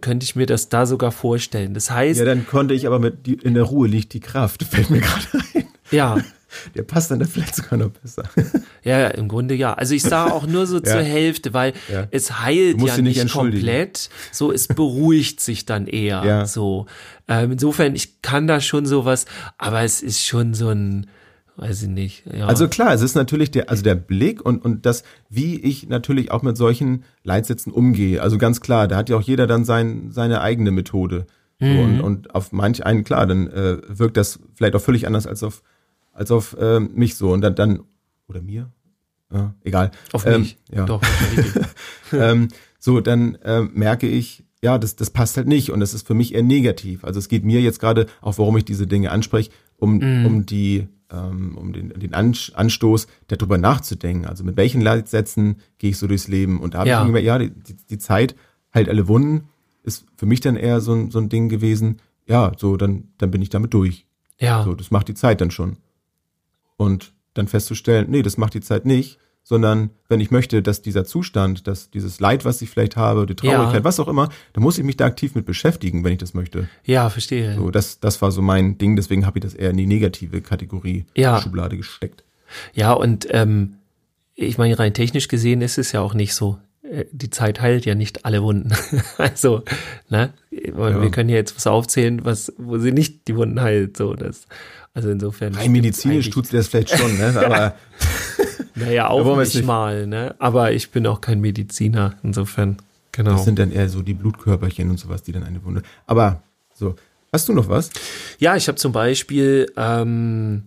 könnte 0.00 0.24
ich 0.24 0.36
mir 0.36 0.46
das 0.46 0.68
da 0.68 0.86
sogar 0.86 1.12
vorstellen. 1.12 1.74
Das 1.74 1.90
heißt. 1.90 2.20
Ja, 2.20 2.24
dann 2.24 2.46
konnte 2.46 2.74
ich 2.74 2.86
aber 2.86 2.98
mit 2.98 3.26
die, 3.26 3.34
in 3.34 3.54
der 3.54 3.64
Ruhe 3.64 3.88
liegt 3.88 4.12
die 4.12 4.20
Kraft, 4.20 4.62
fällt 4.64 4.90
mir 4.90 5.00
gerade 5.00 5.26
ein. 5.54 5.64
Ja, 5.90 6.18
der 6.74 6.82
passt 6.82 7.10
dann 7.10 7.24
vielleicht 7.24 7.56
sogar 7.56 7.78
noch 7.78 7.90
besser. 7.90 8.24
Ja, 8.84 9.08
im 9.08 9.28
Grunde 9.28 9.54
ja. 9.54 9.72
Also 9.72 9.94
ich 9.94 10.02
sah 10.02 10.26
auch 10.30 10.46
nur 10.46 10.66
so 10.66 10.76
ja. 10.76 10.82
zur 10.84 11.02
Hälfte, 11.02 11.54
weil 11.54 11.72
ja. 11.90 12.06
es 12.10 12.40
heilt 12.40 12.82
ja 12.82 12.98
nicht, 12.98 13.16
nicht 13.16 13.32
komplett. 13.32 14.10
So, 14.30 14.52
es 14.52 14.68
beruhigt 14.68 15.40
sich 15.40 15.64
dann 15.64 15.86
eher. 15.86 16.22
Ja. 16.22 16.46
So. 16.46 16.84
Ähm, 17.26 17.52
insofern, 17.52 17.94
ich 17.94 18.20
kann 18.20 18.46
da 18.46 18.60
schon 18.60 18.84
sowas, 18.84 19.24
aber 19.56 19.82
es 19.82 20.02
ist 20.02 20.22
schon 20.22 20.52
so 20.52 20.68
ein, 20.68 21.06
weiß 21.56 21.84
ich 21.84 21.88
nicht. 21.88 22.24
Ja. 22.30 22.46
Also 22.46 22.68
klar, 22.68 22.92
es 22.92 23.00
ist 23.00 23.14
natürlich 23.14 23.50
der, 23.50 23.70
also 23.70 23.82
der 23.82 23.94
Blick 23.94 24.44
und, 24.44 24.62
und 24.62 24.84
das, 24.84 25.02
wie 25.30 25.58
ich 25.58 25.88
natürlich 25.88 26.30
auch 26.30 26.42
mit 26.42 26.58
solchen 26.58 27.04
Leitsätzen 27.22 27.72
umgehe. 27.72 28.20
Also 28.20 28.36
ganz 28.36 28.60
klar, 28.60 28.86
da 28.86 28.96
hat 28.96 29.08
ja 29.08 29.16
auch 29.16 29.22
jeder 29.22 29.46
dann 29.46 29.64
sein, 29.64 30.10
seine 30.10 30.42
eigene 30.42 30.72
Methode. 30.72 31.26
Mhm. 31.60 31.78
und, 31.78 32.00
und 32.00 32.34
auf 32.34 32.52
manch 32.52 32.84
einen, 32.84 33.04
klar, 33.04 33.26
dann 33.26 33.46
äh, 33.48 33.78
wirkt 33.86 34.16
das 34.16 34.40
vielleicht 34.54 34.74
auch 34.74 34.80
völlig 34.80 35.06
anders 35.06 35.26
als 35.26 35.42
auf 35.42 35.62
als 36.14 36.30
auf 36.30 36.56
äh, 36.58 36.80
mich 36.80 37.16
so. 37.16 37.32
Und 37.32 37.42
dann, 37.42 37.54
dann 37.54 37.80
oder 38.28 38.40
mir? 38.40 38.70
Ja, 39.32 39.54
egal. 39.62 39.90
Auf 40.12 40.26
ähm, 40.26 40.42
mich. 40.42 40.56
Ja. 40.72 40.86
Doch. 40.86 41.02
ähm, 42.12 42.48
so, 42.78 43.00
dann 43.00 43.34
äh, 43.36 43.62
merke 43.62 44.06
ich, 44.08 44.44
ja, 44.62 44.78
das, 44.78 44.96
das 44.96 45.10
passt 45.10 45.36
halt 45.36 45.46
nicht 45.46 45.70
und 45.70 45.80
das 45.80 45.92
ist 45.92 46.06
für 46.06 46.14
mich 46.14 46.34
eher 46.34 46.42
negativ. 46.42 47.04
Also 47.04 47.18
es 47.18 47.28
geht 47.28 47.44
mir 47.44 47.60
jetzt 47.60 47.80
gerade, 47.80 48.06
auch 48.20 48.38
warum 48.38 48.56
ich 48.56 48.64
diese 48.64 48.86
Dinge 48.86 49.10
anspreche, 49.10 49.50
um, 49.76 49.98
mm. 49.98 50.26
um 50.26 50.46
die, 50.46 50.88
ähm, 51.10 51.58
um 51.58 51.72
den, 51.72 51.90
den 51.90 52.14
Anstoß, 52.14 53.06
darüber 53.26 53.58
nachzudenken. 53.58 54.26
Also 54.26 54.44
mit 54.44 54.56
welchen 54.56 54.80
Leitsätzen 54.80 55.56
gehe 55.78 55.90
ich 55.90 55.98
so 55.98 56.06
durchs 56.06 56.28
Leben? 56.28 56.60
Und 56.60 56.74
da 56.74 56.78
habe 56.78 56.88
ja. 56.88 57.00
ich 57.00 57.06
gemerkt, 57.06 57.26
ja, 57.26 57.38
die, 57.38 57.50
die, 57.50 57.76
die 57.90 57.98
Zeit 57.98 58.36
halt 58.72 58.88
alle 58.88 59.06
Wunden 59.08 59.48
ist 59.82 60.06
für 60.16 60.26
mich 60.26 60.40
dann 60.40 60.56
eher 60.56 60.80
so, 60.80 60.94
ein 60.94 61.10
so 61.10 61.18
ein 61.18 61.28
Ding 61.28 61.48
gewesen, 61.50 62.00
ja, 62.26 62.52
so, 62.56 62.76
dann, 62.76 63.08
dann 63.18 63.30
bin 63.30 63.42
ich 63.42 63.50
damit 63.50 63.74
durch. 63.74 64.06
Ja. 64.40 64.64
So, 64.64 64.74
das 64.74 64.90
macht 64.90 65.08
die 65.08 65.14
Zeit 65.14 65.40
dann 65.40 65.50
schon. 65.50 65.76
Und 66.76 67.12
dann 67.34 67.48
festzustellen, 67.48 68.06
nee, 68.08 68.22
das 68.22 68.36
macht 68.36 68.54
die 68.54 68.60
Zeit 68.60 68.84
nicht, 68.84 69.18
sondern 69.42 69.90
wenn 70.08 70.20
ich 70.20 70.30
möchte, 70.30 70.62
dass 70.62 70.80
dieser 70.82 71.04
Zustand, 71.04 71.66
dass 71.66 71.90
dieses 71.90 72.18
Leid, 72.18 72.44
was 72.44 72.62
ich 72.62 72.70
vielleicht 72.70 72.96
habe, 72.96 73.26
die 73.26 73.34
Traurigkeit, 73.34 73.80
ja. 73.80 73.84
was 73.84 74.00
auch 74.00 74.08
immer, 74.08 74.30
dann 74.54 74.62
muss 74.62 74.78
ich 74.78 74.84
mich 74.84 74.96
da 74.96 75.04
aktiv 75.04 75.34
mit 75.34 75.44
beschäftigen, 75.44 76.02
wenn 76.02 76.12
ich 76.12 76.18
das 76.18 76.32
möchte. 76.32 76.68
Ja, 76.84 77.10
verstehe. 77.10 77.54
So, 77.54 77.70
das, 77.70 78.00
das 78.00 78.22
war 78.22 78.32
so 78.32 78.40
mein 78.40 78.78
Ding, 78.78 78.96
deswegen 78.96 79.26
habe 79.26 79.38
ich 79.38 79.44
das 79.44 79.54
eher 79.54 79.70
in 79.70 79.76
die 79.76 79.86
negative 79.86 80.40
Kategorie 80.40 81.04
ja. 81.14 81.40
Schublade 81.40 81.76
gesteckt. 81.76 82.24
Ja, 82.72 82.92
und 82.92 83.26
ähm, 83.30 83.76
ich 84.34 84.56
meine, 84.58 84.78
rein 84.78 84.94
technisch 84.94 85.28
gesehen 85.28 85.60
ist 85.60 85.78
es 85.78 85.92
ja 85.92 86.00
auch 86.00 86.14
nicht 86.14 86.34
so. 86.34 86.58
Äh, 86.84 87.06
die 87.12 87.30
Zeit 87.30 87.60
heilt 87.60 87.84
ja 87.86 87.94
nicht 87.94 88.24
alle 88.24 88.42
Wunden. 88.42 88.72
also, 89.18 89.62
ne? 90.08 90.32
Ja. 90.50 91.02
Wir 91.02 91.10
können 91.10 91.28
ja 91.28 91.36
jetzt 91.36 91.56
was 91.56 91.66
aufzählen, 91.66 92.24
was, 92.24 92.52
wo 92.58 92.78
sie 92.78 92.92
nicht 92.92 93.26
die 93.28 93.36
Wunden 93.36 93.60
heilt. 93.60 93.96
So, 93.96 94.14
das, 94.14 94.46
also 94.92 95.10
insofern. 95.10 95.54
Rein 95.54 95.72
medizinisch 95.72 96.30
tut 96.30 96.46
sie 96.46 96.56
das 96.56 96.68
vielleicht 96.68 96.96
schon, 96.96 97.16
ne? 97.16 97.32
Aber. 97.36 97.74
naja, 98.74 99.08
auch 99.08 99.36
nicht, 99.38 99.54
nicht 99.54 99.64
mal, 99.64 100.06
ne? 100.06 100.34
Aber 100.38 100.72
ich 100.72 100.90
bin 100.90 101.06
auch 101.06 101.20
kein 101.20 101.40
Mediziner, 101.40 102.14
insofern. 102.22 102.76
Genau. 103.12 103.32
Das 103.32 103.44
sind 103.44 103.58
dann 103.58 103.70
eher 103.70 103.88
so 103.88 104.02
die 104.02 104.14
Blutkörperchen 104.14 104.90
und 104.90 104.98
sowas, 104.98 105.22
die 105.22 105.32
dann 105.32 105.44
eine 105.44 105.64
Wunde. 105.64 105.82
Aber 106.06 106.42
so, 106.74 106.96
hast 107.32 107.48
du 107.48 107.52
noch 107.52 107.68
was? 107.68 107.90
Ja, 108.38 108.56
ich 108.56 108.66
habe 108.66 108.76
zum 108.76 108.92
Beispiel, 108.92 109.70
ähm, 109.76 110.64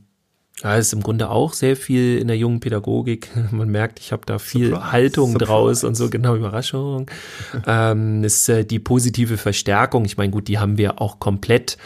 ja, 0.63 0.75
ist 0.75 0.93
im 0.93 1.01
Grunde 1.01 1.29
auch 1.29 1.53
sehr 1.53 1.75
viel 1.75 2.17
in 2.17 2.27
der 2.27 2.37
jungen 2.37 2.59
Pädagogik. 2.59 3.29
Man 3.51 3.69
merkt, 3.69 3.99
ich 3.99 4.11
habe 4.11 4.23
da 4.25 4.39
viel 4.39 4.69
Surprise, 4.69 4.91
Haltung 4.91 5.31
Surprise. 5.31 5.45
draus 5.45 5.83
und 5.83 5.95
so 5.95 6.09
genau 6.09 6.35
Überraschung. 6.35 7.09
ähm, 7.67 8.23
ist 8.23 8.49
äh, 8.49 8.65
die 8.65 8.79
positive 8.79 9.37
Verstärkung. 9.37 10.05
Ich 10.05 10.17
meine, 10.17 10.31
gut, 10.31 10.47
die 10.47 10.59
haben 10.59 10.77
wir 10.77 11.01
auch 11.01 11.19
komplett 11.19 11.77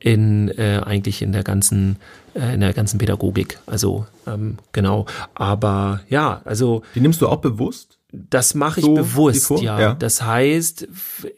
in 0.00 0.48
äh, 0.56 0.80
eigentlich 0.84 1.22
in 1.22 1.32
der 1.32 1.42
ganzen 1.42 1.96
äh, 2.34 2.54
in 2.54 2.60
der 2.60 2.72
ganzen 2.72 2.98
Pädagogik. 2.98 3.58
Also 3.66 4.06
ähm, 4.26 4.58
genau. 4.72 5.06
Aber 5.34 6.00
ja, 6.08 6.42
also 6.44 6.82
die 6.94 7.00
nimmst 7.00 7.20
du 7.20 7.28
auch 7.28 7.38
bewusst? 7.38 7.97
Das 8.10 8.54
mache 8.54 8.80
ich 8.80 8.86
so 8.86 8.94
bewusst, 8.94 9.50
ja. 9.60 9.78
ja. 9.78 9.94
Das 9.94 10.22
heißt, 10.22 10.88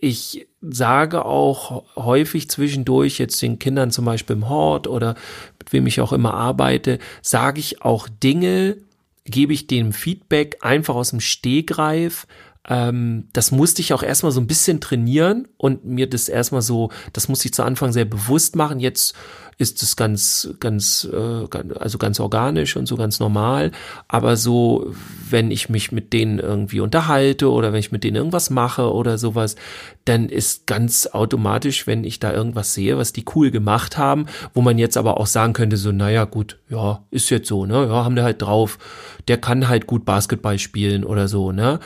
ich 0.01 0.47
sage 0.61 1.25
auch 1.25 1.85
häufig 1.97 2.49
zwischendurch 2.49 3.19
jetzt 3.19 3.43
den 3.43 3.59
Kindern 3.59 3.91
zum 3.91 4.05
Beispiel 4.05 4.37
im 4.37 4.49
Hort 4.49 4.87
oder 4.87 5.17
mit 5.59 5.73
wem 5.73 5.87
ich 5.89 6.01
auch 6.01 6.13
immer 6.13 6.35
arbeite, 6.35 7.01
sage 7.23 7.59
ich 7.59 7.83
auch 7.83 8.09
Dinge, 8.09 8.77
gebe 9.25 9.53
ich 9.53 9.67
dem 9.67 9.93
Feedback 9.93 10.59
einfach 10.61 10.95
aus 10.95 11.11
dem 11.11 11.21
Stehgreif, 11.21 12.27
ähm, 12.69 13.29
das 13.33 13.53
musste 13.53 13.81
ich 13.81 13.93
auch 13.95 14.03
erstmal 14.03 14.33
so 14.33 14.41
ein 14.41 14.47
bisschen 14.47 14.81
trainieren 14.81 15.49
und 15.57 15.85
mir 15.85 16.09
das 16.09 16.29
erstmal 16.29 16.63
so, 16.63 16.91
das 17.13 17.29
musste 17.29 17.47
ich 17.47 17.55
zu 17.55 17.63
Anfang 17.63 17.93
sehr 17.93 18.05
bewusst 18.05 18.55
machen. 18.55 18.81
Jetzt 18.81 19.15
ist 19.57 19.83
es 19.83 19.97
ganz, 19.97 20.55
ganz, 20.61 21.09
äh, 21.11 21.47
also 21.79 21.99
ganz 21.99 22.21
organisch 22.21 22.77
und 22.77 22.87
so 22.87 22.97
ganz 22.97 23.19
normal. 23.19 23.73
Aber 24.09 24.37
so, 24.37 24.93
wenn 25.29 25.51
ich 25.51 25.69
mich 25.69 25.91
mit 25.91 26.13
denen 26.13 26.39
irgendwie 26.39 26.81
unterhalte 26.81 27.51
oder 27.51 27.73
wenn 27.73 27.81
ich 27.81 27.93
mit 27.93 28.05
denen 28.05 28.17
irgendwas 28.17 28.51
mache 28.51 28.93
oder 28.93 29.17
sowas, 29.17 29.57
dann 30.05 30.29
ist 30.29 30.67
ganz 30.67 31.07
automatisch, 31.07 31.87
wenn 31.87 32.05
ich 32.05 32.21
da 32.21 32.33
irgendwas 32.33 32.75
sehe, 32.75 32.99
was 32.99 33.13
die 33.13 33.25
cool 33.35 33.51
gemacht 33.51 33.97
haben, 33.97 34.27
wo 34.55 34.61
man 34.61 34.79
jetzt 34.79 34.97
aber 34.97 35.19
auch 35.19 35.27
sagen 35.27 35.55
könnte, 35.55 35.77
so, 35.77 35.93
naja, 35.93 36.25
gut, 36.25 36.59
ja, 36.69 37.05
ist 37.11 37.31
jetzt 37.31 37.49
so, 37.49 37.65
ne, 37.67 37.87
ja, 37.87 38.05
haben 38.05 38.17
wir 38.17 38.25
halt 38.25 38.43
drauf, 38.43 38.79
der 39.29 39.39
kann 39.39 39.69
halt 39.69 39.87
gut 39.87 40.05
Basketball 40.05 40.59
spielen 40.59 41.05
oder 41.05 41.27
so, 41.29 41.53
ne 41.53 41.81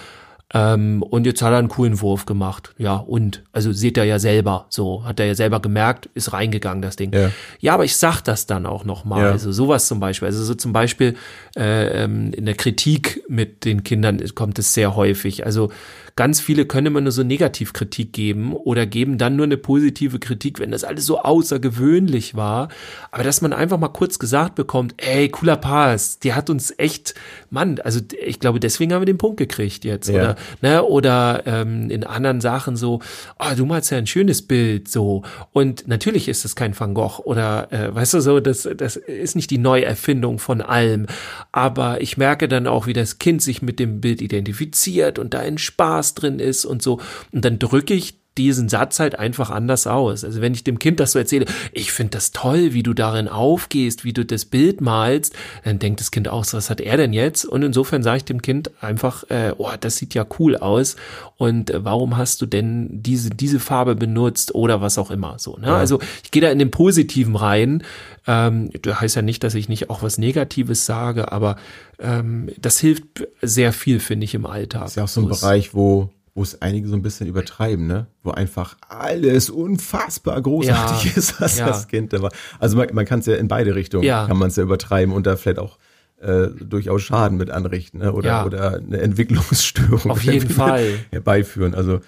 ähm, 0.54 1.02
und 1.02 1.26
jetzt 1.26 1.42
hat 1.42 1.50
er 1.50 1.58
einen 1.58 1.68
coolen 1.68 2.00
Wurf 2.00 2.26
gemacht. 2.26 2.72
Ja, 2.78 2.94
und, 2.94 3.42
also 3.50 3.72
seht 3.72 3.98
er 3.98 4.04
ja 4.04 4.20
selber, 4.20 4.66
so, 4.68 5.04
hat 5.04 5.18
er 5.18 5.26
ja 5.26 5.34
selber 5.34 5.60
gemerkt, 5.60 6.08
ist 6.14 6.32
reingegangen, 6.32 6.80
das 6.80 6.94
Ding. 6.94 7.12
Ja, 7.12 7.30
ja 7.58 7.74
aber 7.74 7.84
ich 7.84 7.96
sag 7.96 8.20
das 8.22 8.46
dann 8.46 8.64
auch 8.64 8.84
nochmal. 8.84 9.22
Ja. 9.22 9.30
Also 9.32 9.50
sowas 9.50 9.88
zum 9.88 9.98
Beispiel. 9.98 10.26
Also 10.26 10.44
so 10.44 10.54
zum 10.54 10.72
Beispiel 10.72 11.16
äh, 11.56 12.04
ähm, 12.04 12.32
in 12.32 12.46
der 12.46 12.54
Kritik 12.54 13.24
mit 13.28 13.64
den 13.64 13.82
Kindern 13.82 14.22
kommt 14.36 14.60
es 14.60 14.72
sehr 14.74 14.94
häufig. 14.94 15.44
Also 15.44 15.70
ganz 16.16 16.40
viele 16.40 16.66
können 16.66 16.86
immer 16.86 17.00
nur 17.00 17.10
so 17.10 17.24
Negativkritik 17.24 18.12
geben 18.12 18.54
oder 18.54 18.86
geben 18.86 19.18
dann 19.18 19.34
nur 19.34 19.46
eine 19.46 19.56
positive 19.56 20.20
Kritik, 20.20 20.60
wenn 20.60 20.70
das 20.70 20.84
alles 20.84 21.06
so 21.06 21.18
außergewöhnlich 21.18 22.36
war. 22.36 22.68
Aber 23.10 23.24
dass 23.24 23.42
man 23.42 23.52
einfach 23.52 23.78
mal 23.78 23.88
kurz 23.88 24.20
gesagt 24.20 24.54
bekommt, 24.54 24.94
ey, 24.98 25.28
cooler 25.28 25.56
Pass, 25.56 26.20
der 26.20 26.36
hat 26.36 26.48
uns 26.50 26.72
echt, 26.78 27.14
Mann, 27.54 27.80
also 27.82 28.00
ich 28.22 28.40
glaube, 28.40 28.60
deswegen 28.60 28.92
haben 28.92 29.00
wir 29.00 29.06
den 29.06 29.16
Punkt 29.16 29.38
gekriegt 29.38 29.84
jetzt. 29.84 30.08
Ja. 30.08 30.14
Oder, 30.14 30.36
ne, 30.60 30.82
oder 30.82 31.42
ähm, 31.46 31.90
in 31.90 32.04
anderen 32.04 32.42
Sachen 32.42 32.76
so, 32.76 33.00
oh, 33.38 33.54
du 33.56 33.64
malst 33.64 33.90
ja 33.90 33.98
ein 33.98 34.06
schönes 34.06 34.42
Bild 34.42 34.88
so. 34.88 35.22
Und 35.52 35.88
natürlich 35.88 36.28
ist 36.28 36.44
es 36.44 36.54
kein 36.54 36.78
Van 36.78 36.92
Gogh 36.92 37.22
oder 37.24 37.72
äh, 37.72 37.94
weißt 37.94 38.14
du 38.14 38.20
so, 38.20 38.40
das, 38.40 38.68
das 38.76 38.96
ist 38.96 39.36
nicht 39.36 39.50
die 39.50 39.58
Neuerfindung 39.58 40.38
von 40.38 40.60
allem. 40.60 41.06
Aber 41.52 42.02
ich 42.02 42.18
merke 42.18 42.46
dann 42.46 42.66
auch, 42.66 42.86
wie 42.86 42.92
das 42.92 43.18
Kind 43.18 43.40
sich 43.40 43.62
mit 43.62 43.78
dem 43.78 44.02
Bild 44.02 44.20
identifiziert 44.20 45.18
und 45.18 45.32
da 45.32 45.40
in 45.40 45.56
Spaß 45.56 45.94
Spaß 45.94 46.14
drin 46.14 46.38
ist 46.38 46.64
und 46.64 46.82
so. 46.82 47.00
Und 47.32 47.44
dann 47.44 47.58
drücke 47.58 47.94
ich 47.94 48.18
diesen 48.38 48.68
Satz 48.68 49.00
halt 49.00 49.18
einfach 49.18 49.50
anders 49.50 49.86
aus. 49.86 50.24
Also 50.24 50.40
wenn 50.40 50.54
ich 50.54 50.64
dem 50.64 50.78
Kind 50.78 51.00
das 51.00 51.12
so 51.12 51.18
erzähle, 51.18 51.46
ich 51.72 51.92
finde 51.92 52.12
das 52.12 52.32
toll, 52.32 52.72
wie 52.72 52.82
du 52.82 52.94
darin 52.94 53.28
aufgehst, 53.28 54.04
wie 54.04 54.12
du 54.12 54.24
das 54.24 54.44
Bild 54.44 54.80
malst, 54.80 55.34
dann 55.64 55.78
denkt 55.78 56.00
das 56.00 56.10
Kind 56.10 56.28
auch 56.28 56.44
so, 56.44 56.56
was 56.56 56.70
hat 56.70 56.80
er 56.80 56.96
denn 56.96 57.12
jetzt? 57.12 57.44
Und 57.44 57.62
insofern 57.62 58.02
sage 58.02 58.18
ich 58.18 58.24
dem 58.24 58.42
Kind 58.42 58.70
einfach, 58.82 59.24
äh, 59.30 59.52
oh, 59.56 59.70
das 59.78 59.96
sieht 59.96 60.14
ja 60.14 60.26
cool 60.38 60.56
aus 60.56 60.96
und 61.36 61.70
äh, 61.70 61.84
warum 61.84 62.16
hast 62.16 62.42
du 62.42 62.46
denn 62.46 62.88
diese, 62.90 63.30
diese 63.30 63.60
Farbe 63.60 63.94
benutzt 63.94 64.54
oder 64.54 64.80
was 64.80 64.98
auch 64.98 65.10
immer 65.10 65.38
so. 65.38 65.56
Ne? 65.56 65.68
Ja. 65.68 65.76
Also 65.76 66.00
ich 66.22 66.30
gehe 66.30 66.42
da 66.42 66.50
in 66.50 66.58
den 66.58 66.70
Positiven 66.70 67.36
rein 67.36 67.82
Ähm, 68.26 68.70
das 68.82 69.00
heißt 69.00 69.16
ja 69.16 69.22
nicht, 69.22 69.44
dass 69.44 69.54
ich 69.54 69.68
nicht 69.68 69.90
auch 69.90 70.02
was 70.02 70.18
Negatives 70.18 70.86
sage, 70.86 71.30
aber 71.30 71.56
ähm, 71.98 72.48
das 72.58 72.78
hilft 72.78 73.04
sehr 73.42 73.72
viel, 73.72 74.00
finde 74.00 74.24
ich, 74.24 74.34
im 74.34 74.46
Alltag. 74.46 74.82
Das 74.82 74.92
ist 74.92 74.96
ja 74.96 75.04
auch 75.04 75.08
so 75.08 75.20
ein 75.20 75.28
Bereich, 75.28 75.74
wo 75.74 76.10
wo 76.34 76.42
es 76.42 76.60
einige 76.60 76.88
so 76.88 76.96
ein 76.96 77.02
bisschen 77.02 77.28
übertreiben, 77.28 77.86
ne? 77.86 78.06
Wo 78.22 78.32
einfach 78.32 78.76
alles 78.88 79.50
unfassbar 79.50 80.40
großartig 80.42 81.12
ja, 81.12 81.16
ist, 81.16 81.40
was 81.40 81.58
ja. 81.58 81.66
das 81.66 81.86
Kind 81.86 82.12
da 82.12 82.22
war. 82.22 82.32
Also 82.58 82.76
man, 82.76 82.88
man 82.92 83.04
kann 83.04 83.20
es 83.20 83.26
ja 83.26 83.36
in 83.36 83.46
beide 83.46 83.74
Richtungen, 83.74 84.04
ja. 84.04 84.26
kann 84.26 84.36
man 84.36 84.48
es 84.48 84.56
ja 84.56 84.64
übertreiben 84.64 85.14
und 85.14 85.26
da 85.26 85.36
vielleicht 85.36 85.60
auch 85.60 85.78
äh, 86.20 86.48
durchaus 86.48 87.02
Schaden 87.02 87.38
mit 87.38 87.50
anrichten 87.50 87.98
ne? 88.00 88.12
oder, 88.12 88.46
oder 88.46 88.76
eine 88.76 89.00
Entwicklungsstörung 89.00 90.10
Auf 90.10 90.22
jeden 90.22 90.50
Fall 90.50 90.98
herbeiführen. 91.10 91.74
Also 91.74 92.00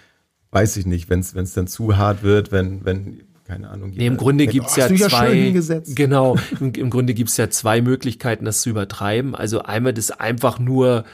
weiß 0.50 0.76
ich 0.78 0.86
nicht, 0.86 1.08
wenn 1.08 1.20
es 1.20 1.52
dann 1.52 1.66
zu 1.68 1.96
hart 1.96 2.22
wird, 2.22 2.50
wenn, 2.50 2.84
wenn 2.84 3.20
keine 3.44 3.68
Ahnung. 3.70 3.92
Nee, 3.94 4.06
im 4.06 4.16
Grunde 4.16 4.48
gibt's 4.48 4.76
oh, 4.76 4.80
ja 4.80 4.88
zwei, 4.88 5.32
ja 5.32 5.80
genau, 5.94 6.36
im, 6.60 6.72
im 6.72 6.90
Grunde 6.90 7.14
gibt's 7.14 7.36
ja 7.36 7.48
zwei 7.48 7.80
Möglichkeiten, 7.80 8.44
das 8.44 8.62
zu 8.62 8.70
übertreiben. 8.70 9.36
Also 9.36 9.62
einmal 9.62 9.92
das 9.92 10.10
einfach 10.10 10.58
nur 10.58 11.04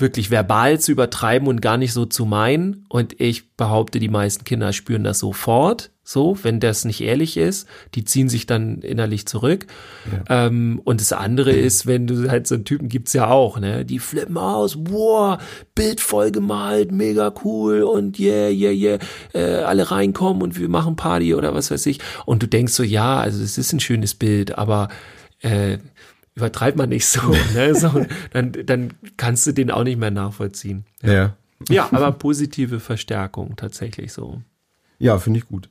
wirklich 0.00 0.30
verbal 0.30 0.80
zu 0.80 0.92
übertreiben 0.92 1.48
und 1.48 1.60
gar 1.60 1.76
nicht 1.76 1.92
so 1.92 2.04
zu 2.04 2.24
meinen. 2.24 2.84
Und 2.88 3.20
ich 3.20 3.54
behaupte, 3.56 3.98
die 3.98 4.08
meisten 4.08 4.44
Kinder 4.44 4.72
spüren 4.72 5.04
das 5.04 5.18
sofort. 5.18 5.90
So, 6.02 6.36
wenn 6.42 6.58
das 6.58 6.84
nicht 6.84 7.02
ehrlich 7.02 7.36
ist, 7.36 7.68
die 7.94 8.04
ziehen 8.04 8.28
sich 8.28 8.44
dann 8.44 8.78
innerlich 8.78 9.26
zurück. 9.26 9.66
Ja. 10.10 10.46
Ähm, 10.46 10.80
und 10.82 11.00
das 11.00 11.12
andere 11.12 11.52
ist, 11.52 11.86
wenn 11.86 12.08
du 12.08 12.28
halt 12.28 12.48
so 12.48 12.56
einen 12.56 12.64
Typen 12.64 12.88
gibt's 12.88 13.12
ja 13.12 13.28
auch, 13.28 13.60
ne? 13.60 13.84
Die 13.84 14.00
flippen 14.00 14.36
aus, 14.36 14.82
boah, 14.82 15.38
Bild 15.76 16.00
voll 16.00 16.32
gemalt, 16.32 16.90
mega 16.90 17.32
cool 17.44 17.84
und 17.84 18.18
yeah, 18.18 18.48
yeah, 18.48 18.72
yeah, 18.72 18.98
äh, 19.34 19.62
alle 19.62 19.92
reinkommen 19.92 20.42
und 20.42 20.58
wir 20.58 20.68
machen 20.68 20.96
Party 20.96 21.32
oder 21.32 21.54
was 21.54 21.70
weiß 21.70 21.86
ich. 21.86 22.00
Und 22.26 22.42
du 22.42 22.48
denkst 22.48 22.72
so, 22.72 22.82
ja, 22.82 23.20
also 23.20 23.40
es 23.40 23.56
ist 23.56 23.72
ein 23.72 23.78
schönes 23.78 24.14
Bild, 24.14 24.58
aber 24.58 24.88
äh, 25.42 25.78
übertreibt 26.34 26.76
man 26.76 26.88
nicht 26.88 27.06
so, 27.06 27.20
ne? 27.54 27.74
so 27.74 28.06
dann, 28.32 28.52
dann 28.64 28.94
kannst 29.16 29.46
du 29.46 29.52
den 29.52 29.70
auch 29.70 29.84
nicht 29.84 29.98
mehr 29.98 30.10
nachvollziehen. 30.10 30.84
Ja. 31.02 31.12
Ja, 31.12 31.34
ja 31.68 31.88
aber 31.92 32.12
positive 32.12 32.80
Verstärkung 32.80 33.56
tatsächlich 33.56 34.12
so. 34.12 34.40
Ja, 34.98 35.18
finde 35.18 35.40
ich 35.40 35.46
gut. 35.46 35.68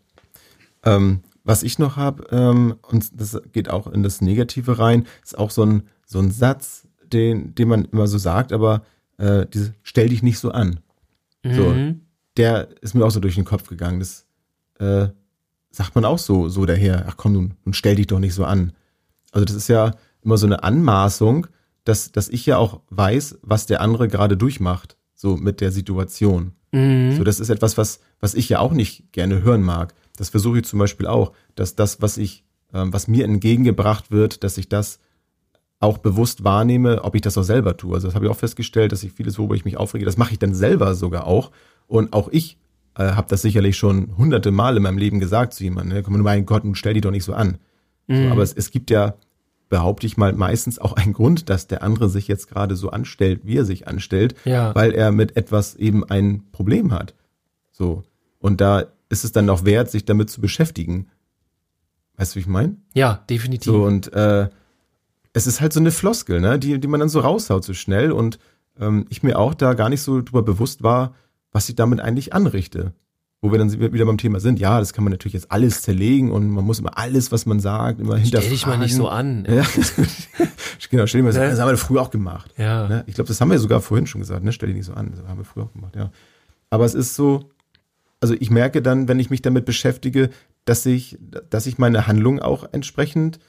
Ähm, 0.84 1.22
was 1.44 1.64
ich 1.64 1.80
noch 1.80 1.96
habe, 1.98 2.28
ähm, 2.32 2.76
und 2.84 3.20
das 3.20 3.40
geht 3.52 3.70
auch 3.70 3.88
in 3.88 4.04
das 4.04 4.22
Negative 4.22 4.80
rein, 4.80 5.08
ist 5.24 5.38
auch 5.38 5.52
so 5.52 5.64
ein, 5.64 5.84
so 6.06 6.20
ein 6.20 6.32
Satz, 6.32 6.88
den, 7.12 7.56
den 7.56 7.68
man 7.68 7.86
immer 7.86 8.08
so 8.08 8.18
sagt, 8.18 8.54
aber 8.54 8.84
äh, 9.18 9.46
diese, 9.48 9.74
stell 9.84 10.10
dich 10.10 10.22
nicht 10.22 10.40
so 10.40 10.52
an. 10.52 10.80
Mhm. 11.44 11.54
So, 11.54 11.76
der 12.38 12.70
ist 12.82 12.94
mir 12.94 13.06
auch 13.06 13.12
so 13.12 13.20
durch 13.20 13.36
den 13.36 13.46
Kopf 13.46 13.68
gegangen. 13.68 14.00
Das 14.00 14.26
äh, 14.80 15.08
sagt 15.72 15.96
man 15.96 16.06
auch 16.06 16.20
so, 16.20 16.50
so 16.50 16.66
daher, 16.66 17.06
ach 17.08 17.18
komm, 17.18 17.34
nun, 17.34 17.54
nun 17.66 17.74
stell 17.74 17.96
dich 17.96 18.08
doch 18.08 18.20
nicht 18.20 18.34
so 18.34 18.46
an. 18.46 18.74
Also 19.32 19.46
das 19.46 19.56
ist 19.56 19.70
ja 19.70 19.96
immer 20.24 20.38
so 20.38 20.46
eine 20.46 20.64
Anmaßung, 20.64 21.48
dass, 21.84 22.12
dass 22.12 22.30
ich 22.30 22.46
ja 22.46 22.58
auch 22.58 22.82
weiß, 22.90 23.40
was 23.42 23.66
der 23.66 23.82
andere 23.82 24.08
gerade 24.08 24.38
durchmacht, 24.38 24.98
so 25.16 25.38
mit 25.38 25.62
der 25.62 25.72
Situation. 25.72 26.54
Mhm. 26.72 27.16
So, 27.16 27.24
das 27.24 27.40
ist 27.40 27.50
etwas, 27.50 27.78
was, 27.78 28.00
was 28.20 28.36
ich 28.36 28.50
ja 28.50 28.60
auch 28.60 28.74
nicht 28.74 29.12
gerne 29.12 29.42
hören 29.42 29.62
mag. 29.62 29.94
Das 30.18 30.30
versuche 30.30 30.60
ich 30.60 30.66
zum 30.66 30.80
Beispiel 30.80 31.08
auch, 31.08 31.32
dass 31.56 31.76
das, 31.76 32.02
was 32.02 32.18
ich, 32.18 32.44
ähm, 32.74 32.94
was 32.94 33.08
mir 33.08 33.26
entgegengebracht 33.26 34.12
wird, 34.12 34.44
dass 34.44 34.58
ich 34.58 34.70
das 34.70 35.00
auch 35.80 35.98
bewusst 35.98 36.44
wahrnehme, 36.44 37.04
ob 37.04 37.16
ich 37.16 37.22
das 37.22 37.38
auch 37.38 37.44
selber 37.44 37.78
tue. 37.78 37.96
Also 37.96 38.08
das 38.08 38.16
habe 38.16 38.26
ich 38.26 38.32
auch 38.32 38.38
festgestellt, 38.38 38.92
dass 38.92 39.04
ich 39.04 39.14
vieles, 39.14 39.40
worüber 39.40 39.56
ich 39.56 39.66
mich 39.66 39.78
aufrege, 39.78 40.06
das 40.06 40.18
mache 40.18 40.34
ich 40.34 40.40
dann 40.40 40.54
selber 40.54 40.94
sogar 40.94 41.26
auch. 41.26 41.52
Und 41.88 42.12
auch 42.14 42.28
ich 42.30 42.58
äh, 42.96 43.12
habe 43.12 43.28
das 43.30 43.42
sicherlich 43.42 43.78
schon 43.78 44.18
hunderte 44.18 44.52
Mal 44.52 44.76
in 44.76 44.84
meinem 44.84 44.98
Leben 44.98 45.20
gesagt 45.20 45.54
zu 45.54 45.64
jemandem. 45.64 45.98
Ne? 45.98 46.04
Komm, 46.04 46.20
mein 46.22 46.46
Gott, 46.46 46.66
nun 46.66 46.76
stell 46.76 46.94
dich 46.94 47.02
doch 47.02 47.12
nicht 47.12 47.24
so 47.24 47.34
an. 47.34 47.58
Mhm. 48.08 48.26
So, 48.26 48.32
aber 48.32 48.44
es, 48.44 48.54
es 48.54 48.72
gibt 48.72 48.90
ja 48.92 49.16
behaupte 49.70 50.08
ich 50.08 50.18
mal, 50.18 50.34
meistens 50.34 50.80
auch 50.80 50.94
ein 50.94 51.14
Grund, 51.14 51.50
dass 51.50 51.68
der 51.68 51.84
andere 51.84 52.10
sich 52.10 52.28
jetzt 52.28 52.48
gerade 52.48 52.76
so 52.76 52.90
anstellt, 52.90 53.42
wie 53.44 53.58
er 53.58 53.66
sich 53.66 53.88
anstellt, 53.88 54.36
ja. 54.46 54.74
weil 54.76 54.92
er 54.92 55.12
mit 55.12 55.38
etwas 55.38 55.76
eben 55.76 56.04
ein 56.04 56.52
Problem 56.52 56.92
hat. 56.92 57.14
So. 57.72 58.04
Und 58.40 58.62
da 58.62 58.86
ist 59.10 59.24
es 59.24 59.32
dann 59.32 59.50
auch 59.50 59.66
wert, 59.66 59.90
sich 59.90 60.06
damit 60.06 60.30
zu 60.30 60.42
beschäftigen. 60.42 61.08
Weißt 62.18 62.34
du, 62.34 62.36
wie 62.38 62.42
ich 62.42 62.48
meine? 62.48 62.78
Ja, 62.94 63.24
definitiv. 63.30 63.72
So, 63.72 63.84
und 63.84 64.12
äh, 64.14 64.50
es 65.34 65.48
ist 65.48 65.62
halt 65.62 65.72
so 65.72 65.80
eine 65.80 65.92
Floskel, 65.92 66.42
ne, 66.42 66.60
die, 66.60 66.80
die 66.80 66.88
man 66.88 67.00
dann 67.00 67.10
so 67.10 67.20
raushaut 67.20 67.64
so 67.64 67.74
schnell 67.74 68.12
und 68.12 68.40
ähm, 68.80 69.06
ich 69.10 69.24
mir 69.24 69.38
auch 69.38 69.54
da 69.54 69.74
gar 69.74 69.90
nicht 69.90 70.02
so 70.02 70.22
drüber 70.22 70.42
bewusst 70.42 70.84
war, 70.84 71.14
was 71.52 71.70
ich 71.70 71.76
damit 71.76 72.00
eigentlich 72.00 72.34
anrichte 72.34 72.94
wo 73.42 73.52
wir 73.52 73.58
dann 73.58 73.72
wieder 73.72 74.06
beim 74.06 74.18
Thema 74.18 74.42
sind, 74.42 74.60
ja, 74.60 74.80
das 74.80 74.92
kann 74.92 75.06
man 75.06 75.12
natürlich 75.12 75.34
jetzt 75.34 75.50
alles 75.50 75.82
zerlegen 75.82 76.30
und 76.32 76.50
man 76.50 76.66
muss 76.66 76.80
immer 76.80 76.98
alles, 76.98 77.32
was 77.32 77.46
man 77.46 77.62
sagt, 77.62 78.02
immer 78.02 78.18
hinterfragen. 78.18 78.42
Stell 78.42 78.50
dich 78.50 78.68
mal 78.68 78.78
nicht 78.78 78.96
so 78.96 79.08
an. 79.08 79.48
Ja. 79.50 79.64
genau, 80.90 81.08
stell 81.08 81.22
dich 81.22 81.26
mal 81.26 81.34
so 81.34 81.40
an. 81.40 81.50
Das 81.50 81.60
haben 81.60 81.70
wir 81.70 81.78
früher 81.78 82.02
auch 82.02 82.10
gemacht. 82.10 82.54
Ja. 82.58 82.88
Ne? 82.90 83.04
Ich 83.08 83.16
glaube, 83.16 83.30
das 83.30 83.40
haben 83.40 83.50
wir 83.50 83.60
sogar 83.60 83.80
vorhin 83.80 84.08
schon 84.08 84.20
gesagt, 84.20 84.44
ne? 84.44 84.52
Stell 84.52 84.68
dich 84.68 84.76
nicht 84.76 84.86
so 84.86 84.94
an. 84.94 85.12
Das 85.16 85.26
haben 85.26 85.38
wir 85.38 85.46
früher 85.46 85.64
auch 85.64 85.74
gemacht, 85.74 85.96
ja. 85.96 86.12
Aber 86.70 86.84
es 86.84 86.94
ist 86.94 87.16
so, 87.16 87.50
also 88.20 88.36
ich 88.38 88.52
merke 88.52 88.82
dann, 88.82 89.08
wenn 89.08 89.20
ich 89.20 89.30
mich 89.30 89.42
damit 89.42 89.64
beschäftige, 89.64 90.30
dass 90.66 90.86
ich, 90.86 91.18
dass 91.50 91.66
ich 91.66 91.78
meine 91.78 92.08
Handlung 92.08 92.40
auch 92.40 92.66
entsprechend 92.74 93.40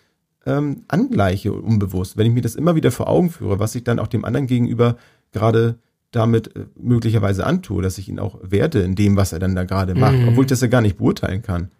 ähm, 0.47 0.85
angleiche, 0.87 1.53
unbewusst. 1.53 2.17
Wenn 2.17 2.27
ich 2.27 2.33
mir 2.33 2.43
das 2.43 2.55
immer 2.55 2.77
wieder 2.77 2.93
vor 2.93 3.09
Augen 3.09 3.31
führe, 3.31 3.59
was 3.59 3.75
ich 3.75 3.83
dann 3.83 3.99
auch 3.99 4.07
dem 4.07 4.25
anderen 4.25 4.47
gegenüber 4.47 4.97
gerade 5.33 5.79
damit 6.11 6.57
äh, 6.57 6.67
möglicherweise 6.77 7.47
antue, 7.47 7.83
dass 7.83 7.99
ich 7.99 8.09
ihn 8.09 8.19
auch 8.19 8.39
werte 8.43 8.81
in 8.81 8.95
dem, 8.95 9.17
was 9.17 9.33
er 9.33 9.39
dann 9.39 9.55
da 9.55 9.65
gerade 9.65 9.95
macht, 9.95 10.19
mhm. 10.19 10.29
obwohl 10.29 10.45
ich 10.45 10.51
das 10.51 10.61
ja 10.61 10.69
gar 10.69 10.81
nicht 10.81 10.99
beurteilen 10.99 11.43
kann. 11.43 11.71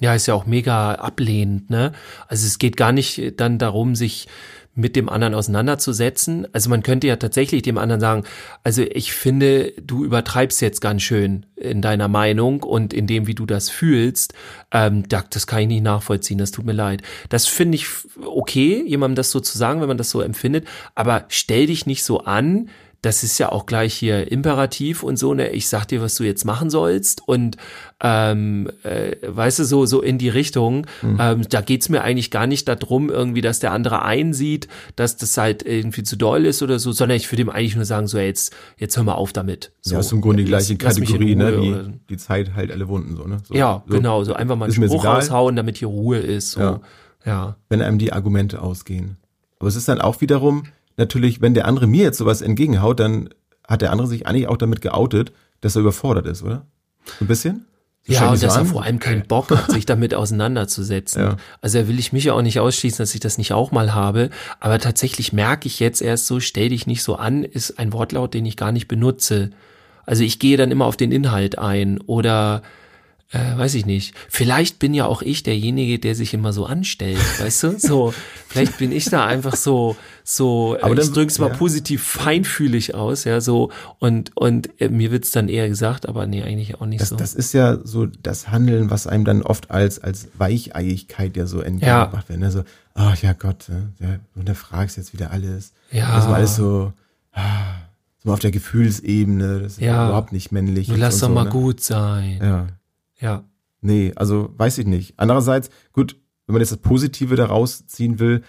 Ja, 0.00 0.14
ist 0.14 0.26
ja 0.26 0.34
auch 0.34 0.46
mega 0.46 0.94
ablehnend, 0.94 1.70
ne? 1.70 1.92
Also 2.28 2.46
es 2.46 2.58
geht 2.58 2.76
gar 2.76 2.92
nicht 2.92 3.40
dann 3.40 3.58
darum, 3.58 3.96
sich 3.96 4.28
mit 4.78 4.94
dem 4.94 5.08
anderen 5.08 5.34
auseinanderzusetzen. 5.34 6.46
Also 6.52 6.70
man 6.70 6.84
könnte 6.84 7.08
ja 7.08 7.16
tatsächlich 7.16 7.62
dem 7.62 7.78
anderen 7.78 8.00
sagen, 8.00 8.22
also 8.62 8.82
ich 8.82 9.12
finde, 9.12 9.72
du 9.82 10.04
übertreibst 10.04 10.62
jetzt 10.62 10.80
ganz 10.80 11.02
schön 11.02 11.46
in 11.56 11.82
deiner 11.82 12.06
Meinung 12.06 12.62
und 12.62 12.94
in 12.94 13.08
dem, 13.08 13.26
wie 13.26 13.34
du 13.34 13.44
das 13.44 13.70
fühlst. 13.70 14.34
Ähm, 14.70 15.02
das 15.08 15.48
kann 15.48 15.62
ich 15.62 15.66
nicht 15.66 15.82
nachvollziehen, 15.82 16.38
das 16.38 16.52
tut 16.52 16.64
mir 16.64 16.74
leid. 16.74 17.02
Das 17.28 17.48
finde 17.48 17.74
ich 17.74 17.86
okay, 18.24 18.84
jemandem 18.86 19.16
das 19.16 19.32
so 19.32 19.40
zu 19.40 19.58
sagen, 19.58 19.80
wenn 19.80 19.88
man 19.88 19.98
das 19.98 20.10
so 20.10 20.20
empfindet, 20.20 20.64
aber 20.94 21.24
stell 21.26 21.66
dich 21.66 21.86
nicht 21.86 22.04
so 22.04 22.20
an, 22.20 22.68
das 23.08 23.22
ist 23.22 23.38
ja 23.38 23.50
auch 23.50 23.64
gleich 23.64 23.94
hier 23.94 24.30
imperativ 24.30 25.02
und 25.02 25.18
so, 25.18 25.32
ne, 25.32 25.48
ich 25.48 25.68
sag 25.68 25.86
dir, 25.86 26.02
was 26.02 26.16
du 26.16 26.24
jetzt 26.24 26.44
machen 26.44 26.68
sollst 26.68 27.26
und 27.26 27.56
ähm, 28.02 28.68
äh, 28.82 29.16
weißt 29.26 29.60
du, 29.60 29.64
so, 29.64 29.86
so 29.86 30.02
in 30.02 30.18
die 30.18 30.28
Richtung, 30.28 30.86
mhm. 31.00 31.18
ähm, 31.18 31.48
da 31.48 31.62
geht's 31.62 31.88
mir 31.88 32.02
eigentlich 32.02 32.30
gar 32.30 32.46
nicht 32.46 32.68
darum, 32.68 33.08
irgendwie, 33.08 33.40
dass 33.40 33.60
der 33.60 33.72
andere 33.72 34.02
einsieht, 34.02 34.68
dass 34.94 35.16
das 35.16 35.38
halt 35.38 35.62
irgendwie 35.62 36.02
zu 36.02 36.16
doll 36.16 36.44
ist 36.44 36.62
oder 36.62 36.78
so, 36.78 36.92
sondern 36.92 37.16
ich 37.16 37.32
würde 37.32 37.40
ihm 37.40 37.48
eigentlich 37.48 37.76
nur 37.76 37.86
sagen, 37.86 38.08
so, 38.08 38.18
jetzt, 38.18 38.54
jetzt 38.76 38.94
hör 38.98 39.04
mal 39.04 39.14
auf 39.14 39.32
damit. 39.32 39.72
So, 39.80 39.94
ja, 39.94 40.00
ist 40.00 40.12
im 40.12 40.20
Grunde 40.20 40.42
die 40.42 40.48
gleiche 40.50 40.74
lass, 40.74 40.96
Kategorie, 40.96 41.34
lass 41.34 41.50
ne, 41.50 41.62
wie 41.62 42.00
die 42.10 42.18
Zeit 42.18 42.54
halt 42.54 42.70
alle 42.70 42.88
Wunden, 42.88 43.16
so, 43.16 43.24
ne? 43.24 43.38
So, 43.42 43.54
ja, 43.54 43.84
so. 43.86 43.94
genau, 43.94 44.22
so 44.24 44.34
einfach 44.34 44.56
mal 44.56 44.66
einen 44.66 44.74
Spruch 44.74 45.06
raushauen, 45.06 45.56
damit 45.56 45.78
hier 45.78 45.88
Ruhe 45.88 46.18
ist, 46.18 46.50
so, 46.50 46.60
ja. 46.60 46.80
ja. 47.24 47.56
Wenn 47.70 47.80
einem 47.80 47.96
die 47.96 48.12
Argumente 48.12 48.60
ausgehen. 48.60 49.16
Aber 49.60 49.68
es 49.68 49.76
ist 49.76 49.88
dann 49.88 50.02
auch 50.02 50.20
wiederum, 50.20 50.64
natürlich, 50.98 51.40
wenn 51.40 51.54
der 51.54 51.66
andere 51.66 51.86
mir 51.86 52.04
jetzt 52.04 52.18
sowas 52.18 52.42
entgegenhaut, 52.42 53.00
dann 53.00 53.30
hat 53.66 53.82
der 53.82 53.92
andere 53.92 54.08
sich 54.08 54.26
eigentlich 54.26 54.48
auch 54.48 54.56
damit 54.56 54.80
geoutet, 54.80 55.32
dass 55.60 55.76
er 55.76 55.80
überfordert 55.80 56.26
ist, 56.26 56.42
oder? 56.42 56.66
Ein 57.20 57.26
bisschen? 57.26 57.66
So 58.06 58.14
ja, 58.14 58.30
und 58.30 58.42
dass 58.42 58.56
er 58.56 58.64
vor 58.64 58.84
allem 58.84 58.98
keinen 59.00 59.26
Bock 59.26 59.50
hat, 59.50 59.70
sich 59.70 59.84
damit 59.84 60.14
auseinanderzusetzen. 60.14 61.22
Ja. 61.28 61.36
Also 61.60 61.80
da 61.80 61.88
will 61.88 61.98
ich 61.98 62.12
mich 62.12 62.24
ja 62.24 62.32
auch 62.32 62.42
nicht 62.42 62.58
ausschließen, 62.58 62.98
dass 62.98 63.14
ich 63.14 63.20
das 63.20 63.36
nicht 63.36 63.52
auch 63.52 63.70
mal 63.70 63.92
habe. 63.92 64.30
Aber 64.60 64.78
tatsächlich 64.78 65.32
merke 65.32 65.66
ich 65.66 65.78
jetzt 65.78 66.00
erst 66.00 66.26
so, 66.26 66.40
stell 66.40 66.70
dich 66.70 66.86
nicht 66.86 67.02
so 67.02 67.16
an, 67.16 67.44
ist 67.44 67.78
ein 67.78 67.92
Wortlaut, 67.92 68.32
den 68.34 68.46
ich 68.46 68.56
gar 68.56 68.72
nicht 68.72 68.88
benutze. 68.88 69.50
Also 70.06 70.22
ich 70.22 70.38
gehe 70.38 70.56
dann 70.56 70.70
immer 70.70 70.86
auf 70.86 70.96
den 70.96 71.12
Inhalt 71.12 71.58
ein 71.58 72.00
oder 72.00 72.62
äh, 73.30 73.58
weiß 73.58 73.74
ich 73.74 73.84
nicht. 73.84 74.14
Vielleicht 74.30 74.78
bin 74.78 74.94
ja 74.94 75.04
auch 75.04 75.20
ich 75.20 75.42
derjenige, 75.42 75.98
der 75.98 76.14
sich 76.14 76.32
immer 76.32 76.54
so 76.54 76.64
anstellt, 76.64 77.18
weißt 77.38 77.62
du? 77.62 77.78
So, 77.78 78.14
vielleicht 78.48 78.78
bin 78.78 78.90
ich 78.90 79.04
da 79.06 79.26
einfach 79.26 79.54
so, 79.54 79.96
so, 80.24 80.76
äh, 80.76 80.80
Aber 80.80 80.94
dann, 80.94 81.04
ich 81.04 81.12
drück's 81.12 81.38
mal 81.38 81.50
ja. 81.50 81.56
positiv 81.56 82.02
feinfühlig 82.02 82.94
aus, 82.94 83.24
ja, 83.24 83.42
so, 83.42 83.70
und, 83.98 84.34
und 84.34 84.80
äh, 84.80 84.88
mir 84.88 85.10
wird's 85.10 85.30
dann 85.30 85.50
eher 85.50 85.68
gesagt, 85.68 86.08
aber 86.08 86.26
nee, 86.26 86.42
eigentlich 86.42 86.80
auch 86.80 86.86
nicht 86.86 87.02
das, 87.02 87.10
so. 87.10 87.16
Das 87.16 87.34
ist 87.34 87.52
ja 87.52 87.78
so 87.84 88.06
das 88.06 88.50
Handeln, 88.50 88.90
was 88.90 89.06
einem 89.06 89.26
dann 89.26 89.42
oft 89.42 89.70
als, 89.70 89.98
als 89.98 90.28
Weicheiigkeit 90.38 91.36
ja 91.36 91.46
so 91.46 91.60
entgegengebracht 91.60 92.24
ja. 92.24 92.28
wird, 92.30 92.40
ne? 92.40 92.50
So, 92.50 92.64
ach 92.94 93.14
oh, 93.14 93.26
ja 93.26 93.34
Gott, 93.34 93.68
ne? 93.68 93.92
ja, 94.00 94.16
und 94.36 94.48
da 94.48 94.54
fragst 94.54 94.96
jetzt 94.96 95.12
wieder 95.12 95.32
alles. 95.32 95.72
Ja. 95.90 96.16
Das 96.16 96.28
war 96.28 96.36
alles 96.36 96.56
so, 96.56 96.94
ah, 97.34 97.74
so 98.24 98.32
auf 98.32 98.38
der 98.38 98.52
Gefühlsebene, 98.52 99.60
das 99.60 99.72
ist 99.72 99.80
ja. 99.82 100.06
überhaupt 100.06 100.32
nicht 100.32 100.50
männlich. 100.50 100.88
Du 100.88 100.96
lass 100.96 101.18
doch 101.18 101.28
so, 101.28 101.34
mal 101.34 101.44
ne? 101.44 101.50
gut 101.50 101.82
sein. 101.82 102.38
Ja. 102.42 102.66
Ja. 103.20 103.44
Nee, 103.80 104.12
also 104.16 104.52
weiß 104.56 104.78
ich 104.78 104.86
nicht. 104.86 105.14
Andererseits, 105.18 105.70
gut, 105.92 106.16
wenn 106.46 106.54
man 106.54 106.60
jetzt 106.60 106.72
das 106.72 106.78
Positive 106.78 107.36
daraus 107.36 107.86
ziehen 107.86 108.18
will, 108.18 108.42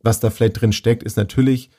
was 0.00 0.20
da 0.20 0.30
vielleicht 0.30 0.60
drin 0.60 0.72
steckt, 0.72 1.02
ist 1.02 1.16
natürlich, 1.16 1.70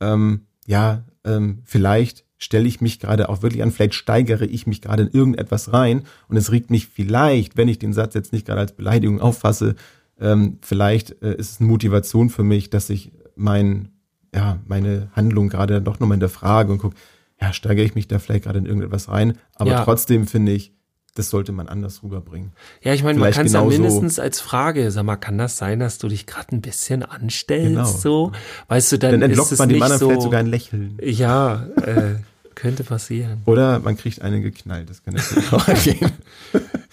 ähm, 0.00 0.46
ja, 0.66 1.04
ähm, 1.24 1.60
vielleicht 1.64 2.24
stelle 2.38 2.66
ich 2.66 2.80
mich 2.80 2.98
gerade 2.98 3.28
auch 3.28 3.42
wirklich 3.42 3.62
an, 3.62 3.70
vielleicht 3.70 3.94
steigere 3.94 4.44
ich 4.44 4.66
mich 4.66 4.82
gerade 4.82 5.04
in 5.04 5.10
irgendetwas 5.10 5.72
rein 5.72 6.02
und 6.28 6.36
es 6.36 6.50
regt 6.50 6.70
mich 6.70 6.88
vielleicht, 6.88 7.56
wenn 7.56 7.68
ich 7.68 7.78
den 7.78 7.92
Satz 7.92 8.14
jetzt 8.14 8.32
nicht 8.32 8.46
gerade 8.46 8.60
als 8.60 8.72
Beleidigung 8.72 9.20
auffasse, 9.20 9.76
ähm, 10.18 10.58
vielleicht 10.62 11.22
äh, 11.22 11.34
ist 11.36 11.50
es 11.52 11.60
eine 11.60 11.68
Motivation 11.68 12.30
für 12.30 12.42
mich, 12.42 12.70
dass 12.70 12.90
ich 12.90 13.12
mein, 13.36 13.90
ja, 14.34 14.58
meine 14.66 15.10
Handlung 15.12 15.48
gerade 15.48 15.80
doch 15.80 16.00
nochmal 16.00 16.16
hinterfrage 16.16 16.72
und 16.72 16.78
gucke, 16.78 16.96
ja, 17.40 17.52
steigere 17.52 17.84
ich 17.84 17.94
mich 17.94 18.08
da 18.08 18.18
vielleicht 18.18 18.44
gerade 18.44 18.58
in 18.58 18.66
irgendetwas 18.66 19.08
rein. 19.08 19.38
Aber 19.54 19.70
Ja. 19.70 19.84
trotzdem 19.84 20.26
finde 20.26 20.52
ich, 20.52 20.72
das 21.14 21.28
sollte 21.30 21.52
man 21.52 21.68
anders 21.68 22.02
rüberbringen. 22.02 22.52
Ja, 22.82 22.94
ich 22.94 23.02
meine, 23.02 23.18
man 23.18 23.26
Vielleicht 23.26 23.36
kann 23.38 23.46
es 23.46 23.52
ja 23.52 23.62
mindestens 23.64 24.18
als 24.18 24.40
Frage, 24.40 24.90
sag 24.90 25.04
mal, 25.04 25.16
kann 25.16 25.36
das 25.38 25.58
sein, 25.58 25.78
dass 25.80 25.98
du 25.98 26.08
dich 26.08 26.26
gerade 26.26 26.56
ein 26.56 26.60
bisschen 26.62 27.02
anstellst, 27.02 27.68
Genau. 27.68 27.84
so? 27.84 28.32
Weißt 28.68 28.92
du, 28.92 28.98
dann, 28.98 29.12
Dann 29.20 29.22
ist 29.22 29.28
entlockt 29.38 29.52
es 29.52 29.58
man 29.58 29.68
dem 29.68 29.82
anderen 29.82 29.98
so, 30.00 30.08
vielleicht 30.08 30.22
sogar 30.22 30.40
ein 30.40 30.46
Lächeln. 30.46 30.98
Ja, 31.02 31.66
äh, 31.84 32.14
könnte 32.54 32.84
passieren. 32.84 33.42
Oder 33.46 33.78
man 33.80 33.96
kriegt 33.96 34.22
einen 34.22 34.42
geknallt. 34.42 34.88
Das 34.88 35.02
kann 35.04 35.14
natürlich 35.14 35.52
auch 35.52 35.66
gehen. 35.84 36.12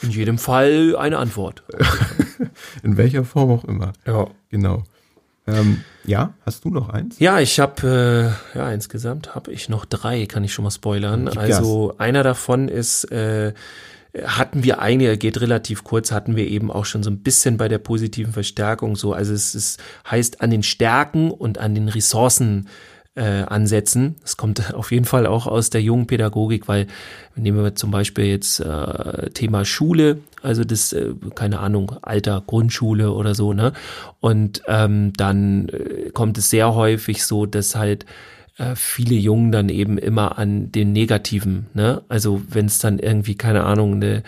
In 0.01 0.11
jedem 0.11 0.37
Fall 0.37 0.95
eine 0.97 1.17
Antwort. 1.17 1.63
In 2.83 2.97
welcher 2.97 3.23
Form 3.23 3.51
auch 3.51 3.63
immer. 3.65 3.93
Ja. 4.05 4.27
Genau. 4.49 4.83
Ähm, 5.47 5.83
ja, 6.05 6.33
hast 6.45 6.63
du 6.65 6.69
noch 6.69 6.89
eins? 6.89 7.19
Ja, 7.19 7.39
ich 7.39 7.59
habe 7.59 8.35
äh, 8.55 8.57
ja 8.57 8.71
insgesamt 8.71 9.35
habe 9.35 9.51
ich 9.51 9.67
noch 9.69 9.85
drei, 9.85 10.25
kann 10.25 10.43
ich 10.43 10.53
schon 10.53 10.63
mal 10.63 10.71
spoilern. 10.71 11.25
Gib 11.25 11.37
Also 11.39 11.95
einer 11.97 12.23
davon 12.23 12.67
ist 12.69 13.05
äh, 13.11 13.53
hatten 14.23 14.63
wir 14.63 14.75
er 14.75 15.17
geht 15.17 15.39
relativ 15.39 15.83
kurz, 15.83 16.11
hatten 16.11 16.35
wir 16.35 16.47
eben 16.47 16.71
auch 16.71 16.85
schon 16.85 17.03
so 17.03 17.11
ein 17.11 17.19
bisschen 17.19 17.57
bei 17.57 17.67
der 17.67 17.77
positiven 17.77 18.33
Verstärkung 18.33 18.95
so. 18.95 19.13
Also 19.13 19.33
es 19.33 19.53
ist, 19.53 19.79
heißt 20.09 20.41
an 20.41 20.49
den 20.49 20.63
Stärken 20.63 21.31
und 21.31 21.57
an 21.59 21.75
den 21.75 21.89
Ressourcen 21.89 22.67
äh, 23.15 23.43
ansetzen. 23.43 24.15
Das 24.21 24.37
kommt 24.37 24.73
auf 24.73 24.91
jeden 24.91 25.05
Fall 25.05 25.27
auch 25.27 25.45
aus 25.45 25.69
der 25.69 25.81
jungen 25.81 26.07
Pädagogik, 26.07 26.67
weil 26.67 26.87
nehmen 27.35 27.63
wir 27.63 27.75
zum 27.75 27.91
Beispiel 27.91 28.25
jetzt 28.25 28.59
äh, 28.61 29.29
Thema 29.31 29.65
Schule, 29.65 30.19
also 30.41 30.63
das, 30.63 30.93
äh, 30.93 31.13
keine 31.35 31.59
Ahnung, 31.59 31.97
Alter, 32.01 32.41
Grundschule 32.45 33.11
oder 33.11 33.35
so, 33.35 33.53
ne? 33.53 33.73
Und 34.19 34.63
ähm, 34.67 35.13
dann 35.17 35.69
äh, 35.69 36.09
kommt 36.11 36.37
es 36.37 36.49
sehr 36.49 36.73
häufig 36.73 37.25
so, 37.25 37.45
dass 37.45 37.75
halt 37.75 38.05
äh, 38.59 38.75
viele 38.75 39.15
Jungen 39.15 39.51
dann 39.51 39.69
eben 39.69 39.97
immer 39.97 40.37
an 40.37 40.71
den 40.71 40.91
Negativen, 40.93 41.65
ne? 41.73 42.03
Also 42.09 42.41
wenn 42.49 42.65
es 42.67 42.79
dann 42.79 42.99
irgendwie, 42.99 43.35
keine 43.35 43.63
Ahnung, 43.63 43.95
eine 43.95 44.23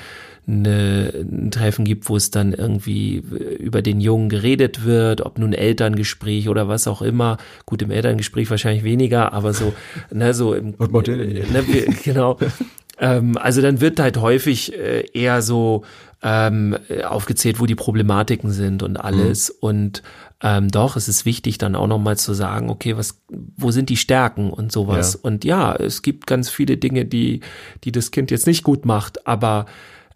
eine, 0.48 1.14
ein 1.14 1.52
Treffen 1.52 1.86
gibt, 1.86 2.10
wo 2.10 2.16
es 2.18 2.32
dann 2.32 2.54
irgendwie 2.54 3.24
über 3.60 3.82
den 3.82 4.02
Jungen 4.02 4.28
geredet 4.28 4.84
wird, 4.84 5.22
ob 5.22 5.38
nun 5.38 5.54
Elterngespräch 5.54 6.50
oder 6.50 6.68
was 6.68 6.88
auch 6.88 7.02
immer. 7.02 7.38
Gut, 7.66 7.82
im 7.82 7.92
Elterngespräch 7.92 8.50
wahrscheinlich 8.50 8.84
weniger, 8.84 9.34
aber 9.34 9.54
so, 9.54 9.74
ne, 10.12 10.34
so 10.34 10.54
im, 10.54 10.74
Und 10.74 10.92
Modelle. 10.92 11.26
ne, 11.26 11.64
genau. 12.04 12.38
ähm, 13.00 13.38
also 13.38 13.62
dann 13.62 13.82
wird 13.82 14.00
halt 14.00 14.18
häufig 14.18 14.74
äh, 14.74 15.06
eher 15.14 15.42
so 15.42 15.84
ähm, 16.24 16.78
aufgezählt, 17.08 17.60
wo 17.60 17.66
die 17.66 17.76
Problematiken 17.76 18.52
sind 18.52 18.84
und 18.84 18.98
alles. 18.98 19.50
Und 19.50 20.04
ähm, 20.42 20.70
doch, 20.70 20.96
es 20.96 21.08
ist 21.08 21.26
wichtig, 21.26 21.58
dann 21.58 21.76
auch 21.76 21.88
nochmal 21.88 22.18
zu 22.18 22.34
sagen, 22.34 22.70
okay, 22.70 22.98
was, 22.98 23.22
wo 23.30 23.72
sind 23.72 23.90
die 23.90 23.98
Stärken 23.98 24.52
und 24.52 24.72
sowas. 24.72 25.14
Ja. 25.14 25.20
Und 25.24 25.44
ja, 25.46 25.76
es 25.76 26.02
gibt 26.02 26.28
ganz 26.28 26.50
viele 26.50 26.78
Dinge, 26.78 27.06
die, 27.06 27.42
die 27.84 27.92
das 27.92 28.12
Kind 28.12 28.32
jetzt 28.32 28.48
nicht 28.48 28.64
gut 28.64 28.86
macht, 28.86 29.26
aber 29.28 29.66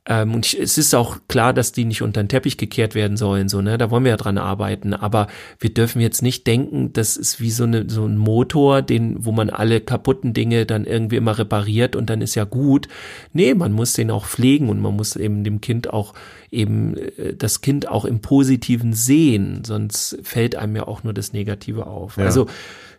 ähm, 0.07 0.35
und 0.35 0.45
ich, 0.45 0.59
es 0.59 0.77
ist 0.77 0.93
auch 0.93 1.17
klar, 1.27 1.51
dass 1.51 1.71
die 1.71 1.83
nicht 1.83 2.03
unter 2.03 2.21
den 2.21 2.29
Teppich 2.29 2.57
gekehrt 2.57 2.93
werden 2.93 3.17
sollen, 3.17 3.49
so, 3.49 3.61
ne? 3.61 3.77
Da 3.77 3.89
wollen 3.89 4.03
wir 4.03 4.11
ja 4.11 4.17
dran 4.17 4.37
arbeiten. 4.37 4.93
Aber 4.93 5.27
wir 5.59 5.73
dürfen 5.73 5.99
jetzt 5.99 6.21
nicht 6.21 6.45
denken, 6.45 6.93
das 6.93 7.17
ist 7.17 7.41
wie 7.41 7.49
so, 7.49 7.63
eine, 7.63 7.89
so 7.89 8.05
ein 8.05 8.17
Motor, 8.17 8.83
den, 8.83 9.25
wo 9.25 9.31
man 9.31 9.49
alle 9.49 9.81
kaputten 9.81 10.33
Dinge 10.33 10.67
dann 10.67 10.85
irgendwie 10.85 11.15
immer 11.15 11.39
repariert 11.39 11.95
und 11.95 12.09
dann 12.11 12.21
ist 12.21 12.35
ja 12.35 12.43
gut. 12.43 12.87
Nee, 13.33 13.55
man 13.55 13.71
muss 13.71 13.93
den 13.93 14.11
auch 14.11 14.27
pflegen 14.27 14.69
und 14.69 14.79
man 14.79 14.95
muss 14.95 15.15
eben 15.15 15.43
dem 15.43 15.59
Kind 15.59 15.91
auch 15.91 16.13
eben 16.51 16.95
äh, 16.97 17.33
das 17.35 17.61
Kind 17.61 17.87
auch 17.87 18.05
im 18.05 18.21
Positiven 18.21 18.93
sehen, 18.93 19.63
sonst 19.65 20.19
fällt 20.21 20.55
einem 20.55 20.75
ja 20.75 20.87
auch 20.87 21.03
nur 21.03 21.13
das 21.13 21.33
Negative 21.33 21.87
auf. 21.87 22.17
Ja. 22.17 22.25
Also 22.25 22.45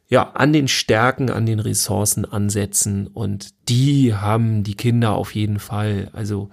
ja, 0.09 0.31
an 0.35 0.53
den 0.53 0.69
Stärken, 0.69 1.31
an 1.31 1.47
den 1.47 1.61
Ressourcen 1.61 2.25
ansetzen 2.25 3.07
und 3.07 3.51
die 3.69 4.15
haben 4.15 4.63
die 4.63 4.75
Kinder 4.75 5.13
auf 5.13 5.35
jeden 5.35 5.59
Fall. 5.59 6.11
Also 6.13 6.51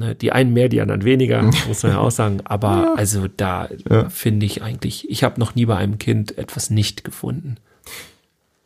ne, 0.00 0.14
die 0.16 0.32
einen 0.32 0.52
mehr, 0.52 0.68
die 0.68 0.80
anderen 0.80 1.04
weniger, 1.04 1.42
muss 1.68 1.82
man 1.84 1.92
ja 1.92 1.98
auch 1.98 2.10
sagen. 2.10 2.40
Aber 2.44 2.96
also 2.96 3.28
da 3.28 3.68
Ja. 3.88 4.08
finde 4.08 4.46
ich 4.46 4.62
eigentlich, 4.62 5.08
ich 5.08 5.22
habe 5.22 5.38
noch 5.38 5.54
nie 5.54 5.66
bei 5.66 5.76
einem 5.76 5.98
Kind 5.98 6.36
etwas 6.36 6.70
nicht 6.70 7.04
gefunden. 7.04 7.56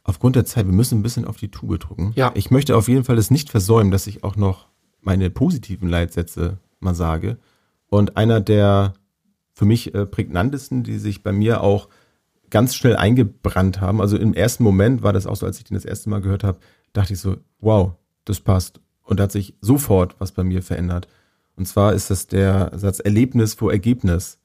Aufgrund 0.03 0.37
der 0.37 0.45
Zeit, 0.45 0.67
wir 0.67 0.73
müssen 0.73 0.99
ein 0.99 1.03
bisschen 1.03 1.25
auf 1.25 1.37
die 1.37 1.51
Tube 1.51 1.79
drücken. 1.79 2.13
Ja. 2.15 2.33
Ich 2.35 2.51
möchte 2.51 2.77
auf 2.77 2.89
jeden 2.89 3.05
Fall 3.05 3.19
es 3.19 3.31
nicht 3.31 3.51
versäumen, 3.51 3.91
dass 3.91 4.07
ich 4.07 4.23
auch 4.23 4.37
noch 4.37 4.69
meine 5.01 5.31
positiven 5.31 5.89
Leitsätze 5.89 6.59
mal 6.81 6.95
sage. 6.95 7.39
Und 7.89 8.17
einer 8.17 8.41
der 8.41 8.95
für 9.53 9.65
mich 9.65 9.95
äh, 9.95 10.05
prägnantesten, 10.05 10.83
die 10.83 10.99
sich 10.99 11.23
bei 11.23 11.33
mir 11.33 11.63
auch 11.63 11.89
ganz 12.51 12.75
schnell 12.75 12.97
eingebrannt 12.97 13.81
haben. 13.81 14.01
Also 14.01 14.17
im 14.17 14.35
ersten 14.35 14.63
Moment 14.65 15.03
war 15.03 15.13
das 15.13 15.27
auch 15.27 15.37
so, 15.37 15.47
als 15.47 15.59
ich 15.59 15.65
den 15.65 15.75
das 15.75 15.85
erste 15.85 16.11
Mal 16.11 16.21
gehört 16.21 16.45
habe, 16.45 16.59
dachte 16.93 17.13
ich 17.15 17.21
so, 17.21 17.37
wow, 17.61 17.93
das 18.25 18.41
passt. 18.41 18.81
Und 19.03 19.19
da 19.21 19.25
hat 19.25 19.33
sich 19.33 19.55
sofort 19.61 20.17
was 20.19 20.33
bei 20.33 20.45
mir 20.45 20.63
verändert. 20.63 21.09
Und 21.57 21.67
zwar 21.67 21.93
ist 21.93 22.11
das 22.11 22.27
der 22.27 22.73
Satz 22.75 23.01
Erlebnis 23.01 23.55
vor 23.55 23.73
Ergebnis, 23.73 24.39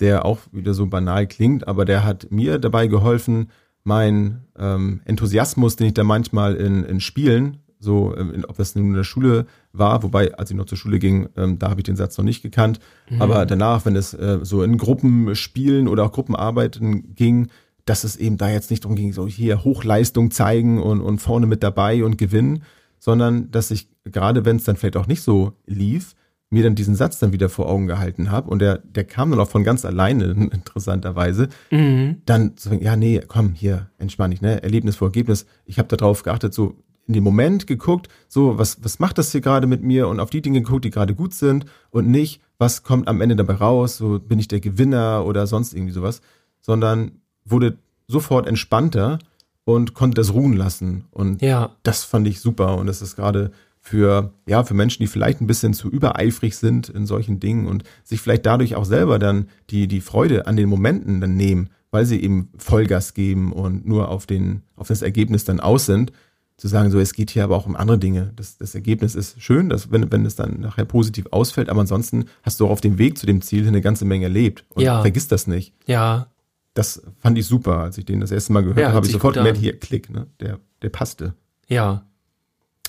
der 0.00 0.24
auch 0.24 0.40
wieder 0.52 0.74
so 0.74 0.86
banal 0.86 1.26
klingt, 1.26 1.66
aber 1.66 1.84
der 1.84 2.04
hat 2.04 2.30
mir 2.30 2.58
dabei 2.58 2.86
geholfen, 2.86 3.50
mein 3.84 4.42
ähm, 4.58 5.00
Enthusiasmus, 5.04 5.76
den 5.76 5.88
ich 5.88 5.94
da 5.94 6.04
manchmal 6.04 6.56
in, 6.56 6.84
in 6.84 7.00
Spielen, 7.00 7.58
so 7.78 8.16
ähm, 8.16 8.34
in, 8.34 8.44
ob 8.44 8.56
das 8.56 8.74
nun 8.74 8.88
in 8.88 8.94
der 8.94 9.04
Schule 9.04 9.46
war, 9.72 10.02
wobei 10.02 10.34
als 10.34 10.50
ich 10.50 10.56
noch 10.56 10.66
zur 10.66 10.76
Schule 10.76 10.98
ging, 10.98 11.28
ähm, 11.36 11.58
da 11.58 11.70
habe 11.70 11.80
ich 11.80 11.84
den 11.84 11.96
Satz 11.96 12.18
noch 12.18 12.24
nicht 12.24 12.42
gekannt, 12.42 12.80
aber 13.18 13.46
danach, 13.46 13.86
wenn 13.86 13.96
es 13.96 14.12
äh, 14.12 14.40
so 14.42 14.62
in 14.62 14.76
Gruppenspielen 14.76 15.86
oder 15.88 16.04
auch 16.04 16.12
Gruppenarbeiten 16.12 17.14
ging, 17.14 17.48
dass 17.84 18.02
es 18.02 18.16
eben 18.16 18.36
da 18.36 18.50
jetzt 18.50 18.70
nicht 18.70 18.84
darum 18.84 18.96
ging, 18.96 19.12
so 19.12 19.28
hier 19.28 19.62
Hochleistung 19.62 20.32
zeigen 20.32 20.82
und, 20.82 21.00
und 21.00 21.20
vorne 21.20 21.46
mit 21.46 21.62
dabei 21.62 22.04
und 22.04 22.18
gewinnen, 22.18 22.64
sondern 22.98 23.50
dass 23.52 23.70
ich 23.70 23.88
gerade 24.04 24.44
wenn 24.44 24.56
es 24.56 24.64
dann 24.64 24.76
vielleicht 24.76 24.96
auch 24.96 25.06
nicht 25.06 25.22
so 25.22 25.52
lief, 25.66 26.14
mir 26.56 26.62
dann 26.62 26.74
diesen 26.74 26.94
Satz 26.94 27.18
dann 27.18 27.32
wieder 27.32 27.50
vor 27.50 27.68
Augen 27.68 27.86
gehalten 27.86 28.30
habe 28.30 28.48
und 28.50 28.60
der, 28.60 28.78
der 28.78 29.04
kam 29.04 29.30
dann 29.30 29.38
auch 29.40 29.48
von 29.50 29.62
ganz 29.62 29.84
alleine, 29.84 30.24
interessanterweise. 30.52 31.48
Dann 31.70 32.56
zu 32.56 32.68
sagen, 32.70 32.82
ja, 32.82 32.96
nee, 32.96 33.20
komm, 33.28 33.52
hier, 33.52 33.90
entspann 33.98 34.30
dich, 34.30 34.40
ne? 34.40 34.62
Erlebnis 34.62 34.96
vor 34.96 35.08
Ergebnis. 35.08 35.44
Ich 35.66 35.78
habe 35.78 35.94
darauf 35.94 36.22
geachtet, 36.22 36.54
so 36.54 36.74
in 37.06 37.12
dem 37.12 37.24
Moment 37.24 37.66
geguckt, 37.66 38.08
so, 38.26 38.58
was, 38.58 38.82
was 38.82 38.98
macht 38.98 39.18
das 39.18 39.30
hier 39.32 39.42
gerade 39.42 39.66
mit 39.66 39.82
mir 39.82 40.08
und 40.08 40.18
auf 40.18 40.30
die 40.30 40.40
Dinge 40.40 40.62
geguckt, 40.62 40.84
die 40.86 40.90
gerade 40.90 41.14
gut 41.14 41.34
sind 41.34 41.66
und 41.90 42.08
nicht, 42.08 42.40
was 42.58 42.82
kommt 42.82 43.06
am 43.06 43.20
Ende 43.20 43.36
dabei 43.36 43.54
raus, 43.54 43.98
so 43.98 44.18
bin 44.18 44.38
ich 44.38 44.48
der 44.48 44.60
Gewinner 44.60 45.24
oder 45.26 45.46
sonst 45.46 45.74
irgendwie 45.74 45.92
sowas, 45.92 46.20
sondern 46.62 47.12
wurde 47.44 47.76
sofort 48.08 48.46
entspannter 48.48 49.18
und 49.64 49.94
konnte 49.94 50.14
das 50.16 50.32
ruhen 50.32 50.54
lassen. 50.54 51.04
Und 51.10 51.42
Ja. 51.42 51.70
das 51.82 52.02
fand 52.04 52.26
ich 52.26 52.40
super 52.40 52.76
und 52.78 52.86
das 52.86 53.02
ist 53.02 53.14
gerade 53.16 53.50
für 53.86 54.32
ja 54.48 54.64
für 54.64 54.74
Menschen, 54.74 55.04
die 55.04 55.06
vielleicht 55.06 55.40
ein 55.40 55.46
bisschen 55.46 55.72
zu 55.72 55.88
übereifrig 55.88 56.56
sind 56.56 56.88
in 56.88 57.06
solchen 57.06 57.38
Dingen 57.38 57.68
und 57.68 57.84
sich 58.02 58.20
vielleicht 58.20 58.44
dadurch 58.44 58.74
auch 58.74 58.84
selber 58.84 59.20
dann 59.20 59.46
die 59.70 59.86
die 59.86 60.00
Freude 60.00 60.48
an 60.48 60.56
den 60.56 60.68
Momenten 60.68 61.20
dann 61.20 61.36
nehmen, 61.36 61.70
weil 61.92 62.04
sie 62.04 62.20
eben 62.20 62.48
Vollgas 62.58 63.14
geben 63.14 63.52
und 63.52 63.86
nur 63.86 64.08
auf 64.08 64.26
den 64.26 64.62
auf 64.74 64.88
das 64.88 65.02
Ergebnis 65.02 65.44
dann 65.44 65.60
aus 65.60 65.86
sind, 65.86 66.10
zu 66.56 66.66
sagen 66.66 66.90
so 66.90 66.98
es 66.98 67.12
geht 67.14 67.30
hier 67.30 67.44
aber 67.44 67.54
auch 67.56 67.66
um 67.66 67.76
andere 67.76 67.96
Dinge. 67.96 68.32
Das, 68.34 68.58
das 68.58 68.74
Ergebnis 68.74 69.14
ist 69.14 69.40
schön, 69.40 69.68
dass 69.68 69.92
wenn 69.92 70.10
wenn 70.10 70.26
es 70.26 70.34
dann 70.34 70.58
nachher 70.60 70.84
positiv 70.84 71.26
ausfällt, 71.30 71.68
aber 71.68 71.82
ansonsten 71.82 72.24
hast 72.42 72.58
du 72.58 72.66
auch 72.66 72.70
auf 72.70 72.80
dem 72.80 72.98
Weg 72.98 73.16
zu 73.16 73.24
dem 73.26 73.40
Ziel 73.40 73.68
eine 73.68 73.80
ganze 73.82 74.04
Menge 74.04 74.24
erlebt 74.24 74.64
und 74.70 74.82
Ja. 74.82 75.00
vergiss 75.02 75.28
das 75.28 75.46
nicht. 75.46 75.74
Ja, 75.86 76.26
Das 76.74 77.00
fand 77.20 77.38
ich 77.38 77.46
super, 77.46 77.78
als 77.78 77.96
ich 77.98 78.04
den 78.04 78.18
das 78.18 78.32
erste 78.32 78.52
Mal 78.52 78.62
gehört 78.62 78.78
Ja, 78.80 78.92
habe, 78.92 79.06
ich 79.06 79.12
sofort 79.12 79.34
gemerkt, 79.36 79.58
hier 79.58 79.78
Klick, 79.78 80.10
ne? 80.10 80.26
Der 80.40 80.58
der 80.82 80.88
passte. 80.90 81.34
ja, 81.68 82.04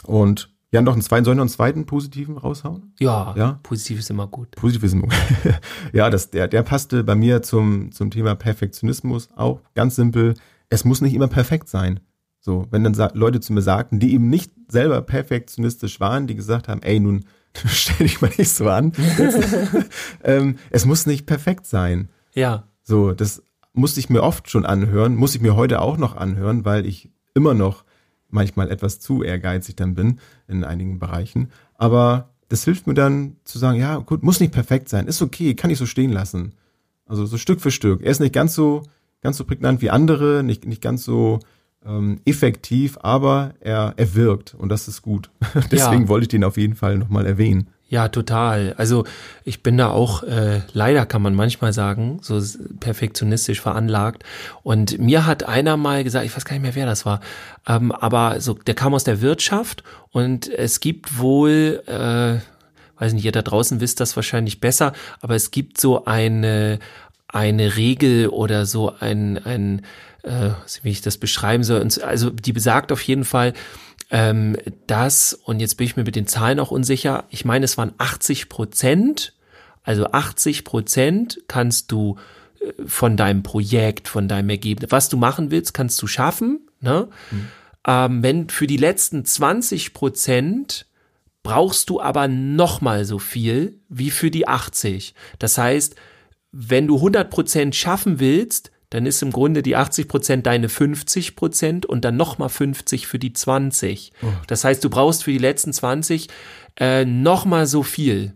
Und 0.03 0.49
ja, 0.71 0.81
noch 0.81 0.93
einen 0.93 1.01
zweiten, 1.01 1.23
soll 1.23 1.33
ich 1.33 1.37
noch 1.37 1.43
einen 1.43 1.49
zweiten 1.49 1.85
positiven 1.85 2.37
raushauen? 2.37 2.93
ja, 2.99 3.33
Ja? 3.37 3.59
Positiv 3.63 3.99
ist 3.99 4.09
immer 4.09 4.27
gut. 4.27 4.51
Positivismus. 4.51 5.13
ja, 5.93 6.09
das, 6.09 6.29
der, 6.29 6.47
der 6.47 6.63
passte 6.63 7.03
bei 7.03 7.15
mir 7.15 7.41
zum, 7.41 7.91
zum 7.91 8.11
Thema 8.11 8.35
Perfektionismus 8.35 9.29
auch. 9.35 9.61
Ganz 9.75 9.95
simpel. 9.95 10.33
Es 10.69 10.83
muss 10.83 10.99
nicht 11.01 11.13
immer 11.13 11.29
perfekt 11.29 11.69
sein. 11.69 12.01
So, 12.39 12.67
wenn 12.69 12.83
dann 12.83 13.11
Leute 13.13 13.39
zu 13.39 13.53
mir 13.53 13.61
sagten, 13.61 13.99
die 13.99 14.13
eben 14.13 14.29
nicht 14.29 14.51
selber 14.67 15.01
perfektionistisch 15.01 15.99
waren, 15.99 16.27
die 16.27 16.35
gesagt 16.35 16.67
haben, 16.67 16.81
ey, 16.81 16.99
nun 16.99 17.25
stell 17.67 18.05
dich 18.05 18.21
mal 18.21 18.31
nicht 18.37 18.51
so 18.51 18.69
an. 18.69 18.91
ähm, 20.23 20.57
es 20.69 20.85
muss 20.85 21.05
nicht 21.05 21.25
perfekt 21.25 21.65
sein. 21.65 22.09
Ja, 22.33 22.67
So, 22.83 23.13
das 23.13 23.43
musste 23.73 23.99
ich 23.99 24.09
mir 24.09 24.23
oft 24.23 24.49
schon 24.49 24.65
anhören, 24.65 25.15
muss 25.15 25.35
ich 25.35 25.41
mir 25.41 25.55
heute 25.55 25.81
auch 25.81 25.97
noch 25.97 26.15
anhören, 26.15 26.65
weil 26.65 26.85
ich 26.85 27.11
immer 27.33 27.53
noch 27.53 27.83
manchmal 28.29 28.71
etwas 28.71 28.99
zu 28.99 29.23
ehrgeizig 29.23 29.75
dann 29.75 29.95
bin 29.95 30.19
in 30.47 30.63
einigen 30.63 30.99
Bereichen. 30.99 31.49
Aber 31.75 32.29
das 32.49 32.63
hilft 32.63 32.87
mir 32.87 32.93
dann 32.93 33.37
zu 33.43 33.59
sagen, 33.59 33.79
ja, 33.79 33.97
gut, 33.97 34.23
muss 34.23 34.39
nicht 34.39 34.53
perfekt 34.53 34.89
sein, 34.89 35.07
ist 35.07 35.21
okay, 35.21 35.53
kann 35.53 35.69
ich 35.69 35.77
so 35.77 35.85
stehen 35.85 36.11
lassen. 36.11 36.53
Also 37.05 37.25
so 37.25 37.37
Stück 37.37 37.61
für 37.61 37.71
Stück. 37.71 38.01
Er 38.01 38.11
ist 38.11 38.19
nicht 38.19 38.33
ganz 38.33 38.53
so, 38.53 38.83
ganz 39.21 39.37
so 39.37 39.45
prägnant 39.45 39.81
wie 39.81 39.89
andere, 39.89 40.43
nicht, 40.43 40.65
nicht 40.65 40.81
ganz 40.81 41.03
so 41.03 41.39
ähm, 41.85 42.19
effektiv, 42.25 42.97
aber 43.01 43.53
er, 43.59 43.93
er 43.97 44.15
wirkt 44.15 44.53
und 44.53 44.69
das 44.69 44.87
ist 44.87 45.01
gut. 45.01 45.29
Deswegen 45.71 46.07
wollte 46.07 46.25
ich 46.25 46.29
den 46.29 46.43
auf 46.43 46.57
jeden 46.57 46.75
Fall 46.75 46.97
nochmal 46.97 47.25
erwähnen. 47.25 47.69
Ja, 47.89 48.09
total. 48.09 48.73
Also 48.77 49.05
ich 49.45 49.63
bin 49.63 49.77
da 49.77 49.91
auch, 49.91 50.23
äh, 50.23 50.61
leider 50.73 51.05
kann 51.05 51.21
man 51.21 51.33
manchmal 51.33 51.71
sagen, 51.71 52.19
so 52.21 52.41
perfektionistisch 52.81 53.61
veranlagt. 53.61 54.23
Und 54.61 54.99
mir 54.99 55.25
hat 55.25 55.43
einer 55.43 55.77
mal 55.77 56.03
gesagt, 56.03 56.25
ich 56.25 56.35
weiß 56.35 56.43
gar 56.43 56.53
nicht 56.53 56.63
mehr, 56.63 56.75
wer 56.75 56.85
das 56.85 57.05
war, 57.05 57.21
ähm, 57.65 57.93
aber 57.93 58.41
so, 58.41 58.55
der 58.55 58.75
kam 58.75 58.93
aus 58.93 59.05
der 59.05 59.21
Wirtschaft 59.21 59.83
und 60.11 60.49
es 60.49 60.81
gibt 60.81 61.17
wohl, 61.17 61.81
äh, 61.87 62.41
weiß 63.01 63.13
nicht, 63.13 63.23
ihr 63.23 63.31
da 63.31 63.41
draußen 63.41 63.79
wisst 63.79 64.01
das 64.01 64.17
wahrscheinlich 64.17 64.59
besser, 64.59 64.91
aber 65.21 65.35
es 65.35 65.51
gibt 65.51 65.79
so 65.79 66.03
eine, 66.03 66.79
eine 67.29 67.77
Regel 67.77 68.27
oder 68.27 68.65
so 68.65 68.93
ein, 68.99 69.37
ein 69.45 69.83
äh, 70.23 70.49
wie 70.81 70.89
ich 70.89 71.01
das 71.01 71.17
beschreiben 71.17 71.63
soll. 71.63 71.87
Also 72.03 72.31
die 72.31 72.51
besagt 72.51 72.91
auf 72.91 73.01
jeden 73.01 73.23
Fall, 73.23 73.53
ähm, 74.09 74.57
dass, 74.87 75.33
und 75.33 75.59
jetzt 75.59 75.75
bin 75.75 75.85
ich 75.85 75.95
mir 75.97 76.03
mit 76.03 76.15
den 76.15 76.27
Zahlen 76.27 76.59
auch 76.59 76.71
unsicher, 76.71 77.25
ich 77.29 77.45
meine, 77.45 77.65
es 77.65 77.77
waren 77.77 77.93
80 77.97 78.49
Prozent, 78.49 79.33
also 79.83 80.11
80 80.11 80.63
Prozent 80.63 81.41
kannst 81.47 81.91
du 81.91 82.17
äh, 82.59 82.71
von 82.85 83.17
deinem 83.17 83.43
Projekt, 83.43 84.07
von 84.07 84.27
deinem 84.27 84.49
Ergebnis, 84.49 84.91
was 84.91 85.09
du 85.09 85.17
machen 85.17 85.51
willst, 85.51 85.73
kannst 85.73 86.01
du 86.01 86.07
schaffen. 86.07 86.67
Ne? 86.79 87.07
Mhm. 87.31 87.47
Ähm, 87.85 88.23
wenn 88.23 88.49
für 88.49 88.67
die 88.67 88.77
letzten 88.77 89.25
20 89.25 89.93
Prozent 89.93 90.85
brauchst 91.43 91.89
du 91.89 92.01
aber 92.01 92.27
nochmal 92.27 93.05
so 93.05 93.19
viel 93.19 93.79
wie 93.87 94.11
für 94.11 94.31
die 94.31 94.47
80. 94.47 95.15
Das 95.39 95.57
heißt, 95.57 95.95
wenn 96.51 96.87
du 96.87 96.95
100 96.95 97.29
Prozent 97.29 97.75
schaffen 97.75 98.19
willst, 98.19 98.71
dann 98.89 99.05
ist 99.05 99.21
im 99.21 99.31
Grunde 99.31 99.61
die 99.61 99.75
80 99.75 100.07
Prozent 100.07 100.45
deine 100.45 100.69
50 100.69 101.35
Prozent 101.35 101.85
und 101.85 102.05
dann 102.05 102.15
nochmal 102.15 102.49
50 102.49 103.07
für 103.07 103.19
die 103.19 103.33
20. 103.33 104.13
Oh. 104.21 104.27
Das 104.47 104.63
heißt, 104.63 104.83
du 104.83 104.89
brauchst 104.89 105.23
für 105.23 105.31
die 105.31 105.37
letzten 105.37 105.73
20 105.73 106.27
äh, 106.79 107.03
nochmal 107.03 107.65
so 107.65 107.83
viel. 107.83 108.33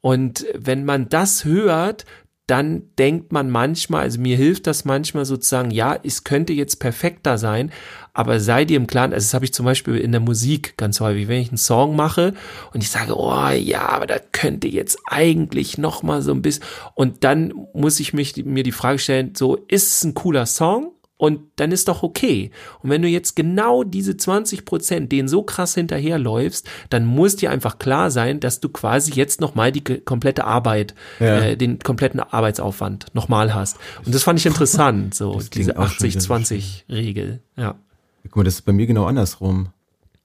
Und 0.00 0.44
wenn 0.54 0.84
man 0.84 1.08
das 1.08 1.44
hört, 1.44 2.04
dann 2.52 2.82
denkt 2.98 3.32
man 3.32 3.48
manchmal, 3.48 4.02
also 4.02 4.20
mir 4.20 4.36
hilft 4.36 4.66
das 4.66 4.84
manchmal 4.84 5.24
sozusagen, 5.24 5.70
ja, 5.70 5.98
es 6.04 6.22
könnte 6.22 6.52
jetzt 6.52 6.80
perfekter 6.80 7.38
sein, 7.38 7.72
aber 8.12 8.40
sei 8.40 8.66
dir 8.66 8.76
im 8.76 8.86
Klaren, 8.86 9.14
also 9.14 9.24
das 9.24 9.32
habe 9.32 9.46
ich 9.46 9.54
zum 9.54 9.64
Beispiel 9.64 9.96
in 9.96 10.12
der 10.12 10.20
Musik 10.20 10.76
ganz 10.76 11.00
häufig, 11.00 11.28
wenn 11.28 11.40
ich 11.40 11.48
einen 11.48 11.56
Song 11.56 11.96
mache 11.96 12.34
und 12.74 12.82
ich 12.82 12.90
sage, 12.90 13.18
oh 13.18 13.48
ja, 13.48 13.88
aber 13.88 14.06
da 14.06 14.18
könnte 14.18 14.68
jetzt 14.68 14.98
eigentlich 15.06 15.78
noch 15.78 16.02
mal 16.02 16.20
so 16.20 16.30
ein 16.30 16.42
bisschen 16.42 16.62
und 16.94 17.24
dann 17.24 17.54
muss 17.72 18.00
ich 18.00 18.12
mich 18.12 18.36
mir 18.44 18.64
die 18.64 18.70
Frage 18.70 18.98
stellen, 18.98 19.34
so 19.34 19.56
ist 19.56 19.94
es 19.94 20.04
ein 20.04 20.12
cooler 20.12 20.44
Song? 20.44 20.92
Und 21.16 21.40
dann 21.56 21.70
ist 21.70 21.86
doch 21.86 22.02
okay. 22.02 22.50
Und 22.80 22.90
wenn 22.90 23.00
du 23.00 23.06
jetzt 23.06 23.36
genau 23.36 23.84
diese 23.84 24.16
20 24.16 24.64
Prozent 24.64 25.12
denen 25.12 25.28
so 25.28 25.44
krass 25.44 25.74
hinterherläufst, 25.74 26.68
dann 26.90 27.04
muss 27.06 27.36
dir 27.36 27.52
einfach 27.52 27.78
klar 27.78 28.10
sein, 28.10 28.40
dass 28.40 28.58
du 28.58 28.68
quasi 28.68 29.12
jetzt 29.12 29.40
nochmal 29.40 29.70
die 29.70 29.82
komplette 29.82 30.44
Arbeit, 30.44 30.94
ja. 31.20 31.38
äh, 31.38 31.56
den 31.56 31.78
kompletten 31.78 32.18
Arbeitsaufwand 32.18 33.14
nochmal 33.14 33.54
hast. 33.54 33.78
Und 34.04 34.14
das 34.14 34.24
fand 34.24 34.40
ich 34.40 34.46
interessant, 34.46 35.14
so 35.14 35.40
diese 35.52 35.78
80-20-Regel. 35.78 37.40
Ja. 37.56 37.76
Guck 38.24 38.36
mal, 38.36 38.44
das 38.44 38.54
ist 38.54 38.62
bei 38.62 38.72
mir 38.72 38.86
genau 38.86 39.04
andersrum. 39.04 39.68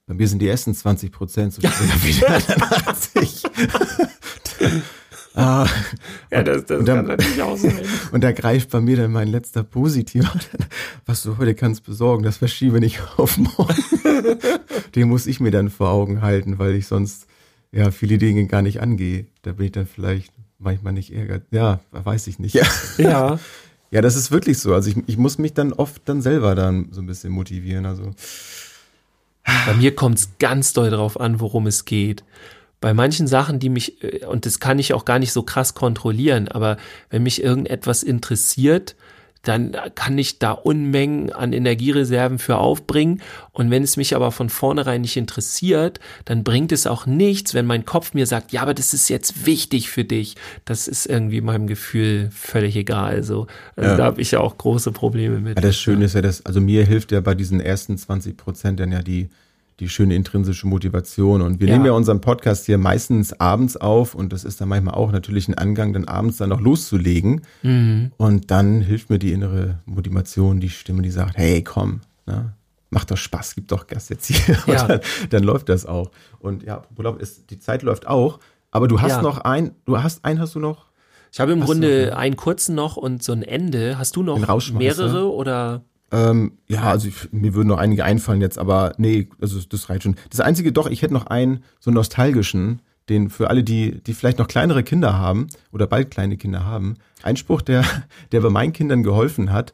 Bei 0.08 0.14
mir 0.14 0.26
sind 0.26 0.40
die 0.40 0.48
ersten 0.48 0.74
20 0.74 1.12
Prozent 1.12 1.52
so 1.52 1.60
schwer 1.60 1.72
wie 2.02 2.12
die 2.12 2.26
anderen 2.26 2.62
80. 2.86 3.42
ah, 5.38 5.66
ja, 6.30 6.42
das, 6.42 6.66
das 6.66 6.80
und 6.80 6.86
dann, 6.86 6.96
kann 6.96 7.06
natürlich 7.06 7.42
auch 7.42 7.56
sein. 7.56 7.78
Und 8.12 8.24
da 8.24 8.32
greift 8.32 8.70
bei 8.70 8.80
mir 8.80 8.96
dann 8.96 9.12
mein 9.12 9.28
letzter 9.28 9.62
Positiver. 9.62 10.32
Was 11.06 11.22
du 11.22 11.38
heute 11.38 11.54
kannst 11.54 11.84
besorgen, 11.84 12.22
das 12.22 12.38
verschiebe 12.38 12.80
nicht 12.80 13.00
auf 13.16 13.38
morgen. 13.38 13.74
Den 14.94 15.08
muss 15.08 15.26
ich 15.26 15.40
mir 15.40 15.50
dann 15.50 15.70
vor 15.70 15.90
Augen 15.90 16.22
halten, 16.22 16.58
weil 16.58 16.74
ich 16.74 16.86
sonst 16.86 17.26
ja 17.72 17.90
viele 17.90 18.18
Dinge 18.18 18.46
gar 18.46 18.62
nicht 18.62 18.80
angehe. 18.80 19.26
Da 19.42 19.52
bin 19.52 19.66
ich 19.66 19.72
dann 19.72 19.86
vielleicht 19.86 20.32
manchmal 20.58 20.92
nicht 20.92 21.12
ärgert. 21.14 21.44
Ja, 21.50 21.80
weiß 21.92 22.26
ich 22.26 22.38
nicht. 22.38 22.54
Ja. 22.54 22.66
ja. 22.98 23.38
Ja, 23.90 24.02
das 24.02 24.16
ist 24.16 24.30
wirklich 24.30 24.58
so. 24.58 24.74
Also 24.74 24.90
ich, 24.90 24.96
ich 25.06 25.16
muss 25.16 25.38
mich 25.38 25.54
dann 25.54 25.72
oft 25.72 26.02
dann 26.04 26.20
selber 26.20 26.54
dann 26.54 26.88
so 26.90 27.00
ein 27.00 27.06
bisschen 27.06 27.32
motivieren. 27.32 27.86
Also 27.86 28.10
bei 29.66 29.74
mir 29.74 29.94
kommt 29.94 30.18
es 30.18 30.30
ganz 30.38 30.72
doll 30.72 30.90
drauf 30.90 31.18
an, 31.18 31.40
worum 31.40 31.66
es 31.66 31.84
geht. 31.84 32.22
Bei 32.80 32.94
manchen 32.94 33.26
Sachen, 33.26 33.58
die 33.58 33.68
mich, 33.68 34.02
äh, 34.02 34.24
und 34.26 34.46
das 34.46 34.60
kann 34.60 34.78
ich 34.78 34.94
auch 34.94 35.04
gar 35.04 35.18
nicht 35.18 35.32
so 35.32 35.42
krass 35.42 35.74
kontrollieren, 35.74 36.48
aber 36.48 36.76
wenn 37.10 37.22
mich 37.22 37.42
irgendetwas 37.42 38.02
interessiert, 38.02 38.94
dann 39.42 39.74
kann 39.94 40.18
ich 40.18 40.38
da 40.38 40.52
Unmengen 40.52 41.32
an 41.32 41.52
Energiereserven 41.52 42.38
für 42.38 42.58
aufbringen. 42.58 43.22
Und 43.52 43.70
wenn 43.70 43.82
es 43.82 43.96
mich 43.96 44.14
aber 44.16 44.32
von 44.32 44.50
vornherein 44.50 45.00
nicht 45.00 45.16
interessiert, 45.16 46.00
dann 46.24 46.44
bringt 46.44 46.72
es 46.72 46.86
auch 46.86 47.06
nichts, 47.06 47.54
wenn 47.54 47.64
mein 47.64 47.84
Kopf 47.84 48.14
mir 48.14 48.26
sagt, 48.26 48.52
ja, 48.52 48.62
aber 48.62 48.74
das 48.74 48.94
ist 48.94 49.08
jetzt 49.08 49.46
wichtig 49.46 49.90
für 49.90 50.04
dich. 50.04 50.36
Das 50.64 50.88
ist 50.88 51.06
irgendwie 51.06 51.40
meinem 51.40 51.66
Gefühl 51.66 52.30
völlig 52.32 52.76
egal. 52.76 53.14
Also, 53.14 53.46
also 53.76 53.90
ja. 53.90 53.96
da 53.96 54.04
habe 54.04 54.20
ich 54.20 54.32
ja 54.32 54.40
auch 54.40 54.58
große 54.58 54.92
Probleme 54.92 55.38
mit. 55.38 55.56
Ja, 55.56 55.62
das 55.62 55.78
Schöne 55.78 56.04
ist 56.06 56.14
ja, 56.14 56.22
dass, 56.22 56.44
also 56.44 56.60
mir 56.60 56.84
hilft 56.84 57.12
ja 57.12 57.20
bei 57.20 57.34
diesen 57.34 57.60
ersten 57.60 57.96
20 57.96 58.36
Prozent 58.36 58.80
dann 58.80 58.92
ja 58.92 59.02
die, 59.02 59.30
die 59.80 59.88
schöne 59.88 60.14
intrinsische 60.14 60.66
Motivation. 60.66 61.40
Und 61.42 61.60
wir 61.60 61.68
ja. 61.68 61.74
nehmen 61.74 61.86
ja 61.86 61.92
unseren 61.92 62.20
Podcast 62.20 62.66
hier 62.66 62.78
meistens 62.78 63.32
abends 63.38 63.76
auf 63.76 64.14
und 64.14 64.32
das 64.32 64.44
ist 64.44 64.60
dann 64.60 64.68
manchmal 64.68 64.94
auch 64.94 65.12
natürlich 65.12 65.48
ein 65.48 65.54
Angang, 65.54 65.92
dann 65.92 66.06
abends 66.06 66.38
dann 66.38 66.48
noch 66.48 66.60
loszulegen. 66.60 67.42
Mhm. 67.62 68.12
Und 68.16 68.50
dann 68.50 68.80
hilft 68.80 69.10
mir 69.10 69.18
die 69.18 69.32
innere 69.32 69.78
Motivation, 69.86 70.60
die 70.60 70.70
Stimme, 70.70 71.02
die 71.02 71.10
sagt, 71.10 71.36
hey, 71.36 71.62
komm, 71.62 72.00
ne? 72.26 72.54
macht 72.90 73.10
doch 73.10 73.16
Spaß, 73.16 73.54
gibt 73.54 73.70
doch 73.70 73.86
Gas 73.86 74.08
jetzt 74.08 74.26
hier. 74.26 74.56
Ja. 74.66 74.86
Dann, 74.86 75.00
dann, 75.30 75.42
läuft 75.44 75.68
das 75.68 75.86
auch. 75.86 76.10
Und 76.40 76.62
ja, 76.62 76.82
Urlaub 76.96 77.20
ist, 77.20 77.50
die 77.50 77.58
Zeit 77.58 77.82
läuft 77.82 78.06
auch. 78.06 78.40
Aber 78.70 78.88
du 78.88 79.00
hast 79.00 79.12
ja. 79.12 79.22
noch 79.22 79.38
ein, 79.38 79.74
du 79.84 80.02
hast 80.02 80.24
einen, 80.24 80.40
hast 80.40 80.54
du 80.54 80.60
noch? 80.60 80.86
Ich 81.32 81.40
habe 81.40 81.52
im 81.52 81.60
hast 81.60 81.66
Grunde 81.66 82.16
einen 82.16 82.36
kurzen 82.36 82.74
noch 82.74 82.96
und 82.96 83.22
so 83.22 83.32
ein 83.32 83.42
Ende. 83.42 83.98
Hast 83.98 84.16
du 84.16 84.22
noch 84.22 84.38
mehrere 84.72 85.30
oder? 85.32 85.82
Ähm, 86.10 86.52
ja, 86.68 86.84
also 86.84 87.08
ich, 87.08 87.32
mir 87.32 87.54
würden 87.54 87.68
noch 87.68 87.78
einige 87.78 88.04
einfallen 88.04 88.40
jetzt, 88.40 88.58
aber 88.58 88.94
nee, 88.96 89.28
also 89.40 89.60
das 89.60 89.90
reicht 89.90 90.04
schon. 90.04 90.16
Das 90.30 90.40
einzige 90.40 90.72
doch, 90.72 90.86
ich 90.86 91.02
hätte 91.02 91.12
noch 91.12 91.26
einen 91.26 91.62
so 91.80 91.90
nostalgischen, 91.90 92.80
den 93.08 93.30
für 93.30 93.50
alle, 93.50 93.62
die, 93.64 94.02
die 94.02 94.14
vielleicht 94.14 94.38
noch 94.38 94.48
kleinere 94.48 94.82
Kinder 94.82 95.18
haben 95.18 95.48
oder 95.72 95.86
bald 95.86 96.10
kleine 96.10 96.36
Kinder 96.36 96.64
haben. 96.64 96.96
Ein 97.22 97.36
Spruch, 97.36 97.62
der, 97.62 97.84
der 98.32 98.40
bei 98.40 98.50
meinen 98.50 98.72
Kindern 98.72 99.02
geholfen 99.02 99.52
hat, 99.52 99.72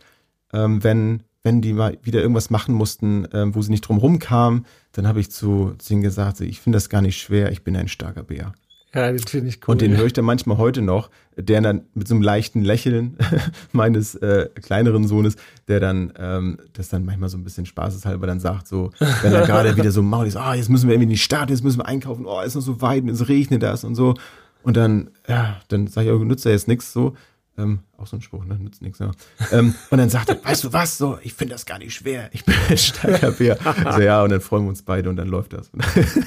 ähm, 0.52 0.82
wenn, 0.82 1.22
wenn 1.42 1.60
die 1.60 1.72
mal 1.72 1.98
wieder 2.02 2.20
irgendwas 2.20 2.50
machen 2.50 2.74
mussten, 2.74 3.28
ähm, 3.32 3.54
wo 3.54 3.62
sie 3.62 3.70
nicht 3.70 3.82
drum 3.82 3.98
rumkamen, 3.98 4.66
dann 4.92 5.06
habe 5.06 5.20
ich 5.20 5.30
zu, 5.30 5.74
zu 5.78 5.92
ihnen 5.92 6.02
gesagt, 6.02 6.40
ich 6.40 6.60
finde 6.60 6.76
das 6.76 6.88
gar 6.88 7.02
nicht 7.02 7.20
schwer, 7.20 7.52
ich 7.52 7.62
bin 7.62 7.76
ein 7.76 7.88
starker 7.88 8.22
Bär. 8.22 8.52
Ja, 8.94 9.12
das 9.12 9.30
finde 9.30 9.48
ich 9.48 9.58
cool. 9.66 9.72
Und 9.72 9.80
den 9.80 9.96
höre 9.96 10.06
ich 10.06 10.12
dann 10.12 10.24
manchmal 10.24 10.56
heute 10.56 10.80
noch, 10.80 11.10
der 11.36 11.60
dann 11.60 11.82
mit 11.94 12.06
so 12.06 12.14
einem 12.14 12.22
leichten 12.22 12.62
Lächeln 12.62 13.16
meines 13.72 14.14
äh, 14.14 14.48
kleineren 14.54 15.08
Sohnes, 15.08 15.36
der 15.66 15.80
dann 15.80 16.12
ähm, 16.16 16.58
das 16.74 16.90
dann 16.90 17.04
manchmal 17.04 17.28
so 17.28 17.36
ein 17.36 17.44
bisschen 17.44 17.66
spaßeshalber 17.66 18.26
dann 18.26 18.38
sagt, 18.38 18.68
so, 18.68 18.90
wenn 19.22 19.32
er 19.32 19.46
gerade 19.46 19.76
wieder 19.76 19.90
so 19.90 20.02
maul 20.02 20.26
ist, 20.26 20.36
ah, 20.36 20.52
oh, 20.52 20.54
jetzt 20.54 20.70
müssen 20.70 20.88
wir 20.88 20.94
irgendwie 20.94 21.04
in 21.04 21.10
die 21.10 21.18
Stadt, 21.18 21.50
jetzt 21.50 21.64
müssen 21.64 21.78
wir 21.78 21.86
einkaufen, 21.86 22.24
oh, 22.26 22.40
ist 22.40 22.54
noch 22.54 22.62
so 22.62 22.80
weit 22.80 23.02
und 23.02 23.08
es 23.08 23.28
regnet 23.28 23.62
das 23.62 23.82
und 23.82 23.96
so. 23.96 24.14
Und 24.62 24.76
dann, 24.76 25.10
ja, 25.28 25.60
dann 25.68 25.88
sage 25.88 26.08
ich, 26.08 26.14
oh, 26.14 26.24
nützt 26.24 26.44
ja 26.44 26.52
jetzt 26.52 26.68
nichts 26.68 26.92
so. 26.92 27.14
Ähm, 27.56 27.80
auch 27.98 28.06
so 28.06 28.16
ein 28.16 28.22
Spruch, 28.22 28.44
ne? 28.44 28.56
Nützt 28.56 28.82
nichts. 28.82 28.98
Ja. 28.98 29.12
Ähm, 29.52 29.74
und 29.90 29.98
dann 29.98 30.10
sagt 30.10 30.28
er, 30.28 30.44
weißt 30.44 30.64
du 30.64 30.72
was, 30.72 30.98
so, 30.98 31.18
ich 31.22 31.34
finde 31.34 31.54
das 31.54 31.66
gar 31.66 31.78
nicht 31.78 31.94
schwer. 31.94 32.28
Ich 32.32 32.44
bin 32.44 32.54
ein 32.68 32.76
starker 32.76 33.30
Bär. 33.30 33.58
Also 33.84 34.00
ja, 34.00 34.22
und 34.24 34.30
dann 34.30 34.40
freuen 34.40 34.64
wir 34.64 34.70
uns 34.70 34.82
beide 34.82 35.08
und 35.08 35.16
dann 35.16 35.28
läuft 35.28 35.52
das. 35.52 35.70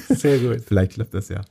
Sehr 0.08 0.38
gut. 0.38 0.62
Vielleicht 0.66 0.92
klappt 0.92 1.12
das 1.12 1.28
ja. 1.28 1.42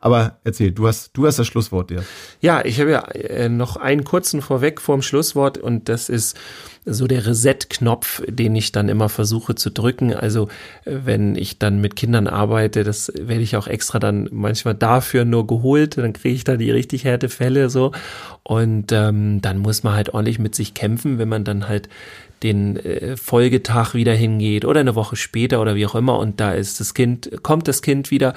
Aber 0.00 0.38
erzähl, 0.44 0.72
du 0.72 0.86
hast, 0.86 1.10
du 1.14 1.26
hast 1.26 1.38
das 1.38 1.46
Schlusswort, 1.46 1.90
ja. 1.90 2.00
Ja, 2.40 2.64
ich 2.64 2.80
habe 2.80 2.90
ja 2.90 3.00
äh, 3.08 3.48
noch 3.48 3.76
einen 3.76 4.04
kurzen 4.04 4.42
vorweg 4.42 4.80
vorm 4.80 5.02
Schlusswort 5.02 5.58
und 5.58 5.88
das 5.88 6.08
ist 6.08 6.36
so 6.84 7.06
der 7.06 7.26
Reset-Knopf, 7.26 8.22
den 8.28 8.54
ich 8.54 8.70
dann 8.70 8.88
immer 8.88 9.08
versuche 9.08 9.54
zu 9.56 9.70
drücken. 9.70 10.14
Also 10.14 10.48
äh, 10.84 10.98
wenn 11.04 11.34
ich 11.34 11.58
dann 11.58 11.80
mit 11.80 11.96
Kindern 11.96 12.28
arbeite, 12.28 12.84
das 12.84 13.12
werde 13.14 13.42
ich 13.42 13.56
auch 13.56 13.66
extra 13.66 13.98
dann 13.98 14.28
manchmal 14.30 14.74
dafür 14.74 15.24
nur 15.24 15.46
geholt, 15.46 15.98
dann 15.98 16.12
kriege 16.12 16.34
ich 16.34 16.44
da 16.44 16.56
die 16.56 16.70
richtig 16.70 17.04
härte 17.04 17.28
Fälle 17.28 17.70
so. 17.70 17.92
Und 18.42 18.92
ähm, 18.92 19.42
dann 19.42 19.58
muss 19.58 19.82
man 19.82 19.94
halt 19.94 20.14
ordentlich 20.14 20.38
mit 20.38 20.54
sich 20.54 20.74
kämpfen, 20.74 21.18
wenn 21.18 21.28
man 21.28 21.44
dann 21.44 21.68
halt 21.68 21.88
den 22.42 22.76
äh, 22.76 23.16
Folgetag 23.16 23.94
wieder 23.94 24.14
hingeht 24.14 24.64
oder 24.64 24.80
eine 24.80 24.94
Woche 24.94 25.16
später 25.16 25.60
oder 25.60 25.74
wie 25.74 25.86
auch 25.86 25.94
immer 25.94 26.18
und 26.18 26.38
da 26.38 26.52
ist 26.52 26.80
das 26.80 26.94
Kind, 26.94 27.30
kommt 27.42 27.66
das 27.66 27.82
Kind 27.82 28.10
wieder 28.10 28.34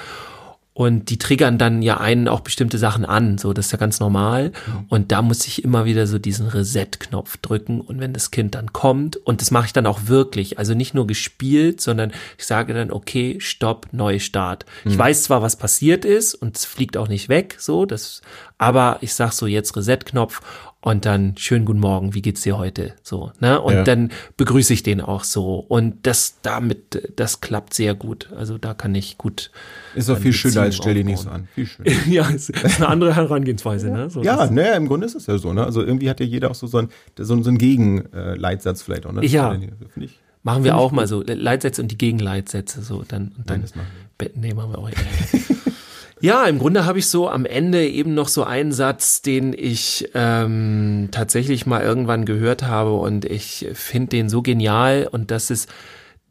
und 0.79 1.09
die 1.09 1.17
triggern 1.17 1.57
dann 1.57 1.81
ja 1.81 1.97
einen 1.97 2.29
auch 2.29 2.39
bestimmte 2.39 2.77
Sachen 2.77 3.03
an, 3.03 3.37
so 3.37 3.51
das 3.51 3.65
ist 3.65 3.71
ja 3.73 3.77
ganz 3.77 3.99
normal. 3.99 4.53
Mhm. 4.65 4.85
Und 4.87 5.11
da 5.11 5.21
muss 5.21 5.45
ich 5.45 5.65
immer 5.65 5.83
wieder 5.83 6.07
so 6.07 6.19
diesen 6.19 6.47
Reset-Knopf 6.47 7.35
drücken. 7.35 7.81
Und 7.81 7.99
wenn 7.99 8.13
das 8.13 8.31
Kind 8.31 8.55
dann 8.55 8.71
kommt, 8.71 9.17
und 9.17 9.41
das 9.41 9.51
mache 9.51 9.65
ich 9.65 9.73
dann 9.73 9.85
auch 9.85 10.03
wirklich, 10.05 10.57
also 10.57 10.75
nicht 10.75 10.93
nur 10.93 11.05
gespielt, 11.05 11.81
sondern 11.81 12.13
ich 12.37 12.45
sage 12.45 12.73
dann, 12.73 12.91
okay, 12.91 13.39
stopp, 13.41 13.87
Neustart. 13.91 14.65
Mhm. 14.85 14.91
Ich 14.91 14.97
weiß 14.97 15.23
zwar, 15.23 15.41
was 15.41 15.57
passiert 15.57 16.05
ist 16.05 16.33
und 16.33 16.55
es 16.55 16.63
fliegt 16.63 16.95
auch 16.95 17.09
nicht 17.09 17.27
weg, 17.27 17.57
so, 17.59 17.85
das, 17.85 18.21
aber 18.57 18.99
ich 19.01 19.13
sag 19.13 19.33
so 19.33 19.47
jetzt 19.47 19.75
Reset-Knopf 19.75 20.39
und 20.81 21.05
dann 21.05 21.35
schönen 21.37 21.65
guten 21.65 21.79
Morgen, 21.81 22.13
wie 22.13 22.21
geht's 22.21 22.41
dir 22.41 22.57
heute? 22.57 22.93
So, 23.03 23.31
ne? 23.41 23.59
Und 23.59 23.73
Ja. 23.73 23.83
dann 23.83 24.11
begrüße 24.37 24.73
ich 24.73 24.81
den 24.81 25.01
auch 25.01 25.23
so. 25.25 25.55
Und 25.55 25.95
das 26.07 26.37
damit, 26.41 27.11
das 27.17 27.41
klappt 27.41 27.73
sehr 27.73 27.95
gut. 27.95 28.29
Also 28.35 28.57
da 28.57 28.73
kann 28.73 28.95
ich 28.95 29.17
gut. 29.17 29.51
Ist 29.93 30.07
doch 30.07 30.13
dann 30.13 30.23
viel 30.23 30.33
schöner 30.33 30.61
als 30.61 30.77
Beziehung 30.77 30.81
stell 30.83 30.93
dich 30.95 31.05
nicht 31.05 31.19
so 31.21 31.29
an. 31.29 31.47
Viel 31.53 31.65
schöner. 31.65 31.91
ja, 32.09 32.29
es 32.29 32.49
ist 32.49 32.77
eine 32.77 32.87
andere 32.87 33.15
Herangehensweise, 33.15 33.89
ne? 33.91 34.09
So, 34.09 34.23
Ja, 34.23 34.49
naja, 34.49 34.75
im 34.75 34.87
Grunde 34.87 35.05
ist 35.05 35.15
es 35.15 35.27
ja 35.27 35.37
so, 35.37 35.51
ne? 35.51 35.65
Also 35.65 35.81
irgendwie 35.83 36.09
hat 36.09 36.19
ja 36.21 36.25
jeder 36.25 36.49
auch 36.51 36.55
so, 36.55 36.65
so, 36.67 36.77
ein, 36.77 36.89
so, 37.17 37.41
so 37.43 37.49
einen 37.49 37.57
Gegenleitsatz 37.57 38.81
vielleicht 38.81 39.05
auch, 39.05 39.11
ne? 39.11 39.25
Ja. 39.25 39.51
Finde 39.51 40.05
ich. 40.05 40.19
Machen 40.43 40.63
wir 40.63 40.77
auch 40.77 40.93
mal 40.93 41.05
so 41.05 41.21
Leitsätze 41.21 41.81
und 41.81 41.91
die 41.91 41.97
Gegenleitsätze 41.97 42.81
so 42.81 43.03
dann 43.05 43.33
und 43.37 43.49
dann 43.49 43.57
Nein, 43.57 43.61
das 43.63 43.75
machen 43.75 43.87
Be- 44.17 44.31
nee, 44.35 44.53
machen 44.53 44.71
wir 44.71 44.79
auch. 44.79 44.89
Ja, 46.21 46.45
im 46.45 46.59
Grunde 46.59 46.85
habe 46.85 46.99
ich 46.99 47.07
so 47.07 47.29
am 47.29 47.45
Ende 47.45 47.87
eben 47.87 48.13
noch 48.13 48.27
so 48.27 48.43
einen 48.43 48.73
Satz, 48.73 49.21
den 49.21 49.53
ich 49.57 50.09
ähm, 50.13 51.07
tatsächlich 51.11 51.65
mal 51.65 51.81
irgendwann 51.81 52.25
gehört 52.25 52.63
habe 52.63 52.93
und 52.95 53.23
ich 53.23 53.67
finde 53.73 54.09
den 54.09 54.27
so 54.29 54.41
genial 54.41 55.07
und 55.09 55.31
das 55.31 55.49
ist 55.49 55.69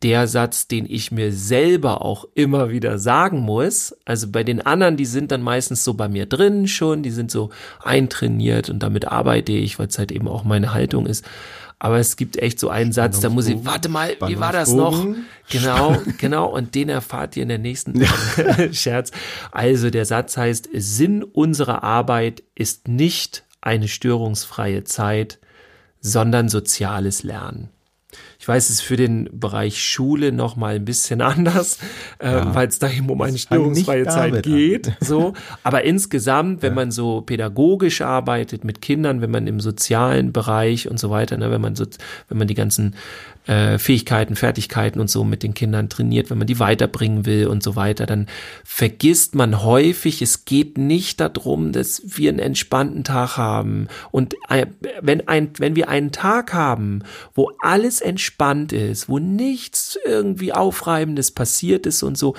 der 0.02 0.28
Satz, 0.28 0.68
den 0.68 0.84
ich 0.88 1.10
mir 1.10 1.32
selber 1.32 2.02
auch 2.02 2.26
immer 2.34 2.70
wieder 2.70 2.98
sagen 2.98 3.40
muss. 3.40 3.96
Also 4.04 4.30
bei 4.30 4.44
den 4.44 4.60
anderen, 4.60 4.98
die 4.98 5.06
sind 5.06 5.32
dann 5.32 5.42
meistens 5.42 5.84
so 5.84 5.94
bei 5.94 6.08
mir 6.08 6.26
drin 6.26 6.68
schon, 6.68 7.02
die 7.02 7.10
sind 7.10 7.30
so 7.30 7.48
eintrainiert 7.82 8.68
und 8.68 8.82
damit 8.82 9.08
arbeite 9.08 9.52
ich, 9.52 9.78
weil 9.78 9.88
es 9.88 9.98
halt 9.98 10.12
eben 10.12 10.28
auch 10.28 10.44
meine 10.44 10.74
Haltung 10.74 11.06
ist. 11.06 11.24
Aber 11.80 11.98
es 11.98 12.16
gibt 12.16 12.36
echt 12.38 12.58
so 12.58 12.70
einen 12.70 12.92
Satz, 12.92 13.20
da 13.20 13.28
muss 13.30 13.46
ich, 13.46 13.64
warte 13.64 13.88
mal, 13.88 14.16
wie 14.26 14.40
war 14.40 14.52
das 14.52 14.72
noch? 14.72 15.06
Genau, 15.48 15.96
genau. 16.18 16.46
Und 16.46 16.74
den 16.74 16.88
erfahrt 16.88 17.36
ihr 17.36 17.44
in 17.44 17.48
der 17.48 17.58
nächsten 17.58 18.04
Scherz. 18.72 19.12
Also 19.52 19.90
der 19.90 20.04
Satz 20.04 20.36
heißt, 20.36 20.68
Sinn 20.74 21.22
unserer 21.22 21.84
Arbeit 21.84 22.42
ist 22.56 22.88
nicht 22.88 23.44
eine 23.60 23.86
störungsfreie 23.86 24.82
Zeit, 24.84 25.38
sondern 26.00 26.48
soziales 26.48 27.22
Lernen. 27.22 27.68
Ich 28.38 28.48
weiß, 28.48 28.70
es 28.70 28.76
ist 28.76 28.80
für 28.80 28.96
den 28.96 29.28
Bereich 29.32 29.82
Schule 29.82 30.32
noch 30.32 30.56
mal 30.56 30.74
ein 30.76 30.84
bisschen 30.84 31.20
anders, 31.22 31.78
ähm, 32.20 32.54
weil 32.54 32.68
es 32.68 32.78
da 32.78 32.90
eben 32.90 33.10
um 33.10 33.20
eine 33.20 33.36
störungsfreie 33.36 34.04
Zeit 34.04 34.34
an. 34.34 34.42
geht. 34.42 34.92
So, 35.00 35.34
aber 35.62 35.84
insgesamt, 35.84 36.62
wenn 36.62 36.74
man 36.74 36.90
so 36.90 37.20
pädagogisch 37.20 38.00
arbeitet 38.00 38.64
mit 38.64 38.80
Kindern, 38.80 39.20
wenn 39.20 39.30
man 39.30 39.46
im 39.46 39.60
sozialen 39.60 40.32
Bereich 40.32 40.88
und 40.88 40.98
so 40.98 41.10
weiter, 41.10 41.36
ne, 41.36 41.50
wenn 41.50 41.60
man 41.60 41.76
so, 41.76 41.84
wenn 42.28 42.38
man 42.38 42.48
die 42.48 42.54
ganzen 42.54 42.94
äh, 43.48 43.78
Fähigkeiten, 43.78 44.36
Fertigkeiten 44.36 45.00
und 45.00 45.08
so 45.08 45.24
mit 45.24 45.42
den 45.42 45.54
Kindern 45.54 45.88
trainiert, 45.88 46.28
wenn 46.28 46.38
man 46.38 46.46
die 46.46 46.60
weiterbringen 46.60 47.24
will 47.24 47.46
und 47.46 47.62
so 47.62 47.76
weiter, 47.76 48.04
dann 48.04 48.26
vergisst 48.62 49.34
man 49.34 49.62
häufig, 49.64 50.20
es 50.20 50.44
geht 50.44 50.76
nicht 50.76 51.18
darum, 51.18 51.72
dass 51.72 52.02
wir 52.04 52.28
einen 52.28 52.38
entspannten 52.38 53.04
Tag 53.04 53.38
haben. 53.38 53.88
Und 54.10 54.36
wenn, 55.00 55.26
ein, 55.26 55.50
wenn 55.58 55.76
wir 55.76 55.88
einen 55.88 56.12
Tag 56.12 56.52
haben, 56.52 57.02
wo 57.34 57.50
alles 57.60 58.02
entspannt 58.02 58.72
ist, 58.74 59.08
wo 59.08 59.18
nichts 59.18 59.98
irgendwie 60.04 60.52
Aufreibendes 60.52 61.30
passiert 61.30 61.86
ist 61.86 62.02
und 62.02 62.18
so, 62.18 62.34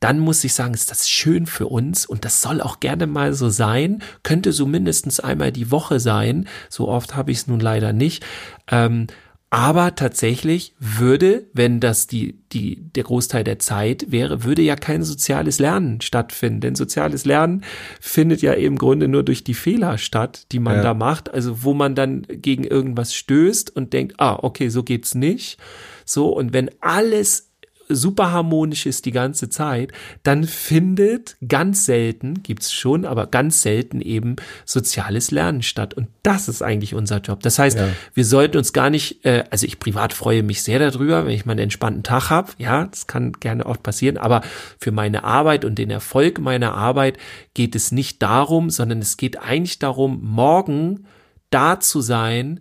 dann 0.00 0.18
muss 0.18 0.44
ich 0.44 0.54
sagen, 0.54 0.74
ist 0.74 0.90
das 0.90 1.08
schön 1.08 1.46
für 1.46 1.66
uns 1.66 2.06
und 2.06 2.24
das 2.24 2.42
soll 2.42 2.60
auch 2.60 2.80
gerne 2.80 3.06
mal 3.06 3.32
so 3.34 3.48
sein, 3.48 4.02
könnte 4.22 4.52
so 4.52 4.66
mindestens 4.66 5.20
einmal 5.20 5.50
die 5.50 5.70
Woche 5.70 5.98
sein. 5.98 6.48
So 6.68 6.88
oft 6.88 7.16
habe 7.16 7.32
ich 7.32 7.38
es 7.38 7.46
nun 7.48 7.60
leider 7.60 7.92
nicht. 7.92 8.24
Ähm, 8.70 9.08
aber 9.50 9.94
tatsächlich 9.94 10.74
würde, 10.78 11.46
wenn 11.54 11.80
das 11.80 12.06
die, 12.06 12.38
die, 12.52 12.76
der 12.94 13.04
Großteil 13.04 13.44
der 13.44 13.58
Zeit 13.58 14.06
wäre, 14.10 14.44
würde 14.44 14.60
ja 14.60 14.76
kein 14.76 15.02
soziales 15.02 15.58
Lernen 15.58 16.02
stattfinden. 16.02 16.60
Denn 16.60 16.74
soziales 16.74 17.24
Lernen 17.24 17.64
findet 17.98 18.42
ja 18.42 18.52
im 18.52 18.76
Grunde 18.76 19.08
nur 19.08 19.22
durch 19.22 19.44
die 19.44 19.54
Fehler 19.54 19.96
statt, 19.96 20.46
die 20.52 20.58
man 20.58 20.76
Ja. 20.76 20.82
da 20.82 20.94
macht. 20.94 21.32
Also 21.32 21.62
wo 21.64 21.72
man 21.72 21.94
dann 21.94 22.26
gegen 22.28 22.64
irgendwas 22.64 23.14
stößt 23.14 23.74
und 23.74 23.94
denkt, 23.94 24.16
ah, 24.18 24.38
okay, 24.42 24.68
so 24.68 24.82
geht's 24.82 25.14
nicht. 25.14 25.58
So, 26.04 26.28
und 26.28 26.52
wenn 26.52 26.70
alles 26.80 27.47
super 27.88 28.32
harmonisch 28.32 28.86
ist 28.86 29.04
die 29.06 29.12
ganze 29.12 29.48
Zeit, 29.48 29.92
dann 30.22 30.44
findet 30.44 31.36
ganz 31.46 31.86
selten, 31.86 32.42
gibt's 32.42 32.72
schon, 32.72 33.04
aber 33.04 33.26
ganz 33.26 33.62
selten 33.62 34.00
eben 34.00 34.36
soziales 34.64 35.30
Lernen 35.30 35.62
statt. 35.62 35.94
Und 35.94 36.08
das 36.22 36.48
ist 36.48 36.62
eigentlich 36.62 36.94
unser 36.94 37.18
Job. 37.18 37.40
Das 37.42 37.58
heißt, 37.58 37.78
Ja. 37.78 37.88
wir 38.14 38.24
sollten 38.24 38.58
uns 38.58 38.72
gar 38.72 38.90
nicht, 38.90 39.24
äh, 39.24 39.44
also 39.50 39.66
ich 39.66 39.78
privat 39.78 40.12
freue 40.12 40.42
mich 40.42 40.62
sehr 40.62 40.78
darüber, 40.78 41.24
wenn 41.24 41.32
ich 41.32 41.46
mal 41.46 41.52
einen 41.52 41.60
entspannten 41.64 42.02
Tag 42.02 42.30
habe. 42.30 42.52
Ja, 42.58 42.86
das 42.86 43.06
kann 43.06 43.32
gerne 43.32 43.66
oft 43.66 43.82
passieren, 43.82 44.16
aber 44.18 44.42
für 44.78 44.92
meine 44.92 45.24
Arbeit 45.24 45.64
und 45.64 45.76
den 45.78 45.90
Erfolg 45.90 46.38
meiner 46.40 46.74
Arbeit 46.74 47.18
geht 47.54 47.74
es 47.74 47.92
nicht 47.92 48.22
darum, 48.22 48.70
sondern 48.70 48.98
es 49.00 49.16
geht 49.16 49.38
eigentlich 49.38 49.78
darum, 49.78 50.20
morgen 50.22 51.06
da 51.50 51.80
zu 51.80 52.00
sein, 52.00 52.60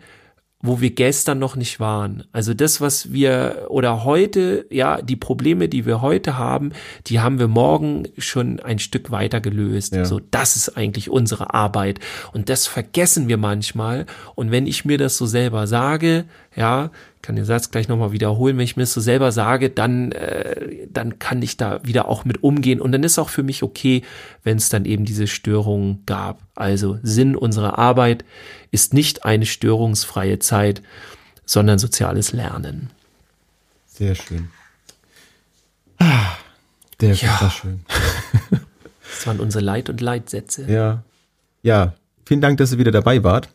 wo 0.60 0.82
wir 0.82 0.90
gestern 0.90 1.38
noch 1.38 1.56
nicht 1.56 1.80
waren. 1.80 2.24
Also 2.32 2.54
das, 2.54 2.82
was 2.82 3.14
wir 3.14 3.68
oder 3.70 4.04
heute, 4.04 4.66
ja, 4.72 5.02
die 5.02 5.16
Probleme, 5.16 5.70
die 5.70 5.86
wir 5.86 6.02
heute 6.02 6.38
haben, 6.38 6.72
die 7.06 7.20
haben 7.20 7.38
wir 7.38 7.48
morgen 7.48 8.08
schon 8.18 8.60
ein 8.60 8.80
Stück 8.80 9.12
weiter 9.12 9.40
gelöst. 9.40 9.94
Ja. 9.94 10.06
So, 10.06 10.20
das 10.32 10.56
ist 10.56 10.76
eigentlich 10.76 11.12
unsere 11.12 11.54
Arbeit. 11.54 12.00
Und 12.34 12.50
das 12.50 12.66
vergessen 12.66 13.28
wir 13.28 13.38
manchmal. 13.38 14.08
Und 14.34 14.50
wenn 14.50 14.66
ich 14.66 14.84
mir 14.84 14.98
das 14.98 15.18
so 15.18 15.28
selber 15.28 15.68
sage, 15.68 16.26
ja, 16.56 16.90
kann 17.22 17.36
den 17.36 17.46
Satz 17.46 17.72
gleich 17.72 17.88
nochmal 17.88 18.12
wiederholen, 18.12 18.58
wenn 18.58 18.64
ich 18.64 18.78
mir 18.78 18.84
das 18.84 18.94
so 18.94 19.02
selber 19.02 19.32
sage, 19.32 19.70
dann, 19.70 20.12
äh, 20.12 20.88
dann 20.90 21.20
kann 21.20 21.42
ich 21.42 21.58
da 21.58 21.80
wieder 21.84 22.08
auch 22.08 22.26
mit 22.26 22.44
umgehen. 22.44 22.80
Und 22.80 22.92
dann 22.92 23.04
ist 23.04 23.20
auch 23.20 23.30
für 23.30 23.44
mich 23.44 23.64
okay, 23.64 24.04
wenn 24.44 24.58
es 24.58 24.70
dann 24.70 24.86
eben 24.86 25.06
diese 25.06 25.28
Störungen 25.28 26.04
gab. 26.06 26.42
Also 26.56 27.00
Sinn 27.04 27.36
unserer 27.36 27.78
Arbeit 27.78 28.24
ist 28.72 28.94
nicht 28.94 29.26
eine 29.26 29.46
störungsfreie 29.46 30.40
Zeit, 30.40 30.82
sondern 31.46 31.80
soziales 31.80 32.34
Lernen. 32.34 32.92
Sehr 33.88 34.16
schön. 34.16 34.50
Ah, 36.00 36.38
der 37.02 37.14
ja. 37.14 37.42
war 37.42 37.52
schön. 37.52 37.82
Das 39.10 39.26
waren 39.26 39.40
unsere 39.40 39.64
Leit- 39.64 39.90
und 39.90 40.02
Leitsätze. 40.02 40.70
Ja. 40.70 41.02
Ja, 41.64 41.96
vielen 42.26 42.42
Dank, 42.42 42.58
dass 42.58 42.72
ihr 42.72 42.78
wieder 42.78 42.92
dabei 42.92 43.24
wart. 43.24 43.50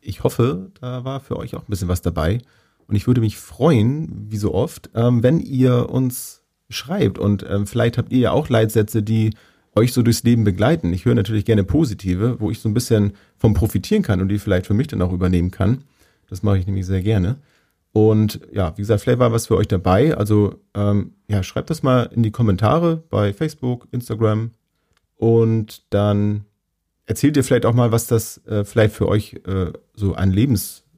Ich 0.00 0.24
hoffe, 0.24 0.70
da 0.80 1.04
war 1.04 1.20
für 1.20 1.36
euch 1.38 1.54
auch 1.54 1.62
ein 1.62 1.68
bisschen 1.68 1.88
was 1.88 2.02
dabei. 2.02 2.40
Und 2.86 2.96
ich 2.96 3.06
würde 3.06 3.20
mich 3.20 3.38
freuen, 3.38 4.26
wie 4.30 4.36
so 4.36 4.54
oft, 4.54 4.90
ähm, 4.94 5.22
wenn 5.22 5.40
ihr 5.40 5.90
uns 5.90 6.42
schreibt. 6.68 7.18
Und 7.18 7.44
ähm, 7.48 7.66
vielleicht 7.66 7.98
habt 7.98 8.12
ihr 8.12 8.18
ja 8.18 8.32
auch 8.32 8.48
Leitsätze, 8.48 9.02
die 9.02 9.30
euch 9.76 9.92
so 9.92 10.02
durchs 10.02 10.22
Leben 10.22 10.44
begleiten. 10.44 10.92
Ich 10.92 11.04
höre 11.04 11.14
natürlich 11.14 11.44
gerne 11.44 11.64
positive, 11.64 12.40
wo 12.40 12.50
ich 12.50 12.60
so 12.60 12.68
ein 12.68 12.74
bisschen 12.74 13.14
vom 13.36 13.54
profitieren 13.54 14.02
kann 14.02 14.20
und 14.20 14.28
die 14.28 14.38
vielleicht 14.38 14.66
für 14.66 14.74
mich 14.74 14.86
dann 14.86 15.02
auch 15.02 15.12
übernehmen 15.12 15.50
kann. 15.50 15.84
Das 16.28 16.42
mache 16.42 16.58
ich 16.58 16.66
nämlich 16.66 16.86
sehr 16.86 17.02
gerne. 17.02 17.36
Und 17.92 18.40
ja, 18.52 18.76
wie 18.76 18.82
gesagt, 18.82 19.02
vielleicht 19.02 19.20
war 19.20 19.32
was 19.32 19.46
für 19.46 19.56
euch 19.56 19.68
dabei. 19.68 20.16
Also 20.16 20.56
ähm, 20.74 21.12
ja, 21.28 21.42
schreibt 21.42 21.70
das 21.70 21.82
mal 21.82 22.10
in 22.14 22.22
die 22.22 22.32
Kommentare 22.32 23.02
bei 23.08 23.32
Facebook, 23.32 23.86
Instagram 23.92 24.50
und 25.16 25.82
dann 25.90 26.44
erzählt 27.06 27.36
ihr 27.36 27.44
vielleicht 27.44 27.66
auch 27.66 27.74
mal, 27.74 27.92
was 27.92 28.06
das 28.06 28.38
äh, 28.46 28.64
vielleicht 28.64 28.94
für 28.94 29.08
euch 29.08 29.40
äh, 29.46 29.72
so 29.94 30.14
an 30.14 30.32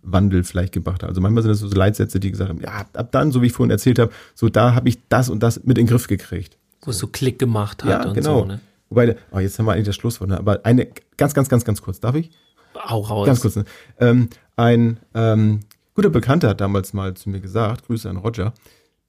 Lebenswandel 0.06 0.44
vielleicht 0.44 0.72
gebracht 0.72 1.02
hat. 1.02 1.08
Also 1.08 1.20
manchmal 1.20 1.42
sind 1.42 1.50
das 1.50 1.60
so 1.60 1.68
Leitsätze, 1.68 2.20
die 2.20 2.30
gesagt 2.30 2.50
haben, 2.50 2.60
ja, 2.60 2.86
ab, 2.92 3.08
dann, 3.10 3.32
so 3.32 3.42
wie 3.42 3.46
ich 3.46 3.52
vorhin 3.52 3.70
erzählt 3.70 3.98
habe, 3.98 4.12
so 4.34 4.48
da 4.48 4.74
habe 4.74 4.88
ich 4.88 4.98
das 5.08 5.28
und 5.28 5.42
das 5.42 5.64
mit 5.64 5.78
in 5.78 5.86
den 5.86 5.90
Griff 5.90 6.06
gekriegt. 6.06 6.58
Wo 6.82 6.90
es 6.90 6.98
so 6.98 7.08
Klick 7.08 7.38
gemacht 7.38 7.84
hat 7.84 7.90
Ja, 7.90 8.08
und 8.08 8.14
genau. 8.14 8.40
so. 8.40 8.44
Ne? 8.44 8.60
Wobei, 8.88 9.16
oh, 9.32 9.38
jetzt 9.38 9.58
haben 9.58 9.66
wir 9.66 9.72
eigentlich 9.72 9.86
das 9.86 9.96
Schlusswort, 9.96 10.30
ne? 10.30 10.38
aber 10.38 10.60
eine 10.64 10.88
ganz, 11.16 11.34
ganz, 11.34 11.48
ganz, 11.48 11.64
ganz 11.64 11.82
kurz, 11.82 12.00
darf 12.00 12.14
ich? 12.14 12.30
Hau 12.74 13.00
raus. 13.00 13.26
Ganz 13.26 13.40
kurz. 13.40 13.56
Ne? 13.56 13.64
Ähm, 13.98 14.28
ein 14.56 14.98
ähm, 15.14 15.60
guter 15.94 16.10
Bekannter 16.10 16.50
hat 16.50 16.60
damals 16.60 16.92
mal 16.92 17.14
zu 17.14 17.30
mir 17.30 17.40
gesagt, 17.40 17.86
Grüße 17.86 18.08
an 18.08 18.18
Roger, 18.18 18.52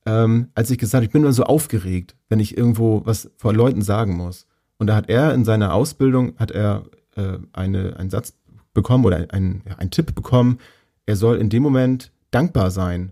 ähm, 0.05 0.47
als 0.55 0.71
ich 0.71 0.77
gesagt 0.77 0.95
habe, 0.99 1.05
ich 1.05 1.11
bin 1.11 1.21
immer 1.21 1.33
so 1.33 1.43
aufgeregt, 1.43 2.15
wenn 2.29 2.39
ich 2.39 2.57
irgendwo 2.57 3.05
was 3.05 3.29
vor 3.37 3.53
Leuten 3.53 3.81
sagen 3.81 4.15
muss. 4.15 4.47
Und 4.79 4.87
da 4.87 4.95
hat 4.95 5.09
er 5.09 5.33
in 5.33 5.43
seiner 5.43 5.73
Ausbildung, 5.73 6.33
hat 6.37 6.51
er 6.51 6.83
äh, 7.15 7.39
eine, 7.51 7.97
einen 7.97 8.09
Satz 8.09 8.33
bekommen 8.73 9.05
oder 9.05 9.25
ein, 9.29 9.63
ja, 9.67 9.75
einen 9.75 9.91
Tipp 9.91 10.15
bekommen, 10.15 10.59
er 11.07 11.15
soll 11.15 11.37
in 11.37 11.49
dem 11.49 11.63
Moment 11.63 12.11
dankbar 12.29 12.69
sein. 12.69 13.11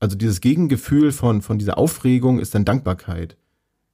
Also 0.00 0.16
dieses 0.16 0.40
Gegengefühl 0.40 1.12
von, 1.12 1.42
von 1.42 1.58
dieser 1.58 1.78
Aufregung 1.78 2.40
ist 2.40 2.54
dann 2.54 2.64
Dankbarkeit. 2.64 3.36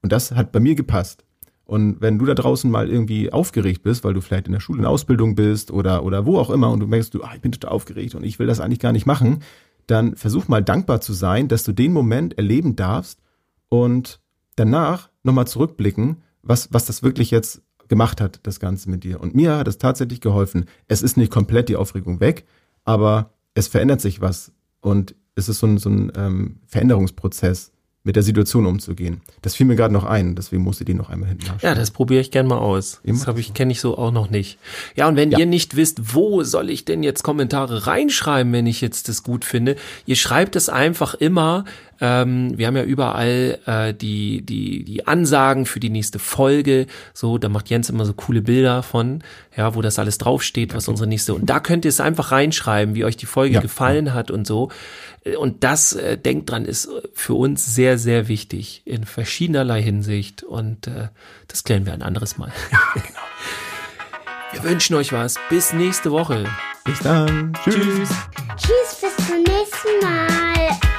Und 0.02 0.12
das 0.12 0.32
hat 0.32 0.52
bei 0.52 0.60
mir 0.60 0.74
gepasst. 0.74 1.24
Und 1.64 2.00
wenn 2.00 2.18
du 2.18 2.24
da 2.24 2.34
draußen 2.34 2.70
mal 2.70 2.88
irgendwie 2.88 3.32
aufgeregt 3.32 3.82
bist, 3.82 4.02
weil 4.02 4.14
du 4.14 4.20
vielleicht 4.20 4.46
in 4.46 4.52
der 4.52 4.60
Schule 4.60 4.80
in 4.80 4.86
Ausbildung 4.86 5.34
bist 5.34 5.70
oder, 5.70 6.04
oder 6.04 6.26
wo 6.26 6.38
auch 6.38 6.50
immer 6.50 6.70
und 6.70 6.80
du 6.80 6.86
merkst, 6.86 7.14
du, 7.14 7.22
ah, 7.22 7.32
ich 7.34 7.40
bin 7.40 7.52
total 7.52 7.70
aufgeregt 7.70 8.14
und 8.14 8.24
ich 8.24 8.38
will 8.38 8.46
das 8.46 8.60
eigentlich 8.60 8.80
gar 8.80 8.92
nicht 8.92 9.06
machen, 9.06 9.42
dann 9.86 10.16
versuch 10.16 10.48
mal 10.48 10.62
dankbar 10.62 11.00
zu 11.00 11.12
sein, 11.12 11.48
dass 11.48 11.62
du 11.62 11.72
den 11.72 11.92
Moment 11.92 12.38
erleben 12.38 12.76
darfst 12.76 13.20
und 13.68 14.20
danach 14.56 15.10
nochmal 15.22 15.46
zurückblicken, 15.46 16.22
was, 16.42 16.72
was 16.72 16.86
das 16.86 17.02
wirklich 17.02 17.30
jetzt 17.30 17.62
gemacht 17.86 18.20
hat, 18.20 18.40
das 18.44 18.58
Ganze 18.58 18.90
mit 18.90 19.04
dir. 19.04 19.20
Und 19.20 19.34
mir 19.34 19.56
hat 19.56 19.68
es 19.68 19.78
tatsächlich 19.78 20.20
geholfen. 20.20 20.66
Es 20.88 21.02
ist 21.02 21.16
nicht 21.16 21.32
komplett 21.32 21.68
die 21.68 21.76
Aufregung 21.76 22.20
weg, 22.20 22.46
aber 22.84 23.32
es 23.60 23.68
verändert 23.68 24.00
sich 24.00 24.20
was 24.20 24.52
und 24.80 25.14
es 25.36 25.48
ist 25.48 25.60
so 25.60 25.66
ein, 25.66 25.78
so 25.78 25.88
ein 25.88 26.10
ähm, 26.16 26.56
Veränderungsprozess, 26.66 27.72
mit 28.02 28.16
der 28.16 28.22
Situation 28.22 28.64
umzugehen. 28.64 29.20
Das 29.42 29.54
fiel 29.54 29.66
mir 29.66 29.76
gerade 29.76 29.92
noch 29.92 30.04
ein, 30.04 30.34
deswegen 30.34 30.62
musste 30.62 30.86
die 30.86 30.94
noch 30.94 31.10
einmal 31.10 31.28
hinten 31.28 31.44
nachschauen. 31.44 31.60
Ja, 31.62 31.74
das 31.74 31.90
probiere 31.90 32.22
ich 32.22 32.30
gern 32.30 32.46
mal 32.46 32.56
aus. 32.56 33.00
Das 33.04 33.26
habe 33.26 33.38
das 33.38 33.46
ich 33.48 33.52
kenne 33.54 33.72
ich 33.72 33.80
so 33.80 33.98
auch 33.98 34.10
noch 34.10 34.30
nicht. 34.30 34.58
Ja, 34.96 35.06
und 35.06 35.16
wenn 35.16 35.30
Ja. 35.30 35.38
ihr 35.38 35.46
nicht 35.46 35.76
wisst, 35.76 36.14
wo 36.14 36.42
soll 36.42 36.70
ich 36.70 36.86
denn 36.86 37.02
jetzt 37.02 37.22
Kommentare 37.22 37.86
reinschreiben, 37.86 38.52
wenn 38.54 38.66
ich 38.66 38.80
jetzt 38.80 39.10
das 39.10 39.22
gut 39.22 39.44
finde, 39.44 39.76
ihr 40.06 40.16
schreibt 40.16 40.56
es 40.56 40.70
einfach 40.70 41.12
immer. 41.14 41.66
Ähm, 42.00 42.56
wir 42.56 42.66
haben 42.66 42.76
ja 42.76 42.82
überall 42.82 43.58
äh, 43.66 43.94
die 43.94 44.42
die 44.42 44.84
die 44.84 45.06
Ansagen 45.06 45.66
für 45.66 45.80
die 45.80 45.90
nächste 45.90 46.18
Folge. 46.18 46.86
So, 47.12 47.38
da 47.38 47.48
macht 47.48 47.68
Jens 47.68 47.90
immer 47.90 48.04
so 48.04 48.14
coole 48.14 48.42
Bilder 48.42 48.82
von, 48.82 49.22
ja, 49.56 49.74
wo 49.74 49.82
das 49.82 49.98
alles 49.98 50.18
draufsteht, 50.18 50.74
was 50.74 50.88
unsere 50.88 51.08
nächste. 51.08 51.34
Und 51.34 51.46
da 51.46 51.60
könnt 51.60 51.84
ihr 51.84 51.90
es 51.90 52.00
einfach 52.00 52.32
reinschreiben, 52.32 52.94
wie 52.94 53.04
euch 53.04 53.16
die 53.16 53.26
Folge 53.26 53.56
Ja, 53.56 53.60
gefallen 53.60 54.14
hat 54.14 54.30
und 54.30 54.46
so. 54.46 54.70
Und 55.38 55.64
das, 55.64 55.92
äh, 55.92 56.16
denkt 56.16 56.50
dran, 56.50 56.64
ist 56.64 56.88
für 57.12 57.34
uns 57.34 57.74
sehr, 57.74 57.98
sehr 57.98 58.28
wichtig 58.28 58.82
in 58.86 59.04
verschiedenerlei 59.04 59.82
Hinsicht. 59.82 60.42
Und 60.42 60.86
äh, 60.86 61.08
das 61.48 61.64
klären 61.64 61.84
wir 61.84 61.92
ein 61.92 62.02
anderes 62.02 62.38
Mal. 62.38 62.52
genau. 62.94 63.04
Wir 64.52 64.64
wünschen 64.64 64.96
euch 64.96 65.12
was. 65.12 65.36
Bis 65.48 65.72
nächste 65.72 66.10
Woche. 66.10 66.44
Bis 66.84 66.98
dann. 67.00 67.52
Tschüss. 67.62 68.08
Tschüss, 68.56 69.00
bis 69.00 69.26
zum 69.26 69.36
nächsten 69.44 70.00
Mal. 70.02 70.89